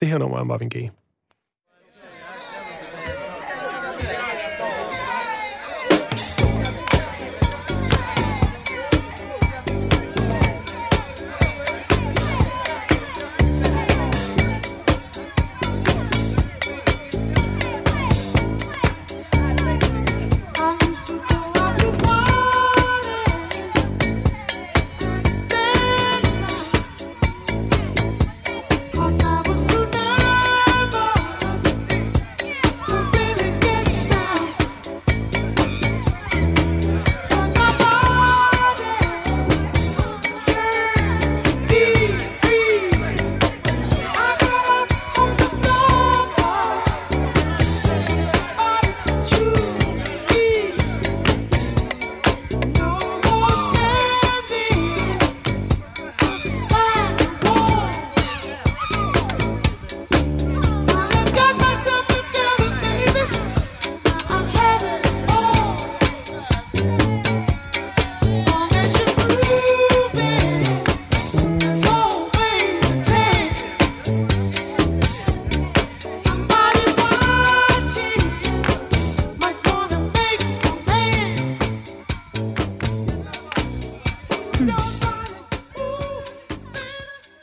det 0.00 0.08
her 0.08 0.18
nummer 0.18 0.38
af 0.38 0.46
Marvin 0.46 0.68
Gaye. 0.68 0.90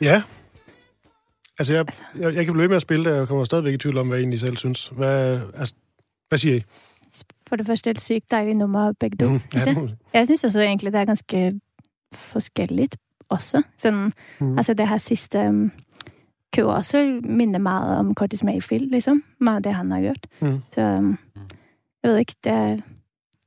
Ja. 0.01 0.23
Altså, 1.59 1.73
jeg, 1.73 1.85
jeg, 2.19 2.35
jeg 2.35 2.45
kan 2.45 2.53
blive 2.53 2.61
ved 2.61 2.67
med 2.69 2.75
at 2.75 2.81
spille 2.81 3.05
det, 3.05 3.13
og 3.13 3.19
jeg 3.19 3.27
kommer 3.27 3.43
stadigvæk 3.43 3.73
i 3.73 3.77
tvivl 3.77 3.97
om, 3.97 4.07
hvad 4.07 4.17
jeg 4.17 4.21
egentlig 4.23 4.39
selv 4.39 4.57
synes. 4.57 4.87
Hvad, 4.87 5.39
altså, 5.55 5.73
hvad 6.27 6.37
siger 6.39 6.55
I? 6.55 6.63
For 7.47 7.55
det 7.55 7.65
første 7.65 7.89
et 7.89 8.01
sykt 8.01 8.31
deilig 8.31 8.53
nummer, 8.55 8.93
begge 8.99 9.17
to. 9.17 9.25
Synes 9.25 9.55
Ja, 9.55 9.61
jeg. 9.65 9.75
må- 9.75 9.89
Jeg 10.13 10.25
syns 10.27 10.43
også 10.43 10.61
egentlig 10.61 10.93
det 10.93 11.01
er 11.01 11.05
ganske 11.05 11.59
forskjellig 12.13 12.89
også. 13.29 13.61
Sånn, 13.77 14.11
Mhm. 14.39 14.57
Altså 14.57 14.73
det 14.73 14.87
her 14.87 14.97
siste 14.97 15.39
um, 15.39 15.71
kunne 16.55 16.65
også 16.65 17.19
minne 17.23 17.59
meget 17.59 17.97
om 17.97 18.15
Curtis 18.15 18.43
Mayfield, 18.43 18.89
liksom. 18.91 19.23
Med 19.39 19.61
det 19.61 19.73
han 19.75 19.91
har 19.91 20.01
gjort. 20.01 20.27
Mhm. 20.41 20.59
Så 20.73 20.81
um, 20.81 21.17
jeg 22.03 22.11
ved 22.11 22.17
ikke, 22.17 22.35
det 22.43 22.51
er, 22.51 22.75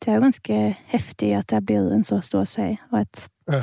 det 0.00 0.08
er 0.08 0.14
jo 0.14 0.20
ganske 0.20 0.76
heftig 0.86 1.34
at 1.34 1.50
det 1.50 1.56
er 1.56 1.60
blevet 1.60 1.94
en 1.94 2.04
så 2.04 2.20
stor 2.20 2.44
sag. 2.44 2.78
Og 2.92 3.00
at, 3.00 3.28
Der 3.48 3.54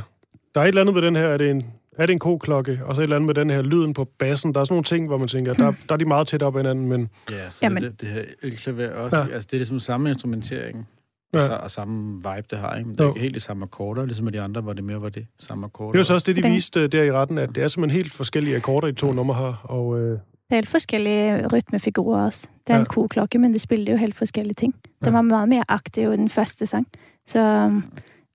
er 0.56 0.62
et 0.62 0.68
eller 0.68 0.82
andet 0.82 0.96
med 0.96 1.02
den 1.02 1.16
her, 1.16 1.24
er 1.28 1.38
det 1.38 1.52
en, 1.52 1.66
er 1.98 2.06
det 2.06 2.14
en 2.14 2.20
koklokke, 2.20 2.80
og 2.86 2.96
så 2.96 3.02
et 3.02 3.04
eller 3.04 3.16
andet 3.16 3.26
med 3.28 3.34
den 3.36 3.50
her 3.50 3.62
lyden 3.62 3.94
på 3.94 4.06
bassen. 4.20 4.54
Der 4.54 4.60
er 4.60 4.64
sådan 4.66 4.74
nogle 4.74 4.84
ting, 4.84 5.08
hvor 5.08 5.18
man 5.18 5.28
tænker, 5.28 5.54
der, 5.54 5.72
der 5.90 5.94
er 5.94 5.98
de 5.98 6.06
meget 6.06 6.28
tæt 6.28 6.42
op 6.44 6.56
ad 6.56 6.60
hinanden, 6.62 6.88
men 6.88 7.10
Ja, 7.32 7.50
så 7.50 7.60
Jamen. 7.66 7.84
Det, 7.84 8.02
det 8.02 8.10
her 8.10 8.24
elklaver 8.42 8.90
også, 8.92 9.18
Ja. 9.18 9.24
altså 9.34 9.48
det 9.52 9.54
er 9.54 9.58
ligesom 9.60 9.80
samme 9.80 10.10
instrumentering, 10.10 10.88
Ja. 11.34 11.40
ja. 11.44 11.50
og, 11.54 11.60
og 11.64 11.72
samme 11.72 12.16
vibe, 12.16 12.48
det 12.52 12.60
har, 12.60 12.76
ikke? 12.76 12.88
Men 12.88 12.98
det 12.98 13.04
er 13.04 13.08
Jo. 13.08 13.12
ikke 13.14 13.22
helt 13.22 13.36
de 13.36 13.40
samme 13.40 13.64
akkorder, 13.64 14.06
ligesom 14.06 14.24
med 14.24 14.32
de 14.34 14.42
andre, 14.42 14.62
hvor 14.62 14.74
det 14.74 14.84
mere 14.84 15.02
var 15.02 15.10
det 15.10 15.28
samme 15.40 15.66
akkorder. 15.66 15.92
det 15.92 15.98
er 15.98 16.00
jo 16.00 16.04
så 16.04 16.14
også 16.14 16.34
det, 16.34 16.44
de 16.44 16.50
viste 16.50 16.80
øh, 16.80 16.92
der 16.92 17.04
i 17.04 17.12
retten, 17.12 17.38
at 17.38 17.56
det 17.56 17.64
er 17.64 17.68
simpelthen 17.68 18.02
helt 18.02 18.14
forskellige 18.14 18.56
akkorder, 18.56 18.88
de 18.88 18.94
to 18.94 19.12
numre 19.14 19.36
har. 19.36 19.62
Og 19.64 20.00
øh, 20.00 20.10
det 20.12 20.20
er 20.50 20.56
helt 20.56 20.70
forskellige 20.70 21.48
rytmefigurer 21.48 22.26
også. 22.26 22.48
Det 22.68 22.74
er 22.74 22.78
Ja. 22.78 22.80
en 22.80 22.86
koklokke, 22.86 23.38
men 23.40 23.54
de 23.54 23.60
spiller 23.60 23.92
jo 23.92 23.98
helt 23.98 24.16
forskellige 24.16 24.54
ting. 24.56 24.76
Ja. 25.02 25.06
Den 25.06 25.14
var 25.14 25.22
meget 25.22 25.50
mere 25.50 25.64
aktiv 25.68 26.14
i 26.14 26.18
den 26.18 26.30
første 26.30 26.66
sang. 26.66 26.88
Så 27.28 27.66
um, 27.66 27.84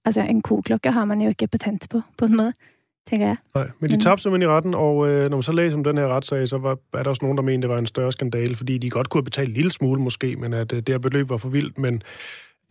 altså, 0.05 0.21
en 0.21 0.43
koklokke 0.43 0.91
har 0.91 1.05
man 1.05 1.21
jo 1.21 1.29
ikke 1.29 1.47
patent 1.47 1.89
på, 1.91 2.01
på 2.19 2.25
en 2.25 2.37
måde, 2.37 2.53
tænker 3.11 3.27
jeg. 3.27 3.37
nej, 3.55 3.69
men 3.81 3.91
de 3.91 3.95
Men- 3.95 4.01
tabte 4.01 4.23
simpelthen 4.23 4.51
i 4.51 4.53
retten, 4.55 4.75
og 4.75 5.09
øh, 5.09 5.31
når 5.31 5.37
man 5.37 5.43
så 5.43 5.53
læser 5.53 5.77
om 5.77 5.85
den 5.85 5.99
her 5.99 6.09
retssag, 6.09 6.49
så 6.49 6.59
var, 6.59 6.79
er 6.95 7.03
der 7.03 7.11
også 7.11 7.25
nogen, 7.25 7.37
der 7.39 7.43
mente, 7.45 7.63
det 7.69 7.75
var 7.75 7.79
en 7.79 7.87
større 7.87 8.13
skandale, 8.13 8.57
fordi 8.57 8.79
de 8.79 8.91
godt 8.91 9.09
kunne 9.09 9.19
have 9.19 9.25
betalt 9.25 9.49
en 9.49 9.55
lille 9.55 9.71
smule 9.71 10.01
måske, 10.03 10.37
men 10.37 10.53
at 10.53 10.73
øh, 10.73 10.77
det 10.79 10.89
her 10.89 10.99
beløb 10.99 11.31
var 11.31 11.37
for 11.37 11.49
vildt, 11.49 11.79
men 11.79 12.03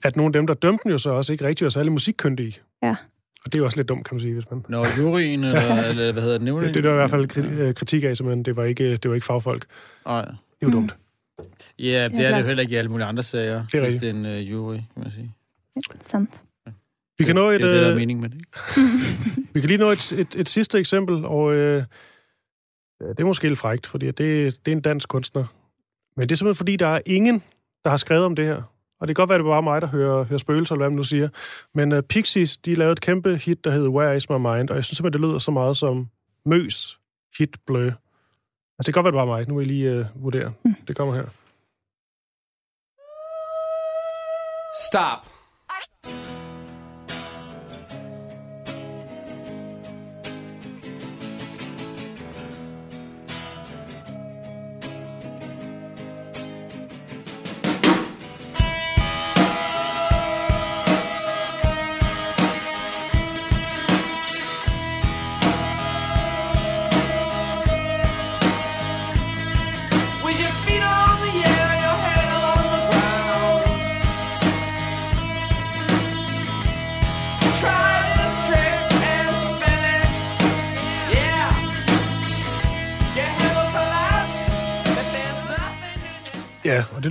at 0.03 0.15
nogle 0.15 0.29
af 0.29 0.33
dem, 0.33 0.47
der 0.47 0.53
dømte 0.53 0.83
den 0.83 0.91
jo 0.91 0.97
så 0.97 1.09
også 1.09 1.31
ikke 1.31 1.45
rigtig 1.45 1.65
var 1.65 1.69
særlig 1.69 1.91
musikkyndige. 1.91 2.59
Ja. 2.83 2.95
Og 3.45 3.45
det 3.45 3.55
er 3.55 3.59
jo 3.59 3.65
også 3.65 3.77
lidt 3.77 3.89
dumt, 3.89 4.05
kan 4.05 4.15
man 4.15 4.21
sige, 4.21 4.33
hvis 4.33 4.51
man... 4.51 4.65
Når 4.69 4.99
juryen, 5.01 5.43
eller, 5.43 5.61
eller 5.89 6.11
hvad 6.11 6.23
hedder 6.23 6.37
det, 6.37 6.45
nævningen? 6.45 6.73
Det, 6.73 6.83
det 6.83 6.89
er 6.89 6.89
der 6.89 6.95
i 6.95 6.99
hvert 6.99 7.09
fald 7.09 7.31
kri- 7.37 7.51
øh, 7.61 7.73
kritik 7.73 8.03
af, 8.03 8.17
simpelthen. 8.17 8.45
Det 8.45 8.55
var 8.55 8.63
ikke, 8.63 8.91
det 8.97 9.09
var 9.09 9.15
ikke 9.15 9.25
fagfolk. 9.25 9.65
Nej. 10.05 10.21
Det 10.25 10.31
er 10.31 10.35
jo 10.63 10.67
Mm. 10.67 10.73
dumt. 10.73 10.97
Ja, 11.79 12.07
det 12.07 12.25
er 12.25 12.33
det 12.35 12.41
jo 12.41 12.47
heller 12.47 12.61
ikke 12.61 12.73
i 12.73 12.75
alle 12.75 12.91
mulige 12.91 13.05
andre 13.07 13.23
sager. 13.23 13.65
Det 13.71 13.73
er 13.77 13.79
hvis 13.81 13.93
rigtigt. 13.93 14.15
Det 14.15 14.25
er 14.27 14.31
en 14.35 14.41
uh, 14.43 14.51
jury, 14.51 14.73
kan 14.75 14.83
man 15.03 15.11
sige. 15.11 15.31
Sant. 16.01 16.41
Vi 17.21 17.25
kan, 17.25 17.35
nå 17.35 17.49
et, 17.49 17.61
det, 17.61 17.69
er 17.69 17.73
det, 17.73 17.81
der 17.81 17.87
er 17.87 17.91
øh, 17.91 17.97
mening 17.97 18.19
med 18.19 18.29
det, 18.29 18.41
vi 19.53 19.59
kan 19.59 19.67
lige 19.67 19.77
nå 19.77 19.89
et, 19.89 20.11
et, 20.11 20.35
et 20.35 20.49
sidste 20.49 20.79
eksempel, 20.79 21.25
og 21.25 21.53
øh, 21.53 21.83
det 23.01 23.19
er 23.19 23.25
måske 23.25 23.47
lidt 23.47 23.59
frægt, 23.59 23.87
fordi 23.87 24.05
det, 24.05 24.17
det 24.65 24.71
er 24.71 24.75
en 24.75 24.81
dansk 24.81 25.09
kunstner. 25.09 25.45
Men 26.17 26.29
det 26.29 26.35
er 26.35 26.37
simpelthen 26.37 26.57
fordi, 26.57 26.75
der 26.75 26.87
er 26.87 27.01
ingen, 27.05 27.43
der 27.83 27.89
har 27.89 27.97
skrevet 27.97 28.25
om 28.25 28.35
det 28.35 28.45
her. 28.45 28.61
Og 28.99 29.07
det 29.07 29.15
kan 29.15 29.21
godt 29.21 29.29
være, 29.29 29.37
det 29.37 29.45
var 29.45 29.51
bare 29.51 29.61
mig, 29.61 29.81
der 29.81 29.87
hører, 29.87 30.23
hører 30.23 30.37
spøgelser, 30.37 30.75
eller 30.75 30.83
hvad 30.83 30.89
man 30.89 30.97
nu 30.97 31.03
siger. 31.03 31.29
Men 31.73 31.91
uh, 31.91 32.01
Pixies, 32.01 32.57
de 32.57 32.75
lavede 32.75 32.91
et 32.91 33.01
kæmpe 33.01 33.37
hit, 33.37 33.63
der 33.63 33.71
hedder 33.71 33.89
Where 33.89 34.15
Is 34.15 34.29
My 34.29 34.35
Mind, 34.35 34.69
og 34.69 34.75
jeg 34.75 34.83
synes 34.83 34.97
simpelthen, 34.97 35.21
det 35.21 35.29
lyder 35.29 35.39
så 35.39 35.51
meget 35.51 35.77
som 35.77 36.09
Møs 36.45 36.99
hit 37.37 37.57
Blø. 37.65 37.85
Altså, 37.85 37.97
det 38.85 38.93
kan 38.93 38.93
godt 38.93 39.03
være, 39.03 39.21
det 39.21 39.29
var 39.29 39.37
mig. 39.37 39.47
Nu 39.47 39.55
vil 39.55 39.67
jeg 39.67 39.67
lige 39.67 39.99
uh, 39.99 40.23
vurdere. 40.23 40.53
Mm. 40.65 40.75
Det 40.87 40.95
kommer 40.95 41.15
her. 41.15 41.25
Stop. 44.89 45.30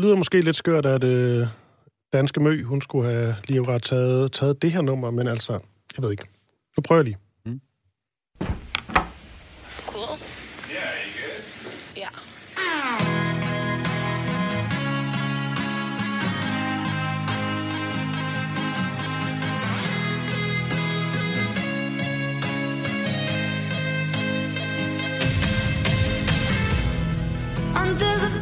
det 0.00 0.06
lyder 0.06 0.16
måske 0.16 0.40
lidt 0.40 0.56
skørt, 0.56 0.86
at 0.86 1.04
øh, 1.04 1.46
Danske 2.12 2.40
Mø, 2.40 2.64
hun 2.64 2.80
skulle 2.80 3.08
have 3.10 3.36
lige 3.48 3.62
ret 3.62 3.82
taget, 3.82 4.32
taget 4.32 4.62
det 4.62 4.72
her 4.72 4.82
nummer, 4.82 5.10
men 5.10 5.28
altså, 5.28 5.52
jeg 5.96 6.02
ved 6.02 6.10
ikke. 6.10 6.24
Nu 6.76 6.80
prøver 6.80 6.98
jeg 7.00 7.04
lige. 7.04 7.18
Mm. 7.46 7.60
Cool. 9.86 10.18
Yeah, 10.70 10.84
yeah. 11.98 12.14
Under 27.82 28.18
the 28.18 28.39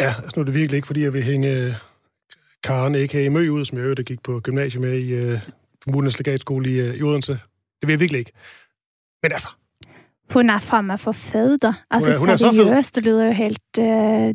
Ja, 0.00 0.14
altså 0.22 0.32
nu 0.36 0.40
er 0.40 0.44
det 0.44 0.54
virkelig 0.54 0.76
ikke, 0.76 0.86
fordi 0.86 1.02
jeg 1.02 1.12
vil 1.12 1.22
hænge 1.22 1.56
øh, 1.56 1.74
Karen, 2.62 2.94
a.k.a. 2.94 3.28
Mø, 3.28 3.48
ud, 3.48 3.64
som 3.64 3.78
jeg 3.78 3.84
øvrigt 3.84 4.06
gik 4.06 4.22
på 4.22 4.40
gymnasiet 4.40 4.80
med 4.80 4.98
i 4.98 5.32
uh, 5.32 5.38
kommunens 5.84 6.18
legatskole 6.18 6.70
i, 6.72 6.88
uh, 6.90 6.94
i 6.96 7.02
Odense. 7.02 7.32
Det 7.32 7.86
vil 7.86 7.90
jeg 7.92 8.00
virkelig 8.00 8.18
ikke. 8.18 8.32
Men 9.22 9.32
altså, 9.32 9.48
Hun 10.32 10.50
er 10.50 10.58
fandme 10.58 10.98
for 10.98 11.12
da. 11.62 11.72
Altså, 11.90 12.10
Hun 12.10 12.14
er- 12.14 12.18
hun 12.18 12.28
er 12.28 12.36
så 12.36 12.52
fed. 12.52 12.64
seriøst, 12.64 12.94
det 12.94 13.04
lyder 13.04 13.26
jo 13.26 13.32
helt 13.32 13.78
uh, 13.78 14.30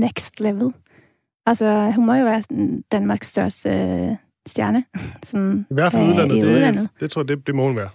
next 0.00 0.40
level. 0.40 0.72
Altså, 1.46 1.90
hun 1.90 2.06
må 2.06 2.14
jo 2.14 2.24
være 2.24 2.42
Danmarks 2.92 3.26
største 3.28 3.68
øh, 3.68 4.16
stjerne. 4.46 4.84
Sådan, 5.24 5.66
i 5.70 5.74
hvert 5.74 5.92
fald 5.92 6.02
øh, 6.02 6.08
udlandet, 6.10 6.36
i 6.36 6.40
det, 6.40 6.46
udlandet. 6.46 6.88
det 7.00 7.10
tror 7.10 7.22
jeg, 7.22 7.28
det, 7.28 7.46
det 7.46 7.54
må 7.54 7.66
hun 7.66 7.76
være. 7.76 7.88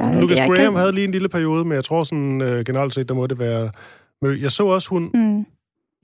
Jeg- 0.00 0.20
Lucas 0.20 0.38
Graham 0.38 0.56
kan- 0.56 0.76
havde 0.76 0.92
lige 0.92 1.04
en 1.04 1.10
lille 1.10 1.28
periode, 1.28 1.64
men 1.64 1.72
jeg 1.72 1.84
tror 1.84 2.04
sådan 2.04 2.40
uh, 2.42 2.48
generelt 2.66 2.94
set, 2.94 3.08
der 3.08 3.14
må 3.14 3.26
det 3.26 3.38
være. 3.38 3.70
Jeg 4.22 4.50
så 4.50 4.66
også 4.66 4.88
hun 4.88 5.10
Mm. 5.14 5.46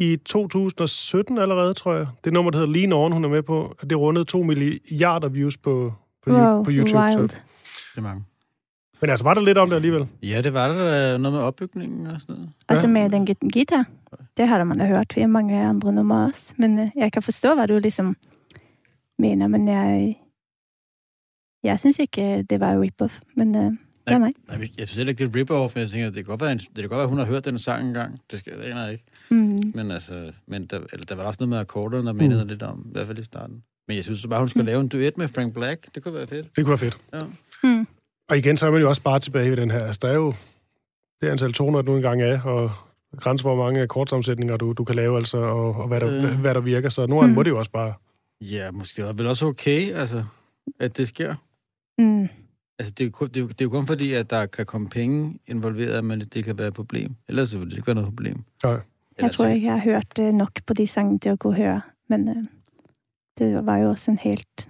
I 0.02 0.16
2017 0.16 1.38
allerede, 1.38 1.74
tror 1.74 1.94
jeg. 1.94 2.06
Det 2.24 2.32
nummer, 2.32 2.50
der 2.50 2.58
hedder 2.58 2.72
Lean 2.72 2.92
On, 2.92 3.12
hun 3.12 3.24
er 3.24 3.28
med 3.28 3.42
på, 3.42 3.76
det 3.90 3.98
rundede 3.98 4.24
2 4.24 4.42
milliarder 4.42 5.28
views 5.28 5.56
på, 5.56 5.92
på, 6.24 6.30
Wow, 6.30 6.64
på 6.64 6.70
YouTube. 6.70 6.98
wild. 6.98 7.28
Så. 7.28 7.36
Det 7.92 7.98
er 7.98 8.00
mange. 8.00 8.24
Men 9.00 9.10
altså, 9.10 9.24
var 9.24 9.34
der 9.34 9.40
lidt 9.40 9.58
om 9.58 9.68
det 9.68 9.76
alligevel? 9.76 10.06
Ja, 10.22 10.40
det 10.40 10.52
var 10.52 10.68
der 10.68 11.18
noget 11.18 11.32
med 11.32 11.42
opbygningen 11.42 12.06
og 12.06 12.20
sådan 12.20 12.36
noget. 12.36 12.50
Altså 12.68 12.86
med 12.86 13.10
den 13.10 13.50
guitar, 13.52 13.84
det 14.36 14.48
har 14.48 14.64
man 14.64 14.78
da 14.78 14.86
hørt 14.86 15.16
i 15.16 15.26
mange 15.26 15.60
andre 15.60 15.92
numre 15.92 16.24
også. 16.24 16.54
Men 16.58 16.78
uh, 16.78 16.88
jeg 16.96 17.12
kan 17.12 17.22
forstå, 17.22 17.54
hvad 17.54 17.68
du 17.68 17.78
ligesom 17.78 18.16
mener, 19.18 19.46
men 19.46 19.68
jeg, 19.68 20.16
jeg 21.62 21.80
synes 21.80 21.98
ikke, 21.98 22.22
øh, 22.22 22.44
det 22.50 22.60
var 22.60 22.84
rip-off. 22.84 23.20
Men 23.36 23.56
uh, 23.56 23.62
det 23.62 23.78
er 24.06 24.18
mig. 24.18 24.32
Nej, 24.48 24.68
jeg 24.78 24.88
synes 24.88 24.96
heller 24.96 25.10
ikke, 25.10 25.26
det 25.26 25.36
er 25.36 25.40
rip-off, 25.40 25.72
men 25.74 25.82
jeg 25.82 25.90
tænker, 25.90 26.06
det 26.06 26.14
kan 26.14 26.24
godt 26.24 26.40
være, 26.40 26.52
en, 26.52 26.58
det 26.58 26.76
kan 26.76 26.88
godt 26.88 26.98
være, 26.98 27.08
hun 27.08 27.18
har 27.18 27.24
hørt 27.26 27.44
den 27.44 27.58
sang 27.58 27.86
engang. 27.88 28.20
Det 28.30 28.38
skal 28.38 28.52
jeg 28.60 28.92
ikke. 28.92 29.04
Mm. 29.32 29.72
Men 29.74 29.90
altså, 29.90 30.32
men 30.46 30.66
der, 30.66 30.80
eller, 30.92 31.06
der 31.08 31.14
var 31.14 31.22
også 31.22 31.36
noget 31.40 31.48
med 31.48 31.58
akkorderne, 31.58 32.06
der 32.06 32.12
mindede 32.12 32.42
Mm. 32.44 32.48
lidt 32.48 32.62
om, 32.62 32.84
i 32.88 32.92
hvert 32.92 33.06
fald 33.06 33.18
i 33.18 33.24
starten. 33.24 33.62
Men 33.88 33.96
jeg 33.96 34.04
synes 34.04 34.26
bare, 34.26 34.38
hun 34.38 34.48
skal 34.48 34.64
lave 34.64 34.80
en 34.80 34.88
duet 34.88 35.18
med 35.18 35.28
Frank 35.28 35.54
Black. 35.54 35.94
Det 35.94 36.02
kunne 36.02 36.14
være 36.14 36.26
fedt. 36.26 36.56
Det 36.56 36.64
kunne 36.64 36.70
være 36.70 36.78
fedt. 36.78 36.98
Ja. 37.12 37.18
Mm. 37.64 37.86
Og 38.28 38.38
igen, 38.38 38.56
så 38.56 38.66
er 38.66 38.70
man 38.70 38.80
jo 38.80 38.88
også 38.88 39.02
bare 39.02 39.18
tilbage 39.18 39.50
ved 39.50 39.56
den 39.56 39.70
her. 39.70 39.80
Altså, 39.80 39.98
der 40.02 40.08
er 40.08 40.14
jo 40.14 40.34
det 41.20 41.28
antal 41.28 41.52
toner, 41.52 41.82
du 41.82 41.96
engang 41.96 42.22
er, 42.22 42.42
og 42.42 42.70
grænser, 43.16 43.48
hvor 43.48 43.64
mange 43.64 43.82
akkordsammensætninger 43.82 44.56
du, 44.56 44.72
du 44.72 44.84
kan 44.84 44.94
lave, 44.96 45.16
altså, 45.18 45.38
og, 45.38 45.74
og 45.76 45.88
hvad, 45.88 46.00
der, 46.00 46.14
Øh. 46.14 46.20
hvad, 46.20 46.30
hvad 46.36 46.54
der 46.54 46.60
virker. 46.60 46.88
Så 46.88 47.06
nogle 47.06 47.20
gange 47.22 47.28
Mm. 47.32 47.34
må 47.34 47.42
det 47.42 47.50
jo 47.50 47.58
også 47.58 47.70
bare... 47.70 47.94
Ja, 48.40 48.70
måske 48.70 49.02
er 49.02 49.06
det 49.06 49.18
vel 49.18 49.26
også 49.26 49.46
okay, 49.46 49.92
altså, 49.92 50.24
at 50.80 50.96
det 50.96 51.08
sker. 51.08 51.34
Mm. 51.98 52.28
Altså, 52.78 52.94
det 52.98 53.00
er, 53.00 53.04
jo 53.04 53.10
kun, 53.10 53.28
det, 53.28 53.36
er 53.36 53.40
jo, 53.40 53.46
det 53.46 53.60
er 53.60 53.64
jo 53.64 53.70
kun 53.70 53.86
fordi, 53.86 54.12
at 54.12 54.30
der 54.30 54.46
kan 54.46 54.66
komme 54.66 54.88
penge 54.88 55.38
involveret, 55.46 56.04
men 56.04 56.20
det 56.20 56.44
kan 56.44 56.58
være 56.58 56.68
et 56.68 56.74
problem. 56.74 57.14
Ellers 57.28 57.58
vil 57.58 57.70
det 57.70 57.76
ikke 57.76 57.86
være 57.86 57.94
noget 57.94 58.08
problem. 58.08 58.42
Nej. 58.64 58.80
Jeg 59.22 59.30
tror 59.30 59.46
ikke, 59.46 59.66
jeg 59.66 59.72
har 59.74 59.80
hørt 59.80 60.18
uh, 60.18 60.24
nok 60.34 60.50
på 60.66 60.74
de 60.74 60.86
sangene 60.86 61.18
til 61.18 61.28
at 61.28 61.44
og 61.44 61.54
høre. 61.54 61.80
Men 62.08 62.28
uh, 62.28 62.36
det 63.38 63.66
var 63.66 63.76
jo 63.78 63.88
også 63.88 64.10
en 64.10 64.18
helt... 64.18 64.68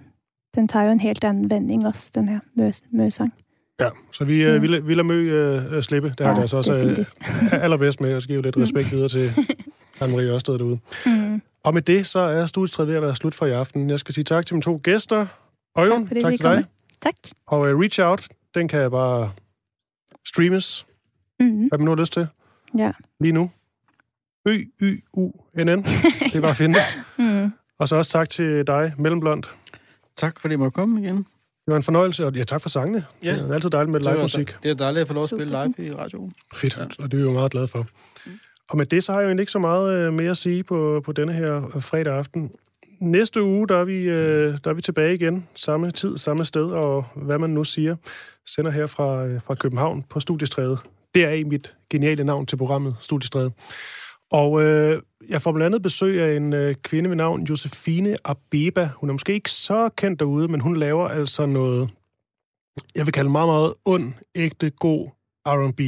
Den 0.55 0.67
tager 0.67 0.85
jo 0.85 0.91
en 0.91 0.99
helt 0.99 1.23
anden 1.23 1.49
vending 1.49 1.87
også, 1.87 2.11
den 2.15 2.29
her 2.29 2.39
mø- 2.59 2.87
møsang. 2.97 3.33
Ja, 3.79 3.89
så 4.11 4.25
vi, 4.25 4.43
øh, 4.43 4.61
vi, 4.61 4.67
la- 4.67 4.79
vi 4.81 4.93
lader 4.93 5.03
Mø 5.03 5.13
øh, 5.13 5.73
øh, 5.73 5.83
slippe. 5.83 6.09
Det 6.09 6.19
Ja, 6.19 6.29
det 6.33 6.39
altså 6.41 6.57
også 6.57 6.73
øh, 6.75 7.63
allerbedst 7.63 8.01
med, 8.01 8.11
at 8.13 8.23
give 8.23 8.41
lidt 8.41 8.57
respekt 8.57 8.91
videre 8.91 9.09
til 9.09 9.29
Anne-Marie 10.01 10.21
Ørsted 10.33 10.57
derude. 10.57 10.79
Mm. 11.05 11.41
Og 11.63 11.73
med 11.73 11.81
det, 11.81 12.05
så 12.05 12.19
er 12.19 12.45
studietræet 12.45 12.87
ved 12.89 12.95
at 12.95 13.01
være 13.01 13.15
slut 13.15 13.35
for 13.35 13.45
i 13.45 13.51
aften. 13.51 13.89
Jeg 13.89 13.99
skal 13.99 14.15
sige 14.15 14.23
tak 14.23 14.45
til 14.45 14.55
mine 14.55 14.61
to 14.61 14.79
gæster. 14.83 15.25
Øjvind, 15.75 16.07
Tak 16.07 16.21
tak 16.21 16.31
til 16.33 16.43
dig. 16.43 16.63
Tak. 17.01 17.13
Og 17.47 17.59
uh, 17.59 17.65
Reach 17.79 17.99
Out, 18.01 18.27
den 18.55 18.67
kan 18.67 18.91
bare 18.91 19.31
streames, 20.27 20.85
Mm. 21.39 21.67
hvad 21.67 21.77
man 21.77 21.85
nu 21.85 21.91
har 21.91 21.95
lyst 21.95 22.13
til, 22.13 22.27
Ja. 22.77 22.91
lige 23.19 23.31
nu. 23.31 23.49
Ø-Y-U-N-N. 24.45 25.83
Det 26.31 26.35
er 26.35 26.41
bare 26.41 26.51
at 26.51 26.57
finde. 26.57 26.79
Mm. 27.19 27.51
Og 27.79 27.87
så 27.87 27.95
også 27.95 28.11
tak 28.11 28.29
til 28.29 28.67
dig, 28.67 28.93
Mellemblond. 28.97 29.43
Tak, 30.17 30.39
fordi 30.39 30.53
I 30.53 30.57
måtte 30.57 30.71
komme 30.75 31.01
igen. 31.03 31.17
Det 31.17 31.71
var 31.71 31.75
en 31.75 31.83
fornøjelse, 31.83 32.25
og 32.25 32.33
ja, 32.35 32.43
tak 32.43 32.61
for 32.61 32.69
sangene. 32.69 33.05
Ja. 33.23 33.35
Det 33.35 33.49
er 33.49 33.53
altid 33.53 33.69
dejligt 33.69 33.91
med 33.91 33.99
live 33.99 34.21
musik. 34.21 34.55
det 34.63 34.71
er 34.71 34.75
dejligt 34.75 35.01
at 35.01 35.07
få 35.07 35.13
lov 35.13 35.23
at 35.23 35.29
spille 35.29 35.45
live 35.45 35.87
i 35.87 35.91
radioen. 35.91 36.33
Fedt, 36.55 36.77
Ja. 36.77 36.83
og 36.83 37.11
det 37.11 37.13
er 37.13 37.17
vi 37.17 37.23
jo 37.23 37.31
meget 37.31 37.51
glade 37.51 37.67
for. 37.67 37.87
Og 38.69 38.77
med 38.77 38.85
det, 38.85 39.03
så 39.03 39.11
har 39.13 39.21
jeg 39.21 39.33
jo 39.33 39.39
ikke 39.39 39.51
så 39.51 39.59
meget 39.59 39.93
øh, 40.07 40.13
mere 40.13 40.29
at 40.29 40.37
sige 40.37 40.63
på, 40.63 41.01
på 41.05 41.11
denne 41.11 41.33
her 41.33 41.75
øh, 41.75 41.81
fredag 41.81 42.13
aften. 42.13 42.51
Næste 43.01 43.43
uge, 43.43 43.67
der 43.67 43.77
er, 43.77 43.83
vi, 43.83 43.95
øh, 44.03 44.57
der 44.63 44.69
er 44.69 44.73
vi 44.73 44.81
tilbage 44.81 45.13
igen. 45.15 45.47
Samme 45.55 45.91
tid, 45.91 46.17
samme 46.17 46.45
sted, 46.45 46.65
og 46.65 47.05
hvad 47.15 47.39
man 47.39 47.49
nu 47.49 47.63
siger. 47.63 47.95
Sender 48.47 48.71
her 48.71 48.87
fra, 48.87 49.37
fra 49.37 49.55
København 49.55 50.03
på 50.09 50.19
Studiestræde. 50.19 50.77
Det 51.15 51.23
er 51.25 51.29
i 51.31 51.43
mit 51.43 51.75
geniale 51.89 52.23
navn 52.23 52.45
til 52.45 52.57
programmet, 52.57 52.95
Studiestræde. 53.01 53.51
Og 54.33 54.63
øh, 54.63 55.01
jeg 55.29 55.41
får 55.41 55.51
blandt 55.51 55.65
andet 55.65 55.81
besøg 55.81 56.21
af 56.21 56.35
en 56.35 56.53
øh, 56.53 56.75
kvinde 56.75 57.09
ved 57.09 57.15
navn 57.15 57.43
Josefine 57.43 58.15
Abeba. 58.25 58.89
Hun 58.95 59.09
er 59.09 59.13
måske 59.13 59.33
ikke 59.33 59.51
så 59.51 59.89
kendt 59.95 60.19
derude, 60.19 60.47
men 60.47 60.59
hun 60.59 60.77
laver 60.77 61.07
altså 61.07 61.45
noget, 61.45 61.89
jeg 62.95 63.05
vil 63.05 63.13
kalde 63.13 63.29
meget, 63.29 63.47
meget 63.47 63.73
ond, 63.85 64.13
ægte, 64.35 64.69
god 64.69 65.09
R&B. 65.45 65.79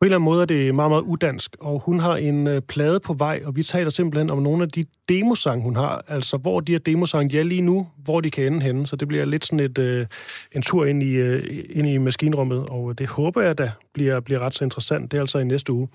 På 0.00 0.06
en 0.06 0.06
eller 0.06 0.16
anden 0.16 0.24
måde 0.24 0.42
er 0.42 0.46
det 0.46 0.74
meget, 0.74 0.90
meget 0.90 1.02
udansk, 1.02 1.56
og 1.60 1.80
hun 1.80 2.00
har 2.00 2.16
en 2.16 2.46
øh, 2.46 2.62
plade 2.62 3.00
på 3.00 3.12
vej, 3.12 3.42
og 3.44 3.56
vi 3.56 3.62
taler 3.62 3.90
simpelthen 3.90 4.30
om 4.30 4.42
nogle 4.42 4.62
af 4.62 4.68
de 4.68 4.84
demosang, 5.08 5.62
hun 5.62 5.76
har. 5.76 6.04
Altså, 6.08 6.36
hvor 6.36 6.60
de 6.60 6.72
her 6.72 6.78
demosang, 6.78 7.34
er 7.34 7.44
lige 7.44 7.60
nu, 7.60 7.88
hvor 7.96 8.20
de 8.20 8.30
kan 8.30 8.46
ende 8.46 8.62
henne. 8.62 8.86
Så 8.86 8.96
det 8.96 9.08
bliver 9.08 9.24
lidt 9.24 9.44
sådan 9.44 9.60
et, 9.60 9.78
øh, 9.78 10.06
en 10.52 10.62
tur 10.62 10.84
ind 10.84 11.02
i, 11.02 11.14
øh, 11.14 11.64
ind 11.70 11.88
i 11.88 11.98
maskinrummet, 11.98 12.66
og 12.70 12.90
øh, 12.90 12.94
det 12.98 13.08
håber 13.08 13.42
jeg 13.42 13.58
da 13.58 13.70
bliver, 13.94 14.20
bliver 14.20 14.40
ret 14.40 14.54
så 14.54 14.64
interessant. 14.64 15.10
Det 15.10 15.16
er 15.16 15.20
altså 15.20 15.38
i 15.38 15.44
næste 15.44 15.72
uge. 15.72 15.88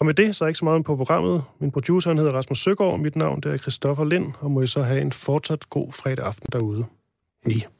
Og 0.00 0.06
med 0.06 0.14
det, 0.14 0.36
så 0.36 0.44
er 0.44 0.48
ikke 0.48 0.58
så 0.58 0.64
meget 0.64 0.84
på 0.84 0.96
programmet. 0.96 1.44
Min 1.58 1.70
producer 1.70 2.10
han 2.10 2.18
hedder 2.18 2.32
Rasmus 2.32 2.58
Søgaard, 2.58 2.98
mit 2.98 3.16
navn 3.16 3.40
det 3.40 3.52
er 3.52 3.56
Christoffer 3.56 4.04
Lind, 4.04 4.32
og 4.40 4.50
må 4.50 4.60
I 4.60 4.66
så 4.66 4.82
have 4.82 5.00
en 5.00 5.12
fortsat 5.12 5.70
god 5.70 5.92
fredag 5.92 6.26
aften 6.26 6.48
derude. 6.52 6.84
Hej. 7.46 7.75